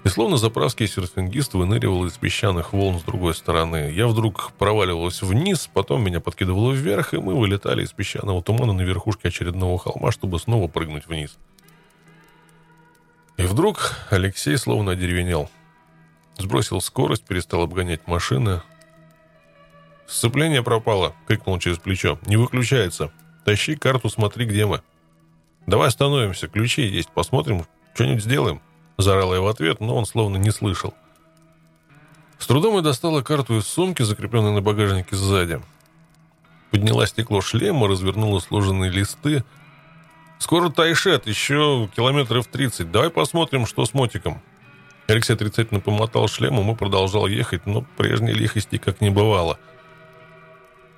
и 0.05 0.07
словно 0.07 0.37
заправский 0.37 0.87
серфингист 0.87 1.55
выныривал 1.55 2.05
из 2.05 2.13
песчаных 2.13 2.73
волн 2.73 2.99
с 2.99 3.03
другой 3.03 3.33
стороны. 3.33 3.91
Я 3.91 4.05
вдруг 4.05 4.51
проваливалась 4.51 5.23
вниз, 5.23 5.67
потом 5.73 6.03
меня 6.03 6.19
подкидывало 6.19 6.73
вверх, 6.73 7.15
и 7.15 7.17
мы 7.17 7.33
вылетали 7.33 7.83
из 7.83 7.91
песчаного 7.91 8.43
тумана 8.43 8.73
на 8.73 8.83
верхушке 8.83 9.29
очередного 9.29 9.79
холма, 9.79 10.11
чтобы 10.11 10.39
снова 10.39 10.67
прыгнуть 10.67 11.07
вниз. 11.07 11.39
И 13.37 13.47
вдруг 13.47 13.93
Алексей 14.11 14.55
словно 14.57 14.91
одеревенел. 14.91 15.49
Сбросил 16.37 16.81
скорость, 16.81 17.25
перестал 17.25 17.63
обгонять 17.63 18.05
машины. 18.05 18.61
«Сцепление 20.05 20.61
пропало!»— 20.61 21.15
крикнул 21.27 21.57
через 21.57 21.79
плечо. 21.79 22.19
«Не 22.27 22.37
выключается! 22.37 23.11
Тащи 23.43 23.75
карту, 23.75 24.09
смотри, 24.09 24.45
где 24.45 24.67
мы!» 24.67 24.83
«Давай 25.65 25.87
остановимся, 25.87 26.47
ключи 26.47 26.83
есть, 26.83 27.09
посмотрим, 27.09 27.65
что-нибудь 27.95 28.23
сделаем!» 28.23 28.61
Заорала 28.97 29.35
я 29.35 29.41
в 29.41 29.47
ответ, 29.47 29.81
но 29.81 29.95
он 29.95 30.05
словно 30.05 30.37
не 30.37 30.51
слышал. 30.51 30.93
С 32.39 32.47
трудом 32.47 32.75
я 32.75 32.81
достала 32.81 33.21
карту 33.21 33.57
из 33.57 33.65
сумки, 33.65 34.03
закрепленной 34.03 34.51
на 34.51 34.61
багажнике 34.61 35.15
сзади. 35.15 35.61
Подняла 36.71 37.07
стекло 37.07 37.41
шлема, 37.41 37.87
развернула 37.87 38.39
сложенные 38.39 38.91
листы. 38.91 39.43
«Скоро 40.39 40.69
Тайшет, 40.69 41.27
еще 41.27 41.89
километров 41.95 42.47
30. 42.47 42.91
Давай 42.91 43.09
посмотрим, 43.09 43.65
что 43.65 43.85
с 43.85 43.93
мотиком». 43.93 44.41
Алексей 45.07 45.33
отрицательно 45.33 45.79
помотал 45.79 46.27
шлемом 46.27 46.71
и 46.71 46.75
продолжал 46.75 47.27
ехать, 47.27 47.65
но 47.65 47.85
прежней 47.97 48.33
лихости 48.33 48.77
как 48.77 49.01
не 49.01 49.09
бывало. 49.09 49.57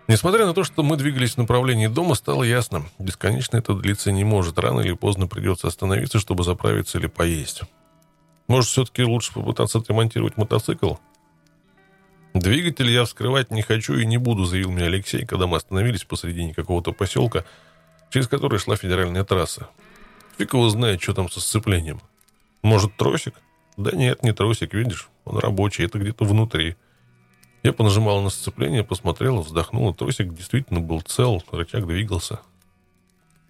Несмотря 0.08 0.46
на 0.46 0.54
то, 0.54 0.64
что 0.64 0.84
мы 0.84 0.96
двигались 0.96 1.34
в 1.34 1.38
направлении 1.38 1.88
дома, 1.88 2.16
стало 2.16 2.44
ясно, 2.44 2.86
бесконечно 2.98 3.58
это 3.58 3.74
длиться 3.74 4.12
не 4.12 4.24
может. 4.24 4.58
Рано 4.58 4.80
или 4.80 4.94
поздно 4.94 5.28
придется 5.28 5.68
остановиться, 5.68 6.20
чтобы 6.20 6.46
заправиться 6.46 6.98
или 6.98 7.08
поесть. 7.08 7.64
Может, 8.48 8.70
все-таки 8.70 9.04
лучше 9.04 9.34
попытаться 9.34 9.80
отремонтировать 9.80 10.38
мотоцикл? 10.38 10.96
Двигатель 12.34 12.90
я 12.90 13.06
вскрывать 13.06 13.52
не 13.52 13.62
хочу 13.62 13.96
и 13.96 14.06
не 14.06 14.18
буду, 14.18 14.46
заявил 14.46 14.72
мне 14.72 14.86
Алексей, 14.86 15.26
когда 15.26 15.48
мы 15.48 15.58
остановились 15.58 16.04
посредине 16.04 16.54
какого-то 16.54 16.92
поселка, 16.92 17.46
через 18.10 18.28
который 18.28 18.60
шла 18.60 18.76
федеральная 18.76 19.24
трасса. 19.24 19.70
Фиг 20.38 20.54
его 20.54 20.70
знает, 20.70 21.02
что 21.02 21.14
там 21.14 21.30
со 21.30 21.42
сцеплением. 21.42 22.00
Может, 22.62 22.96
тросик? 22.96 23.34
Да 23.76 23.92
нет, 23.92 24.24
не 24.24 24.34
тросик, 24.34 24.74
видишь, 24.74 25.10
он 25.26 25.38
рабочий, 25.40 25.84
это 25.84 26.00
где-то 26.00 26.26
внутри. 26.26 26.76
Я 27.64 27.74
понажимал 27.74 28.22
на 28.22 28.30
сцепление, 28.30 28.84
посмотрел, 28.84 29.42
вздохнул, 29.42 29.94
тросик 29.94 30.34
действительно 30.34 30.80
был 30.80 31.02
цел, 31.02 31.44
рычаг 31.52 31.86
двигался. 31.88 32.40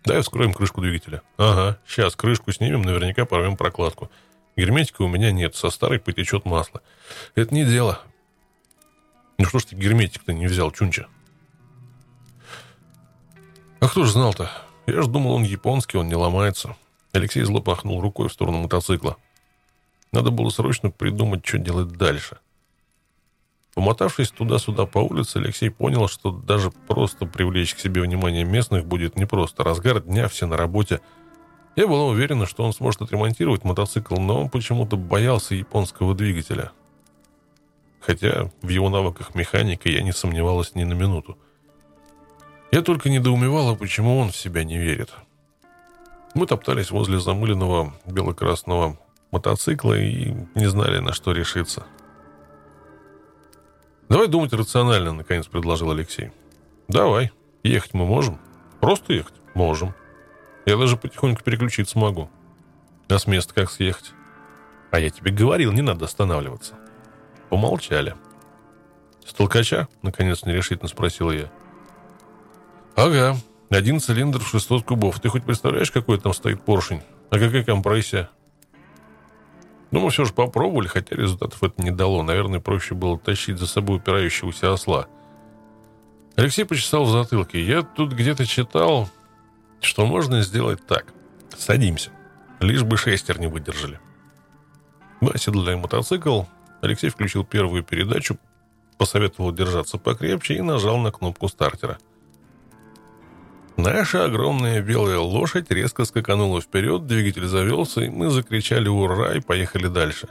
Давай 0.06 0.22
вскроем 0.22 0.54
крышку 0.54 0.82
двигателя. 0.82 1.22
Ага, 1.38 1.78
сейчас 1.86 2.16
крышку 2.16 2.52
снимем, 2.52 2.82
наверняка 2.82 3.26
порвем 3.26 3.58
прокладку. 3.58 4.10
Герметика 4.58 5.04
у 5.04 5.08
меня 5.08 5.32
нет, 5.32 5.56
со 5.56 5.70
старой 5.70 6.00
потечет 6.00 6.46
масло. 6.46 6.82
Это 7.36 7.54
не 7.54 7.64
дело. 7.64 8.02
Ну 9.38 9.46
что 9.46 9.60
ж 9.60 9.66
ты 9.66 9.76
герметик-то 9.76 10.34
не 10.34 10.48
взял, 10.48 10.72
Чунча? 10.72 11.08
А 13.80 13.88
кто 13.88 14.04
же 14.04 14.12
знал-то? 14.12 14.50
Я 14.88 15.04
же 15.04 15.08
думал, 15.08 15.34
он 15.34 15.44
японский, 15.44 15.98
он 15.98 16.08
не 16.08 16.16
ломается. 16.16 16.76
Алексей 17.14 17.44
зло 17.44 17.62
пахнул 17.62 18.02
рукой 18.02 18.30
в 18.30 18.34
сторону 18.34 18.58
мотоцикла. 18.64 19.18
Надо 20.12 20.32
было 20.32 20.50
срочно 20.50 20.90
придумать, 20.90 21.46
что 21.46 21.60
делать 21.60 21.90
дальше. 21.90 22.40
Помотавшись 23.76 24.32
туда-сюда 24.32 24.88
по 24.88 24.98
улице, 24.98 25.38
Алексей 25.38 25.70
понял, 25.70 26.08
что 26.08 26.32
даже 26.32 26.72
просто 26.72 27.28
привлечь 27.28 27.76
к 27.76 27.80
себе 27.80 28.02
внимание 28.02 28.44
местных 28.44 28.88
будет 28.88 29.18
непросто. 29.18 29.64
Разгар 29.64 30.02
дня, 30.02 30.28
все 30.28 30.48
на 30.48 30.58
работе. 30.58 31.00
Я 31.78 31.88
была 31.88 32.08
уверена, 32.08 32.46
что 32.46 32.66
он 32.66 32.74
сможет 32.74 33.04
отремонтировать 33.04 33.64
мотоцикл, 33.64 34.20
но 34.20 34.42
он 34.42 34.50
почему-то 34.50 34.98
боялся 34.98 35.56
японского 35.56 36.14
двигателя 36.14 36.74
хотя 38.08 38.50
в 38.62 38.70
его 38.70 38.90
навыках 38.90 39.36
механика 39.36 39.90
я 39.90 40.02
не 40.02 40.14
сомневалась 40.14 40.76
ни 40.76 40.86
на 40.86 40.94
минуту. 40.94 41.38
Я 42.72 42.82
только 42.82 43.10
недоумевала, 43.10 43.76
почему 43.76 44.18
он 44.18 44.32
в 44.32 44.38
себя 44.38 44.64
не 44.64 44.78
верит. 44.78 45.12
Мы 46.34 46.48
топтались 46.48 46.90
возле 46.90 47.20
замыленного 47.20 47.94
бело-красного 48.06 48.98
мотоцикла 49.32 49.94
и 49.94 50.34
не 50.56 50.68
знали, 50.68 51.00
на 51.00 51.12
что 51.12 51.34
решиться. 51.34 51.86
«Давай 54.08 54.28
думать 54.30 54.54
рационально»,— 54.54 55.12
наконец 55.14 55.48
предложил 55.48 55.92
Алексей. 55.92 56.32
«Давай. 56.88 57.32
Ехать 57.64 57.94
мы 57.94 58.06
можем? 58.06 58.40
Просто 58.80 59.12
ехать? 59.12 59.34
Можем. 59.54 59.94
Я 60.68 60.76
даже 60.76 60.98
потихоньку 60.98 61.42
переключиться 61.44 61.98
могу. 61.98 62.30
А 63.08 63.18
с 63.18 63.26
места 63.26 63.54
как 63.54 63.72
съехать? 63.72 64.12
А 64.92 65.00
я 65.00 65.10
тебе 65.10 65.32
говорил, 65.32 65.72
не 65.72 65.82
надо 65.82 66.06
останавливаться». 66.06 66.76
Помолчали. 67.50 68.16
«С 69.26 69.34
толкача?»— 69.34 69.88
наконец 70.02 70.44
нерешительно 70.44 70.90
спросил 70.90 71.32
я. 71.32 71.50
«Ага. 72.98 73.38
Один 73.70 74.02
цилиндр, 74.02 74.42
600 74.42 74.84
кубов. 74.84 75.22
Ты 75.22 75.30
хоть 75.30 75.46
представляешь, 75.46 75.90
какой 75.90 76.20
там 76.20 76.34
стоит 76.34 76.62
поршень? 76.62 77.02
А 77.30 77.40
какая 77.40 77.64
компрессия?» 77.64 78.30
Ну, 79.92 80.02
мы 80.02 80.10
все 80.10 80.26
же 80.26 80.34
попробовали, 80.34 80.88
хотя 80.88 81.16
результатов 81.16 81.64
это 81.64 81.82
не 81.82 81.92
дало. 81.92 82.24
Наверное, 82.24 82.60
проще 82.60 82.94
было 82.94 83.18
тащить 83.18 83.58
за 83.58 83.68
собой 83.68 83.98
упирающегося 83.98 84.74
осла. 84.74 85.08
Алексей 86.36 86.66
почесал 86.66 87.06
в 87.06 87.10
затылке. 87.10 87.64
Я 87.64 87.84
тут 87.84 88.12
где-то 88.12 88.46
читал, 88.46 89.08
что 89.82 90.06
можно 90.06 90.42
сделать 90.42 90.86
так. 90.86 91.06
Садимся. 91.58 92.12
Лишь 92.60 92.84
бы 92.84 92.98
шестер 92.98 93.40
не 93.40 93.48
выдержали. 93.48 94.00
Мы 95.22 95.32
оседлали 95.32 95.76
мотоцикл, 95.76 96.44
Алексей 96.82 97.10
включил 97.10 97.44
первую 97.44 97.84
передачу, 97.84 98.38
посоветовал 98.98 99.52
держаться 99.52 99.98
покрепче 99.98 100.56
и 100.56 100.62
нажал 100.62 100.98
на 100.98 101.12
кнопку 101.12 101.48
стартера. 101.48 101.98
Наша 103.78 104.26
огромная 104.26 104.82
белая 104.82 105.20
лошадь 105.20 105.70
резко 105.70 106.06
скаканула 106.06 106.62
вперед, 106.62 107.06
двигатель 107.06 107.46
завелся, 107.46 108.02
и 108.02 108.10
мы 108.10 108.30
закричали 108.30 108.88
«Ура!» 108.88 109.36
и 109.36 109.40
поехали 109.40 109.88
дальше. 109.88 110.30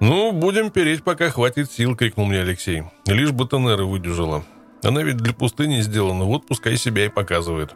«Ну, 0.00 0.32
будем 0.32 0.70
переть, 0.70 1.02
пока 1.02 1.30
хватит 1.30 1.72
сил»,— 1.72 1.96
крикнул 1.96 2.26
мне 2.26 2.40
Алексей. 2.40 2.84
«Лишь 3.06 3.32
бы 3.32 3.48
Тенера 3.48 3.84
выдержала. 3.84 4.44
Она 4.82 5.02
ведь 5.02 5.16
для 5.16 5.32
пустыни 5.32 5.80
сделана, 5.80 6.24
вот 6.24 6.46
пускай 6.46 6.76
себя 6.76 7.06
и 7.06 7.08
показывает». 7.08 7.74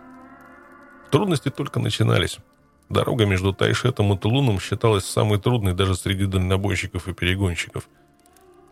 Трудности 1.10 1.50
только 1.50 1.78
начинались. 1.78 2.38
Дорога 2.88 3.26
между 3.26 3.52
Тайшетом 3.52 4.12
и 4.12 4.18
Тулуном 4.18 4.60
считалась 4.60 5.04
самой 5.04 5.38
трудной 5.38 5.74
даже 5.74 5.94
среди 5.94 6.26
дальнобойщиков 6.26 7.08
и 7.08 7.14
перегонщиков. 7.14 7.88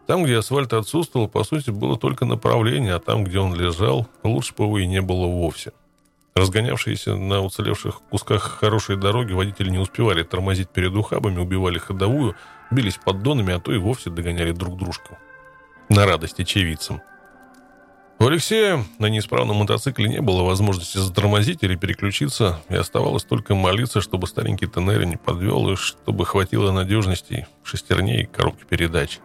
Там, 0.07 0.25
где 0.25 0.39
асфальт 0.39 0.73
отсутствовал, 0.73 1.29
по 1.29 1.45
сути, 1.45 1.71
было 1.71 1.97
только 1.97 2.25
направление, 2.25 2.95
а 2.95 2.99
там, 2.99 3.25
где 3.25 3.39
он 3.39 3.55
лежал, 3.55 4.09
лучше 4.23 4.55
бы 4.55 4.65
его 4.65 4.79
и 4.79 4.87
не 4.87 5.01
было 5.01 5.27
вовсе. 5.27 5.73
Разгонявшиеся 6.35 7.17
на 7.17 7.43
уцелевших 7.43 8.01
кусках 8.11 8.43
хорошей 8.43 8.97
дороги 8.97 9.33
водители 9.33 9.71
не 9.71 9.79
успевали 9.79 10.23
тормозить 10.23 10.71
перед 10.71 10.95
ухабами, 10.95 11.39
убивали 11.39 11.79
ходовую, 11.79 12.37
бились 12.71 12.97
поддонами, 12.97 13.55
а 13.55 13.61
то 13.61 13.73
и 13.73 13.79
вовсе 13.79 14.11
догоняли 14.11 14.53
друг 14.53 14.79
дружку. 14.79 15.19
На 15.89 16.07
радость 16.07 16.41
очевидцам. 16.41 17.03
У 18.21 18.27
Алексея 18.27 18.85
на 18.99 19.07
неисправном 19.07 19.57
мотоцикле 19.57 20.07
не 20.07 20.21
было 20.21 20.43
возможности 20.43 20.99
затормозить 20.99 21.63
или 21.63 21.75
переключиться, 21.75 22.61
и 22.69 22.75
оставалось 22.75 23.25
только 23.25 23.55
молиться, 23.55 24.03
чтобы 24.03 24.27
старенький 24.27 24.67
Тенери 24.67 25.07
не 25.07 25.17
подвел, 25.17 25.71
и 25.71 25.77
чтобы 25.77 26.27
хватило 26.27 26.71
надежности 26.71 27.47
шестерней 27.65 28.27
коробки 28.27 28.65
передач. 28.69 29.21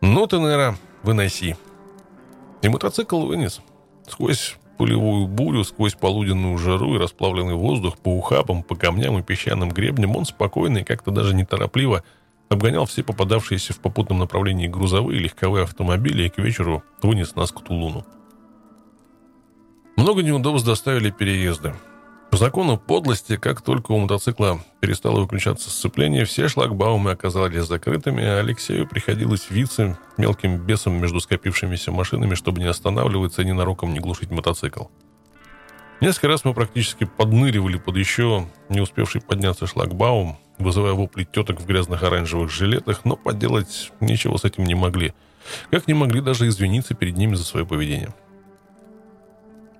«Ну, 0.00 0.26
Тенера, 0.26 0.78
выноси». 1.02 1.56
И 2.62 2.68
мотоцикл 2.70 3.26
вынес. 3.26 3.60
Сквозь 4.08 4.56
пулевую 4.78 5.26
бурю, 5.26 5.64
сквозь 5.64 5.94
полуденную 5.94 6.56
жару 6.56 6.94
и 6.94 6.98
расплавленный 6.98 7.56
воздух, 7.56 7.98
по 7.98 8.08
ухабам, 8.08 8.62
по 8.62 8.74
камням 8.74 9.18
и 9.18 9.22
песчаным 9.22 9.68
гребням 9.68 10.16
он 10.16 10.24
спокойно 10.24 10.78
и 10.78 10.84
как-то 10.84 11.10
даже 11.10 11.34
неторопливо 11.34 12.04
обгонял 12.48 12.86
все 12.86 13.02
попадавшиеся 13.02 13.72
в 13.72 13.80
попутном 13.80 14.18
направлении 14.18 14.68
грузовые 14.68 15.18
и 15.18 15.22
легковые 15.22 15.64
автомобили 15.64 16.24
и 16.24 16.28
к 16.28 16.38
вечеру 16.38 16.82
вынес 17.02 17.34
нас 17.34 17.50
к 17.50 17.60
Тулуну. 17.62 18.04
Много 19.96 20.22
неудобств 20.22 20.66
доставили 20.66 21.10
переезды. 21.10 21.74
По 22.30 22.36
закону 22.36 22.76
подлости, 22.76 23.36
как 23.36 23.62
только 23.62 23.92
у 23.92 23.98
мотоцикла 23.98 24.60
перестало 24.80 25.20
выключаться 25.20 25.70
сцепление, 25.70 26.24
все 26.24 26.48
шлагбаумы 26.48 27.12
оказались 27.12 27.64
закрытыми, 27.64 28.22
а 28.22 28.40
Алексею 28.40 28.86
приходилось 28.86 29.48
виться 29.48 29.98
мелким 30.18 30.58
бесом 30.58 31.00
между 31.00 31.20
скопившимися 31.20 31.92
машинами, 31.92 32.34
чтобы 32.34 32.60
не 32.60 32.66
останавливаться 32.66 33.42
и 33.42 33.46
ненароком 33.46 33.94
не 33.94 34.00
глушить 34.00 34.30
мотоцикл. 34.30 34.84
Несколько 36.00 36.28
раз 36.28 36.44
мы 36.44 36.52
практически 36.52 37.04
подныривали 37.04 37.78
под 37.78 37.96
еще 37.96 38.46
не 38.68 38.80
успевший 38.80 39.22
подняться 39.22 39.66
шлагбаум, 39.66 40.36
вызывая 40.58 40.92
вопли 40.92 41.24
теток 41.24 41.60
в 41.60 41.66
грязных 41.66 42.02
оранжевых 42.02 42.50
жилетах, 42.50 43.04
но 43.04 43.16
поделать 43.16 43.92
ничего 44.00 44.38
с 44.38 44.44
этим 44.44 44.64
не 44.64 44.74
могли. 44.74 45.14
Как 45.70 45.86
не 45.86 45.94
могли 45.94 46.20
даже 46.20 46.48
извиниться 46.48 46.94
перед 46.94 47.16
ними 47.16 47.34
за 47.34 47.44
свое 47.44 47.66
поведение. 47.66 48.14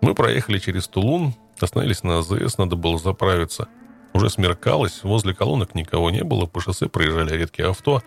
Мы 0.01 0.15
проехали 0.15 0.59
через 0.59 0.87
Тулун, 0.89 1.35
остановились 1.59 2.03
на 2.03 2.19
АЗС, 2.19 2.59
надо 2.59 2.77
было 2.77 2.99
заправиться. 2.99 3.69
Уже 4.13 4.31
смеркалось, 4.31 5.03
возле 5.03 5.35
колонок 5.35 5.75
никого 5.75 6.11
не 6.11 6.23
было, 6.23 6.47
по 6.47 6.61
шоссе 6.61 6.89
проезжали 6.89 7.37
редкие 7.37 7.69
авто. 7.69 8.03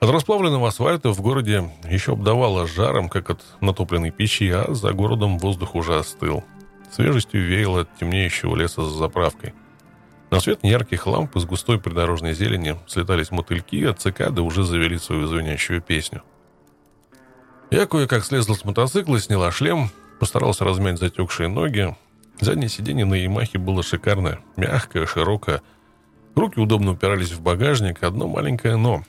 От 0.00 0.10
расплавленного 0.10 0.68
асфальта 0.68 1.10
в 1.10 1.20
городе 1.20 1.70
еще 1.88 2.12
обдавало 2.12 2.66
жаром, 2.66 3.08
как 3.08 3.30
от 3.30 3.40
натопленной 3.60 4.10
печи, 4.10 4.50
а 4.50 4.74
за 4.74 4.92
городом 4.92 5.38
воздух 5.38 5.74
уже 5.74 5.96
остыл. 5.96 6.42
Свежестью 6.90 7.46
веяло 7.46 7.82
от 7.82 7.96
темнеющего 7.96 8.56
леса 8.56 8.82
за 8.82 8.90
заправкой. 8.90 9.54
На 10.32 10.40
свет 10.40 10.60
ярких 10.62 11.06
ламп 11.06 11.36
из 11.36 11.44
густой 11.44 11.78
придорожной 11.78 12.32
зелени 12.32 12.80
слетались 12.86 13.30
мотыльки, 13.30 13.84
а 13.84 13.92
цикады 13.92 14.40
уже 14.40 14.64
завели 14.64 14.96
свою 14.96 15.26
звенящую 15.26 15.82
песню. 15.82 16.22
Я 17.70 17.84
кое-как 17.84 18.24
слезла 18.24 18.54
с 18.54 18.64
мотоцикла, 18.64 19.20
сняла 19.20 19.52
шлем, 19.52 19.90
постарался 20.18 20.64
размять 20.64 20.98
затекшие 20.98 21.50
ноги. 21.50 21.94
Заднее 22.40 22.70
сиденье 22.70 23.04
на 23.04 23.12
Ямахе 23.12 23.58
было 23.58 23.82
шикарное, 23.82 24.38
мягкое, 24.56 25.04
широкое. 25.04 25.60
Руки 26.34 26.58
удобно 26.58 26.92
упирались 26.92 27.32
в 27.32 27.42
багажник, 27.42 28.02
одно 28.02 28.26
маленькое 28.26 28.76
«но». 28.76 29.04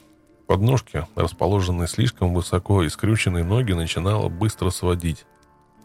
Подножки, 0.45 1.07
расположенные 1.15 1.87
слишком 1.87 2.33
высоко 2.33 2.83
и 2.83 2.89
скрюченные 2.89 3.45
ноги, 3.45 3.71
начинало 3.71 4.27
быстро 4.27 4.71
сводить. 4.71 5.25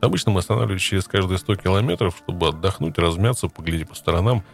Обычно 0.00 0.32
мы 0.32 0.40
останавливались 0.40 0.82
через 0.82 1.06
каждые 1.06 1.38
100 1.38 1.54
километров, 1.54 2.16
чтобы 2.16 2.48
отдохнуть, 2.48 2.98
размяться, 2.98 3.46
поглядеть 3.46 3.88
по 3.88 3.94
сторонам– 3.94 4.42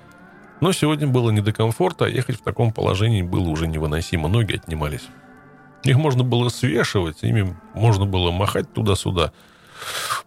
Но 0.61 0.73
сегодня 0.73 1.07
было 1.07 1.31
не 1.31 1.41
до 1.41 1.53
комфорта, 1.53 2.07
а 2.07 2.09
ехать 2.09 2.39
в 2.39 2.43
таком 2.43 2.73
положении 2.73 3.23
было 3.23 3.49
уже 3.49 3.67
невыносимо. 3.67 4.29
Ноги 4.29 4.55
отнимались. 4.55 5.09
Их 5.83 5.97
можно 5.97 6.25
было 6.25 6.49
свешивать, 6.49 7.23
ими 7.23 7.55
можно 7.75 8.07
было 8.07 8.31
махать 8.31 8.73
туда-сюда. 8.73 9.33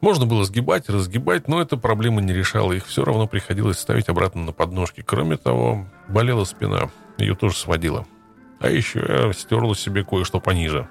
Можно 0.01 0.25
было 0.27 0.43
сгибать, 0.43 0.89
разгибать, 0.89 1.47
но 1.47 1.61
эта 1.61 1.77
проблема 1.77 2.21
не 2.21 2.33
решала. 2.33 2.73
Их 2.73 2.85
все 2.85 3.03
равно 3.03 3.27
приходилось 3.27 3.79
ставить 3.79 4.09
обратно 4.09 4.43
на 4.43 4.51
подножки. 4.51 5.01
Кроме 5.01 5.37
того, 5.37 5.87
болела 6.07 6.43
спина. 6.43 6.91
Ее 7.17 7.35
тоже 7.35 7.55
сводила. 7.55 8.05
А 8.59 8.69
еще 8.69 9.03
я 9.07 9.33
стерла 9.33 9.75
себе 9.75 10.03
кое-что 10.03 10.39
пониже. 10.39 10.87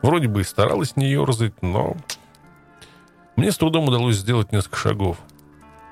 Вроде 0.00 0.28
бы 0.28 0.40
и 0.40 0.44
старалась 0.44 0.96
не 0.96 1.10
ерзать, 1.10 1.60
но... 1.62 1.96
Мне 3.36 3.52
с 3.52 3.58
трудом 3.58 3.88
удалось 3.88 4.16
сделать 4.16 4.52
несколько 4.52 4.76
шагов. 4.76 5.18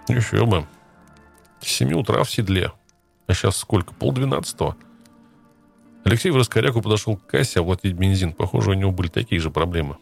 Еще 0.08 0.44
бы. 0.46 0.66
С 1.66 1.72
семи 1.72 1.94
утра 1.94 2.22
в 2.22 2.30
седле. 2.30 2.70
А 3.26 3.34
сейчас 3.34 3.56
сколько? 3.56 3.92
Полдвенадцатого. 3.92 4.76
Алексей 6.04 6.30
в 6.30 6.36
раскоряку 6.36 6.80
подошел 6.80 7.16
к 7.16 7.26
кассе 7.26 7.58
оплатить 7.58 7.94
бензин. 7.94 8.32
Похоже, 8.32 8.70
у 8.70 8.74
него 8.74 8.92
были 8.92 9.08
такие 9.08 9.40
же 9.40 9.50
проблемы. 9.50 9.96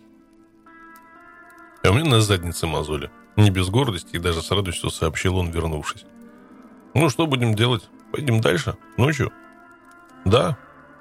А 1.83 1.91
у 1.91 1.95
меня 1.95 2.05
на 2.05 2.21
заднице 2.21 2.67
мозоли. 2.67 3.11
Не 3.37 3.51
без 3.51 3.71
гордости 3.71 4.17
и 4.17 4.19
даже 4.19 4.43
с 4.43 4.51
радостью 4.51 4.91
сообщил 4.91 5.39
он, 5.39 5.51
вернувшись. 5.51 6.05
«Ну, 6.93 7.09
что 7.09 7.27
будем 7.27 7.55
делать? 7.55 7.89
Пойдем 8.13 8.43
дальше? 8.43 8.77
Ночью?» 8.99 9.33
«Да», 10.27 10.59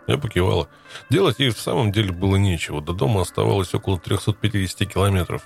я 0.07 0.17
покивала. 0.17 0.69
Делать 1.09 1.39
ей 1.39 1.49
в 1.49 1.59
самом 1.59 1.91
деле 1.91 2.13
было 2.13 2.37
нечего. 2.37 2.81
До 2.81 2.93
дома 2.93 3.21
оставалось 3.21 3.73
около 3.73 3.99
350 3.99 4.93
километров. 4.93 5.43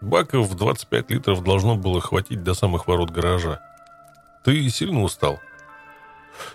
Баков 0.00 0.48
в 0.48 0.54
25 0.54 1.10
литров 1.10 1.44
должно 1.44 1.76
было 1.76 2.00
хватить 2.00 2.42
до 2.42 2.54
самых 2.54 2.86
ворот 2.86 3.10
гаража. 3.10 3.60
«Ты 4.46 4.70
сильно 4.70 5.02
устал?» 5.02 5.40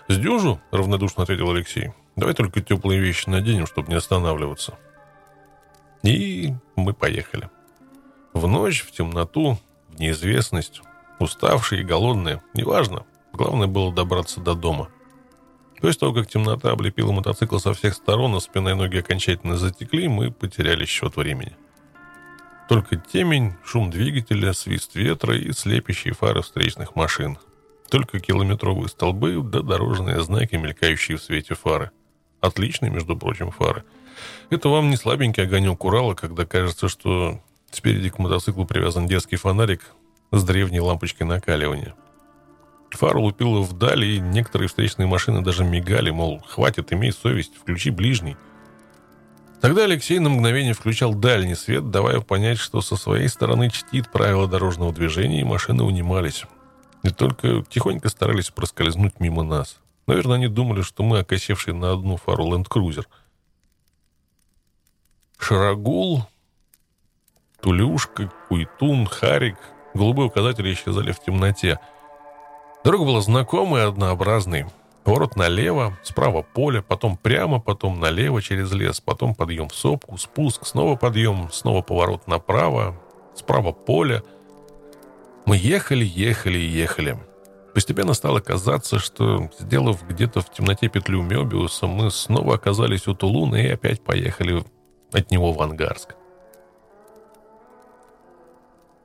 «Сдюжу»,— 0.08 0.58
равнодушно 0.70 1.24
ответил 1.24 1.50
Алексей. 1.50 1.92
«Давай 2.16 2.32
только 2.32 2.62
теплые 2.62 2.98
вещи 2.98 3.28
наденем, 3.28 3.66
чтобы 3.66 3.90
не 3.90 3.96
останавливаться». 3.96 4.78
И 6.02 6.54
мы 6.74 6.94
поехали. 6.94 7.50
В 8.32 8.46
ночь, 8.48 8.80
в 8.80 8.92
темноту, 8.92 9.58
в 9.88 10.00
неизвестность, 10.00 10.80
уставшие 11.18 11.82
и 11.82 11.84
голодные, 11.84 12.40
неважно. 12.54 13.04
Главное 13.34 13.66
было 13.66 13.92
добраться 13.92 14.40
до 14.40 14.54
дома. 14.54 14.88
После 15.78 16.00
того, 16.00 16.14
как 16.14 16.28
темнота 16.28 16.70
облепила 16.70 17.12
мотоцикл 17.12 17.58
со 17.58 17.74
всех 17.74 17.92
сторон, 17.92 18.34
а 18.34 18.40
спина 18.40 18.70
и 18.70 18.74
ноги 18.74 18.96
окончательно 18.96 19.58
затекли, 19.58 20.08
мы 20.08 20.30
потеряли 20.30 20.86
счет 20.86 21.16
времени. 21.16 21.54
Только 22.70 22.96
темень, 22.96 23.52
шум 23.62 23.90
двигателя, 23.90 24.54
свист 24.54 24.94
ветра 24.94 25.36
и 25.36 25.52
слепящие 25.52 26.14
фары 26.14 26.40
встречных 26.40 26.96
машин. 26.96 27.36
Только 27.92 28.20
километровые 28.20 28.88
столбы 28.88 29.38
да 29.42 29.60
дорожные 29.60 30.22
знаки, 30.22 30.54
мелькающие 30.54 31.18
в 31.18 31.22
свете 31.22 31.54
фары. 31.54 31.90
Отличные, 32.40 32.90
между 32.90 33.18
прочим, 33.18 33.50
фары. 33.50 33.84
Это 34.48 34.70
вам 34.70 34.88
не 34.88 34.96
слабенький 34.96 35.42
огонек 35.42 35.84
Урала, 35.84 36.14
когда 36.14 36.46
кажется, 36.46 36.88
что 36.88 37.42
спереди 37.70 38.08
к 38.08 38.18
мотоциклу 38.18 38.64
привязан 38.64 39.06
детский 39.06 39.36
фонарик 39.36 39.82
с 40.30 40.42
древней 40.42 40.80
лампочкой 40.80 41.26
накаливания. 41.26 41.94
Фара 42.92 43.18
лупила 43.18 43.60
вдали, 43.60 44.16
и 44.16 44.20
некоторые 44.20 44.68
встречные 44.68 45.06
машины 45.06 45.42
даже 45.42 45.62
мигали, 45.62 46.08
мол, 46.08 46.42
хватит, 46.48 46.94
имей 46.94 47.12
совесть, 47.12 47.52
включи 47.60 47.90
ближний. 47.90 48.38
Тогда 49.60 49.84
Алексей 49.84 50.18
на 50.18 50.30
мгновение 50.30 50.72
включал 50.72 51.12
дальний 51.12 51.54
свет, 51.54 51.90
давая 51.90 52.20
понять, 52.20 52.56
что 52.56 52.80
со 52.80 52.96
своей 52.96 53.28
стороны 53.28 53.68
чтит 53.68 54.10
правила 54.10 54.48
дорожного 54.48 54.94
движения, 54.94 55.42
и 55.42 55.44
машины 55.44 55.82
унимались. 55.82 56.46
И 57.02 57.10
только 57.10 57.62
тихонько 57.68 58.08
старались 58.08 58.50
проскользнуть 58.50 59.18
мимо 59.18 59.42
нас. 59.42 59.78
Наверное, 60.06 60.36
они 60.36 60.48
думали, 60.48 60.82
что 60.82 61.02
мы 61.02 61.20
окосевшие 61.20 61.74
на 61.74 61.92
одну 61.92 62.16
фару 62.16 62.52
ленд-крузер. 62.52 63.08
Шарагул, 65.38 66.24
Тулюшка, 67.60 68.32
Куйтун, 68.48 69.06
Харик, 69.06 69.56
голубые 69.94 70.28
указатели 70.28 70.72
исчезали 70.72 71.12
в 71.12 71.20
темноте. 71.20 71.78
Дорога 72.84 73.04
была 73.04 73.20
знакомой 73.20 73.82
и 73.82 73.84
однообразной. 73.84 74.66
Поворот 75.04 75.34
налево, 75.34 75.98
справа 76.04 76.42
поле, 76.42 76.80
потом 76.80 77.16
прямо, 77.16 77.60
потом 77.60 77.98
налево 77.98 78.40
через 78.40 78.72
лес, 78.72 79.00
потом 79.00 79.34
подъем 79.34 79.68
в 79.68 79.74
сопку, 79.74 80.16
спуск, 80.16 80.64
снова 80.64 80.94
подъем, 80.94 81.48
снова 81.50 81.82
поворот 81.82 82.28
направо, 82.28 82.96
справа 83.34 83.72
поле— 83.72 84.22
мы 85.46 85.56
ехали, 85.56 86.04
ехали 86.04 86.58
и 86.58 86.66
ехали. 86.66 87.18
Постепенно 87.74 88.12
стало 88.14 88.40
казаться, 88.40 88.98
что, 88.98 89.50
сделав 89.58 90.06
где-то 90.06 90.40
в 90.40 90.52
темноте 90.52 90.88
петлю 90.88 91.22
Мебиуса, 91.22 91.86
мы 91.86 92.10
снова 92.10 92.54
оказались 92.54 93.08
у 93.08 93.14
Тулуна 93.14 93.56
и 93.56 93.68
опять 93.68 94.02
поехали 94.02 94.62
от 95.12 95.30
него 95.30 95.52
в 95.52 95.62
Ангарск. 95.62 96.14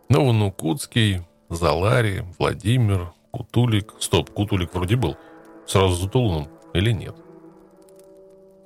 Новонукутский, 0.10 1.22
Залари, 1.50 2.26
Владимир, 2.40 3.14
Кутулик. 3.32 3.94
Стоп, 4.00 4.30
Кутулик 4.32 4.74
вроде 4.74 4.96
был. 4.96 5.18
Сразу 5.66 5.96
за 5.96 6.10
Тулуном. 6.10 6.50
Или 6.74 6.92
нет? 6.92 7.16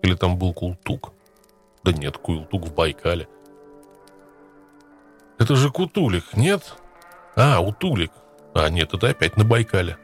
Или 0.01 0.15
там 0.15 0.38
был 0.38 0.53
Култук? 0.53 1.13
Да 1.84 1.91
нет, 1.91 2.17
Култук 2.17 2.67
в 2.67 2.74
Байкале. 2.74 3.28
Это 5.39 5.55
же 5.55 5.72
Кутулик, 5.72 6.36
нет? 6.36 6.76
А, 7.36 7.59
Утулик. 7.59 8.11
А, 8.53 8.69
нет, 8.69 8.93
это 8.93 9.09
опять 9.09 9.38
на 9.38 9.45
Байкале. 9.45 9.97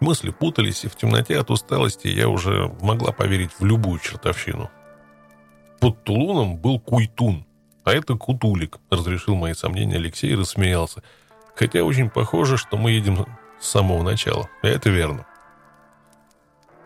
Мысли 0.00 0.30
путались, 0.30 0.84
и 0.84 0.88
в 0.88 0.96
темноте 0.96 1.38
от 1.38 1.50
усталости 1.50 2.08
я 2.08 2.28
уже 2.28 2.74
могла 2.80 3.12
поверить 3.12 3.52
в 3.58 3.64
любую 3.64 3.98
чертовщину. 3.98 4.70
Под 5.80 6.02
Тулуном 6.04 6.56
был 6.56 6.80
Куйтун, 6.80 7.46
а 7.84 7.92
это 7.92 8.14
Кутулик, 8.14 8.78
разрешил 8.90 9.36
мои 9.36 9.54
сомнения 9.54 9.96
Алексей 9.96 10.32
и 10.32 10.36
рассмеялся. 10.36 11.02
Хотя 11.54 11.82
очень 11.82 12.10
похоже, 12.10 12.58
что 12.58 12.76
мы 12.76 12.90
едем 12.90 13.26
с 13.60 13.68
самого 13.68 14.02
начала. 14.02 14.48
И 14.62 14.66
это 14.66 14.90
верно. 14.90 15.26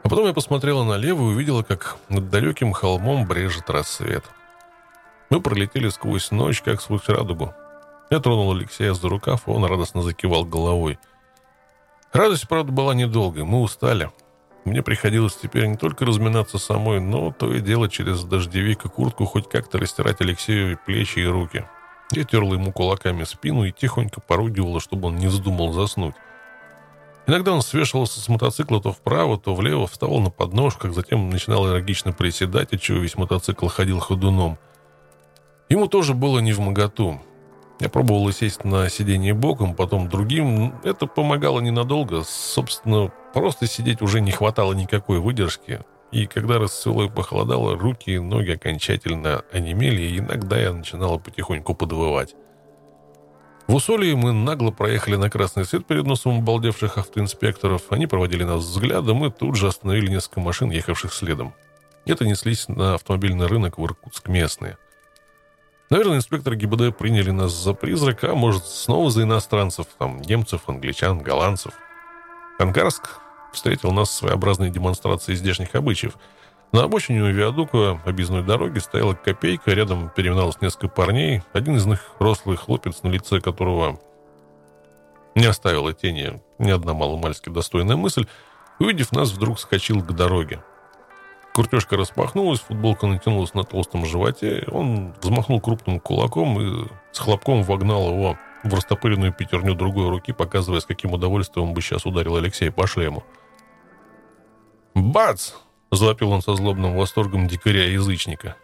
А 0.03 0.09
потом 0.09 0.27
я 0.27 0.33
посмотрела 0.33 0.85
налево 0.85 1.23
и 1.23 1.35
увидела, 1.35 1.63
как 1.63 1.97
над 2.09 2.31
далеким 2.31 2.73
холмом 2.73 3.27
брежет 3.27 3.71
рассвет. 3.71 4.25
Мы 5.31 5.41
пролетели 5.41 5.89
сквозь 5.89 6.31
ночь, 6.31 6.63
как 6.63 6.81
сквозь 6.81 7.09
радугу. 7.09 7.55
Я 8.11 8.19
тронул 8.19 8.51
Алексея 8.51 8.93
за 8.93 9.09
рукав, 9.09 9.43
он 9.47 9.65
радостно 9.65 10.03
закивал 10.03 10.45
головой. 10.45 10.99
Радость, 12.13 12.49
правда, 12.49 12.73
была 12.73 12.93
недолгой. 12.93 13.45
Мы 13.45 13.61
устали. 13.61 14.11
Мне 14.65 14.83
приходилось 14.83 15.37
теперь 15.37 15.67
не 15.67 15.77
только 15.77 16.05
разминаться 16.05 16.59
самой, 16.59 17.01
но 17.01 17.33
то 17.33 17.55
и 17.55 17.61
дело 17.61 17.89
через 17.89 18.25
дождевик 18.25 18.85
и 18.85 18.89
куртку 18.89 19.25
хоть 19.27 19.49
как-то 19.49 19.79
растирать 19.79 20.21
Алексею 20.21 20.79
плечи 20.85 21.21
и 21.21 21.25
руки. 21.25 21.65
Я 22.11 22.25
терла 22.25 22.55
ему 22.55 22.73
кулаками 22.73 23.23
спину 23.23 23.65
и 23.65 23.71
тихонько 23.71 24.21
поругивала, 24.21 24.81
чтобы 24.81 25.09
он 25.09 25.17
не 25.17 25.29
вздумал 25.29 25.73
заснуть. 25.73 26.17
Иногда 27.29 27.53
он 27.53 27.63
свешивался 27.63 28.21
с 28.21 28.29
мотоцикла 28.29 28.83
то 28.83 28.93
вправо, 28.93 29.39
то 29.39 29.55
влево, 29.55 29.87
вставал 29.87 30.19
на 30.19 30.31
подножках, 30.31 30.95
затем 30.95 31.31
начинал 31.31 31.69
энергично 31.69 32.13
приседать, 32.13 32.73
отчего 32.73 32.99
весь 32.99 33.17
мотоцикл 33.17 33.69
ходил 33.69 34.01
ходуном. 34.01 34.59
Ему 35.69 35.87
тоже 35.87 36.15
было 36.15 36.41
не 36.41 36.53
в 36.53 36.59
моготу. 36.59 37.21
Я 37.81 37.89
пробовал 37.89 38.31
сесть 38.31 38.63
на 38.65 38.91
сиденье 38.91 39.33
боком, 39.33 39.75
потом 39.75 40.11
другим. 40.11 40.75
Это 40.85 41.07
помогало 41.07 41.61
ненадолго. 41.61 42.25
Собственно, 42.25 43.11
просто 43.33 43.67
сидеть 43.67 44.03
уже 44.03 44.21
не 44.21 44.33
хватало 44.33 44.75
никакой 44.75 45.19
выдержки. 45.19 45.81
И 46.13 46.27
когда 46.27 46.59
расцвело 46.59 47.05
и 47.05 47.09
похолодало, 47.09 47.79
руки 47.79 48.11
и 48.11 48.19
ноги 48.19 48.51
окончательно 48.51 49.45
онемели, 49.51 50.03
и 50.03 50.19
иногда 50.19 50.61
я 50.61 50.75
начинала 50.75 51.17
потихоньку 51.17 51.75
подвывать. 51.75 52.35
В 53.67 53.75
Усолье 53.75 54.15
мы 54.15 54.33
нагло 54.33 54.73
проехали 54.73 55.17
на 55.17 55.31
красный 55.31 55.65
свет 55.65 55.87
перед 55.87 56.05
носом 56.05 56.41
обалдевших 56.41 56.99
автоинспекторов. 56.99 57.85
Они 57.91 58.07
проводили 58.07 58.45
нас 58.45 58.61
взглядом 58.61 59.25
и 59.25 59.31
тут 59.31 59.57
же 59.57 59.69
остановили 59.69 60.11
несколько 60.11 60.41
машин, 60.41 60.71
ехавших 60.71 61.15
следом. 61.15 61.55
Это 62.05 62.27
неслись 62.27 62.69
на 62.69 62.95
автомобильный 62.95 63.47
рынок 63.47 63.79
в 63.79 63.85
Иркутск 63.85 64.29
местные– 64.29 64.77
Наверное, 65.91 66.19
инспекторы 66.19 66.55
ГИБД 66.55 66.97
приняли 66.97 67.33
нас 67.33 67.53
за 67.53 67.75
призрака, 67.75 68.31
а 68.31 68.35
может, 68.37 68.65
снова 68.65 69.11
за 69.11 69.25
иностранцев, 69.25 69.87
там, 69.99 70.21
немцев, 70.21 70.63
англичан, 70.69 71.19
голландцев. 71.19 71.73
Ангарск 72.61 73.19
встретил 73.53 73.91
нас 73.91 74.13
своеобразной 74.13 74.71
демонстрацией 74.71 75.37
здешних 75.37 75.75
обычаев. 75.75 76.17
На 76.71 76.85
обочине 76.85 77.23
у 77.23 77.33
виадука 77.33 78.01
объездной 78.05 78.45
дороги 78.45 78.79
стояла 78.79 79.15
копейка, 79.15 79.73
рядом 79.73 80.13
переминалось 80.15 80.61
несколько 80.61 80.87
парней, 80.87 81.43
один 81.53 81.75
из 81.75 81.87
них 81.87 81.99
рослый 82.21 82.57
хлопец, 82.57 83.03
на 83.03 83.09
лице 83.09 83.41
которого 83.41 83.99
не 85.35 85.47
оставила 85.47 85.93
тени 85.93 86.41
ни 86.61 86.71
одна 86.71 86.95
маломальски 86.95 87.49
достойная 87.49 87.97
мысль, 87.97 88.27
увидев 88.79 89.11
нас, 89.11 89.33
вдруг 89.33 89.59
скочил 89.59 90.01
к 90.03 90.13
дороге. 90.13 90.63
Куртежка 91.61 91.99
распахнулась, 91.99 92.61
футболка 92.61 93.07
натянулась 93.07 93.53
на 93.53 93.65
толстом 93.65 94.07
животе. 94.07 94.67
Он 94.73 95.13
взмахнул 95.21 95.61
крупным 95.61 96.01
кулаком 96.01 96.59
и 96.59 96.89
с 97.13 97.19
хлопком 97.19 97.65
вогнал 97.65 98.15
его 98.15 98.39
в 98.65 98.73
растопыренную 98.73 99.35
пятерню 99.35 99.75
другой 99.75 100.09
руки, 100.09 100.33
показывая, 100.33 100.81
с 100.81 100.87
каким 100.87 101.13
удовольствием 101.13 101.75
бы 101.75 101.83
сейчас 101.83 102.07
ударил 102.07 102.37
Алексея 102.37 102.71
по 102.71 102.87
шлему. 102.87 103.25
«Бац!»— 104.95 105.53
завопил 105.91 106.31
он 106.31 106.41
со 106.41 106.55
злобным 106.55 106.97
восторгом 106.97 107.47
дикаря-язычника. 107.47 108.57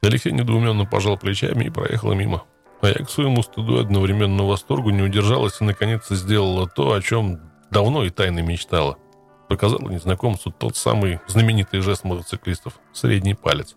Алексей 0.00 0.32
недоуменно 0.32 0.86
пожал 0.86 1.18
плечами 1.18 1.64
и 1.64 1.70
проехал 1.70 2.14
мимо. 2.14 2.44
А 2.80 2.88
я 2.88 3.04
к 3.04 3.10
своему 3.10 3.42
стыду 3.42 3.80
одновременно 3.80 4.44
восторгу 4.44 4.88
не 4.88 5.02
удержалась 5.02 5.60
и 5.60 5.64
наконец 5.64 6.08
сделала 6.08 6.66
то, 6.66 6.94
о 6.94 7.02
чем 7.02 7.38
давно 7.70 8.04
и 8.04 8.08
тайно 8.08 8.38
мечтала. 8.38 8.96
Показала 9.48 9.88
незнакомцу 9.88 10.50
тот 10.50 10.76
самый 10.76 11.20
знаменитый 11.26 11.80
жест 11.80 12.04
мотоциклистов– 12.04 12.80
средний 12.92 13.34
палец. 13.34 13.76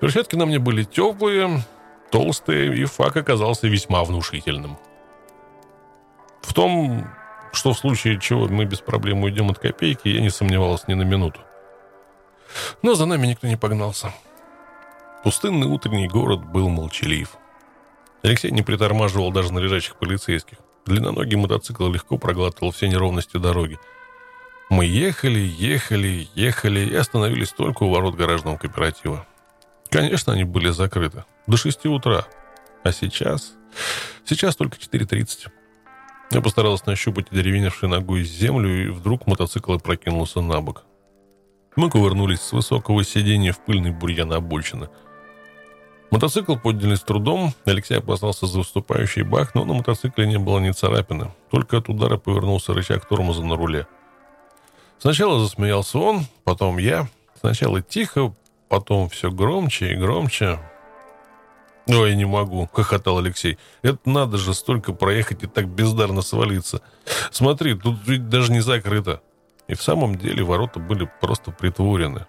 Перчатки 0.00 0.36
на 0.36 0.44
мне 0.44 0.58
были 0.58 0.84
теплые, 0.84 1.64
толстые, 2.10 2.76
и 2.76 2.84
фак 2.84 3.16
оказался 3.16 3.66
весьма 3.66 4.04
внушительным. 4.04 4.76
В 6.42 6.52
том, 6.52 7.08
что 7.52 7.72
в 7.72 7.78
случае 7.78 8.20
чего 8.20 8.46
мы 8.46 8.66
без 8.66 8.80
проблем 8.80 9.22
уйдем 9.22 9.50
от 9.50 9.58
копейки, 9.58 10.08
я 10.08 10.20
не 10.20 10.30
сомневалась 10.30 10.86
ни 10.86 10.94
на 10.94 11.02
минуту. 11.02 11.40
Но 12.82 12.94
за 12.94 13.06
нами 13.06 13.26
никто 13.26 13.46
не 13.46 13.56
погнался. 13.56 14.12
Пустынный 15.24 15.66
утренний 15.66 16.08
город 16.08 16.44
был 16.44 16.68
молчалив. 16.68 17.36
Алексей 18.22 18.50
не 18.50 18.62
притормаживал 18.62 19.32
даже 19.32 19.52
на 19.52 19.58
лежачих 19.58 19.96
полицейских. 19.96 20.58
Длинноногий 20.84 21.36
мотоцикл 21.36 21.88
легко 21.88 22.18
проглатывал 22.18 22.70
все 22.70 22.88
неровности 22.88 23.38
дороги. 23.38 23.78
Мы 24.68 24.84
ехали, 24.84 25.38
ехали, 25.38 26.28
ехали 26.34 26.80
и 26.80 26.94
остановились 26.94 27.50
только 27.50 27.84
у 27.84 27.90
ворот 27.90 28.16
гаражного 28.16 28.56
кооператива. 28.56 29.24
Конечно, 29.90 30.32
они 30.32 30.44
были 30.44 30.70
закрыты. 30.70 31.24
До 31.46 31.56
6 31.56 31.86
утра. 31.86 32.26
А 32.82 32.92
сейчас? 32.92 33.52
Сейчас 34.24 34.56
только 34.56 34.76
4.30. 34.76 35.48
Я 36.32 36.40
постарался 36.40 36.84
нащупать 36.86 37.28
деревеневшей 37.30 37.88
ногой 37.88 38.24
землю, 38.24 38.86
и 38.86 38.88
вдруг 38.88 39.28
мотоцикл 39.28 39.78
прокинулся 39.78 40.40
на 40.40 40.60
бок. 40.60 40.84
Мы 41.76 41.88
кувырнулись 41.88 42.40
с 42.40 42.52
высокого 42.52 43.04
сиденья 43.04 43.52
в 43.52 43.60
пыльный 43.60 43.92
бурьян 43.92 44.32
обочины. 44.32 44.88
Мотоцикл 46.10 46.56
подняли 46.56 46.94
с 46.94 47.02
трудом, 47.02 47.52
Алексей 47.64 47.98
опасался 47.98 48.46
за 48.46 48.58
выступающий 48.58 49.22
бак, 49.22 49.54
но 49.54 49.64
на 49.64 49.74
мотоцикле 49.74 50.26
не 50.26 50.38
было 50.38 50.58
ни 50.58 50.70
царапины. 50.70 51.30
Только 51.50 51.78
от 51.78 51.88
удара 51.88 52.16
повернулся 52.16 52.74
рычаг 52.74 53.06
тормоза 53.06 53.44
на 53.44 53.56
руле. 53.56 53.86
Сначала 54.98 55.40
засмеялся 55.40 55.98
он, 55.98 56.26
потом 56.44 56.78
я. 56.78 57.08
Сначала 57.38 57.82
тихо, 57.82 58.34
потом 58.68 59.08
все 59.08 59.30
громче 59.30 59.92
и 59.92 59.96
громче. 59.96 60.58
«Ой, 61.88 62.16
не 62.16 62.24
могу»,— 62.24 62.68
хохотал 62.72 63.18
Алексей. 63.18 63.58
«Это 63.82 63.98
надо 64.04 64.38
же 64.38 64.54
столько 64.54 64.92
проехать 64.92 65.44
и 65.44 65.46
так 65.46 65.68
бездарно 65.68 66.20
свалиться. 66.20 66.80
Смотри, 67.30 67.74
тут 67.74 67.98
ведь 68.06 68.28
даже 68.28 68.50
не 68.50 68.60
закрыто». 68.60 69.20
И 69.68 69.74
в 69.74 69.82
самом 69.82 70.16
деле 70.16 70.42
ворота 70.42 70.80
были 70.80 71.10
просто 71.20 71.50
притворены. 71.50 72.26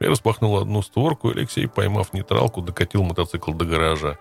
Я 0.00 0.08
распахнул 0.08 0.58
одну 0.58 0.82
створку, 0.82 1.30
и 1.30 1.34
Алексей, 1.34 1.66
поймав 1.66 2.12
нейтралку, 2.12 2.62
докатил 2.62 3.02
мотоцикл 3.02 3.52
до 3.52 3.66
гаража. 3.66 4.18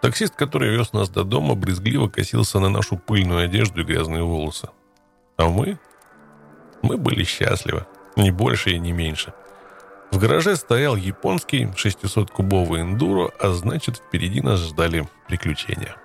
Таксист, 0.00 0.34
который 0.34 0.70
вез 0.70 0.94
нас 0.94 1.10
до 1.10 1.24
дома, 1.24 1.54
брезгливо 1.54 2.08
косился 2.08 2.58
на 2.58 2.70
нашу 2.70 2.96
пыльную 2.96 3.44
одежду 3.44 3.82
и 3.82 3.84
грязные 3.84 4.22
волосы. 4.22 4.70
А 5.36 5.48
мы? 5.48 5.78
Мы 6.82 6.96
были 6.96 7.24
счастливы. 7.24 7.86
Ни 8.16 8.30
больше 8.30 8.70
и 8.70 8.78
не 8.78 8.92
меньше. 8.92 9.32
В 10.10 10.18
гараже 10.18 10.56
стоял 10.56 10.96
японский 10.96 11.66
600-кубовый 11.66 12.82
эндуро, 12.82 13.30
а 13.38 13.52
значит, 13.52 13.98
впереди 13.98 14.40
нас 14.40 14.58
ждали 14.58 15.08
приключения. 15.28 15.96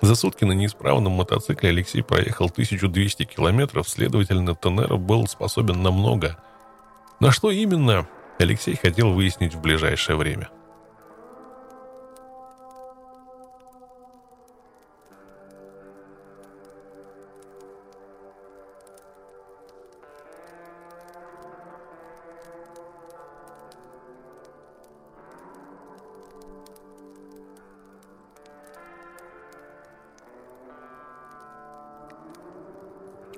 За 0.00 0.14
сутки 0.14 0.44
на 0.44 0.52
неисправном 0.52 1.12
мотоцикле 1.12 1.70
Алексей 1.70 2.02
проехал 2.02 2.46
1200 2.46 3.24
километров, 3.24 3.88
следовательно, 3.88 4.54
Тенеро 4.54 4.96
был 4.96 5.26
способен 5.26 5.82
на 5.82 5.90
много. 5.90 6.38
На 7.18 7.32
что 7.32 7.50
именно, 7.50 8.06
Алексей 8.38 8.76
хотел 8.76 9.12
выяснить 9.12 9.54
в 9.54 9.60
ближайшее 9.60 10.16
время. 10.16 10.50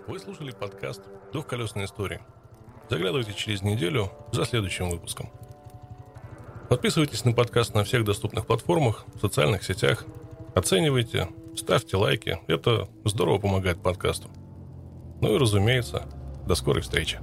Вы 0.09 0.19
слушали 0.19 0.53
подкаст 0.53 1.03
«Двухколесные 1.33 1.85
истории». 1.85 2.23
Заглядывайте 2.89 3.35
через 3.35 3.61
неделю 3.61 4.11
за 4.33 4.47
следующим 4.47 4.89
выпуском. 4.89 5.29
Подписывайтесь 6.71 7.27
на 7.27 7.35
подкаст 7.35 7.75
на 7.75 7.85
всех 7.85 8.07
доступных 8.07 8.47
платформах, 8.47 9.05
в 9.17 9.21
социальных 9.21 9.63
сетях. 9.65 10.07
Оценивайте, 10.55 11.29
ставьте 11.55 11.99
лайки. 11.99 12.41
Это 12.47 12.89
здорово 13.05 13.39
помогает 13.39 13.83
подкасту. 13.83 14.31
Ну 15.21 15.35
и, 15.35 15.39
разумеется, 15.39 16.05
до 16.47 16.55
скорой 16.55 16.81
встречи. 16.81 17.21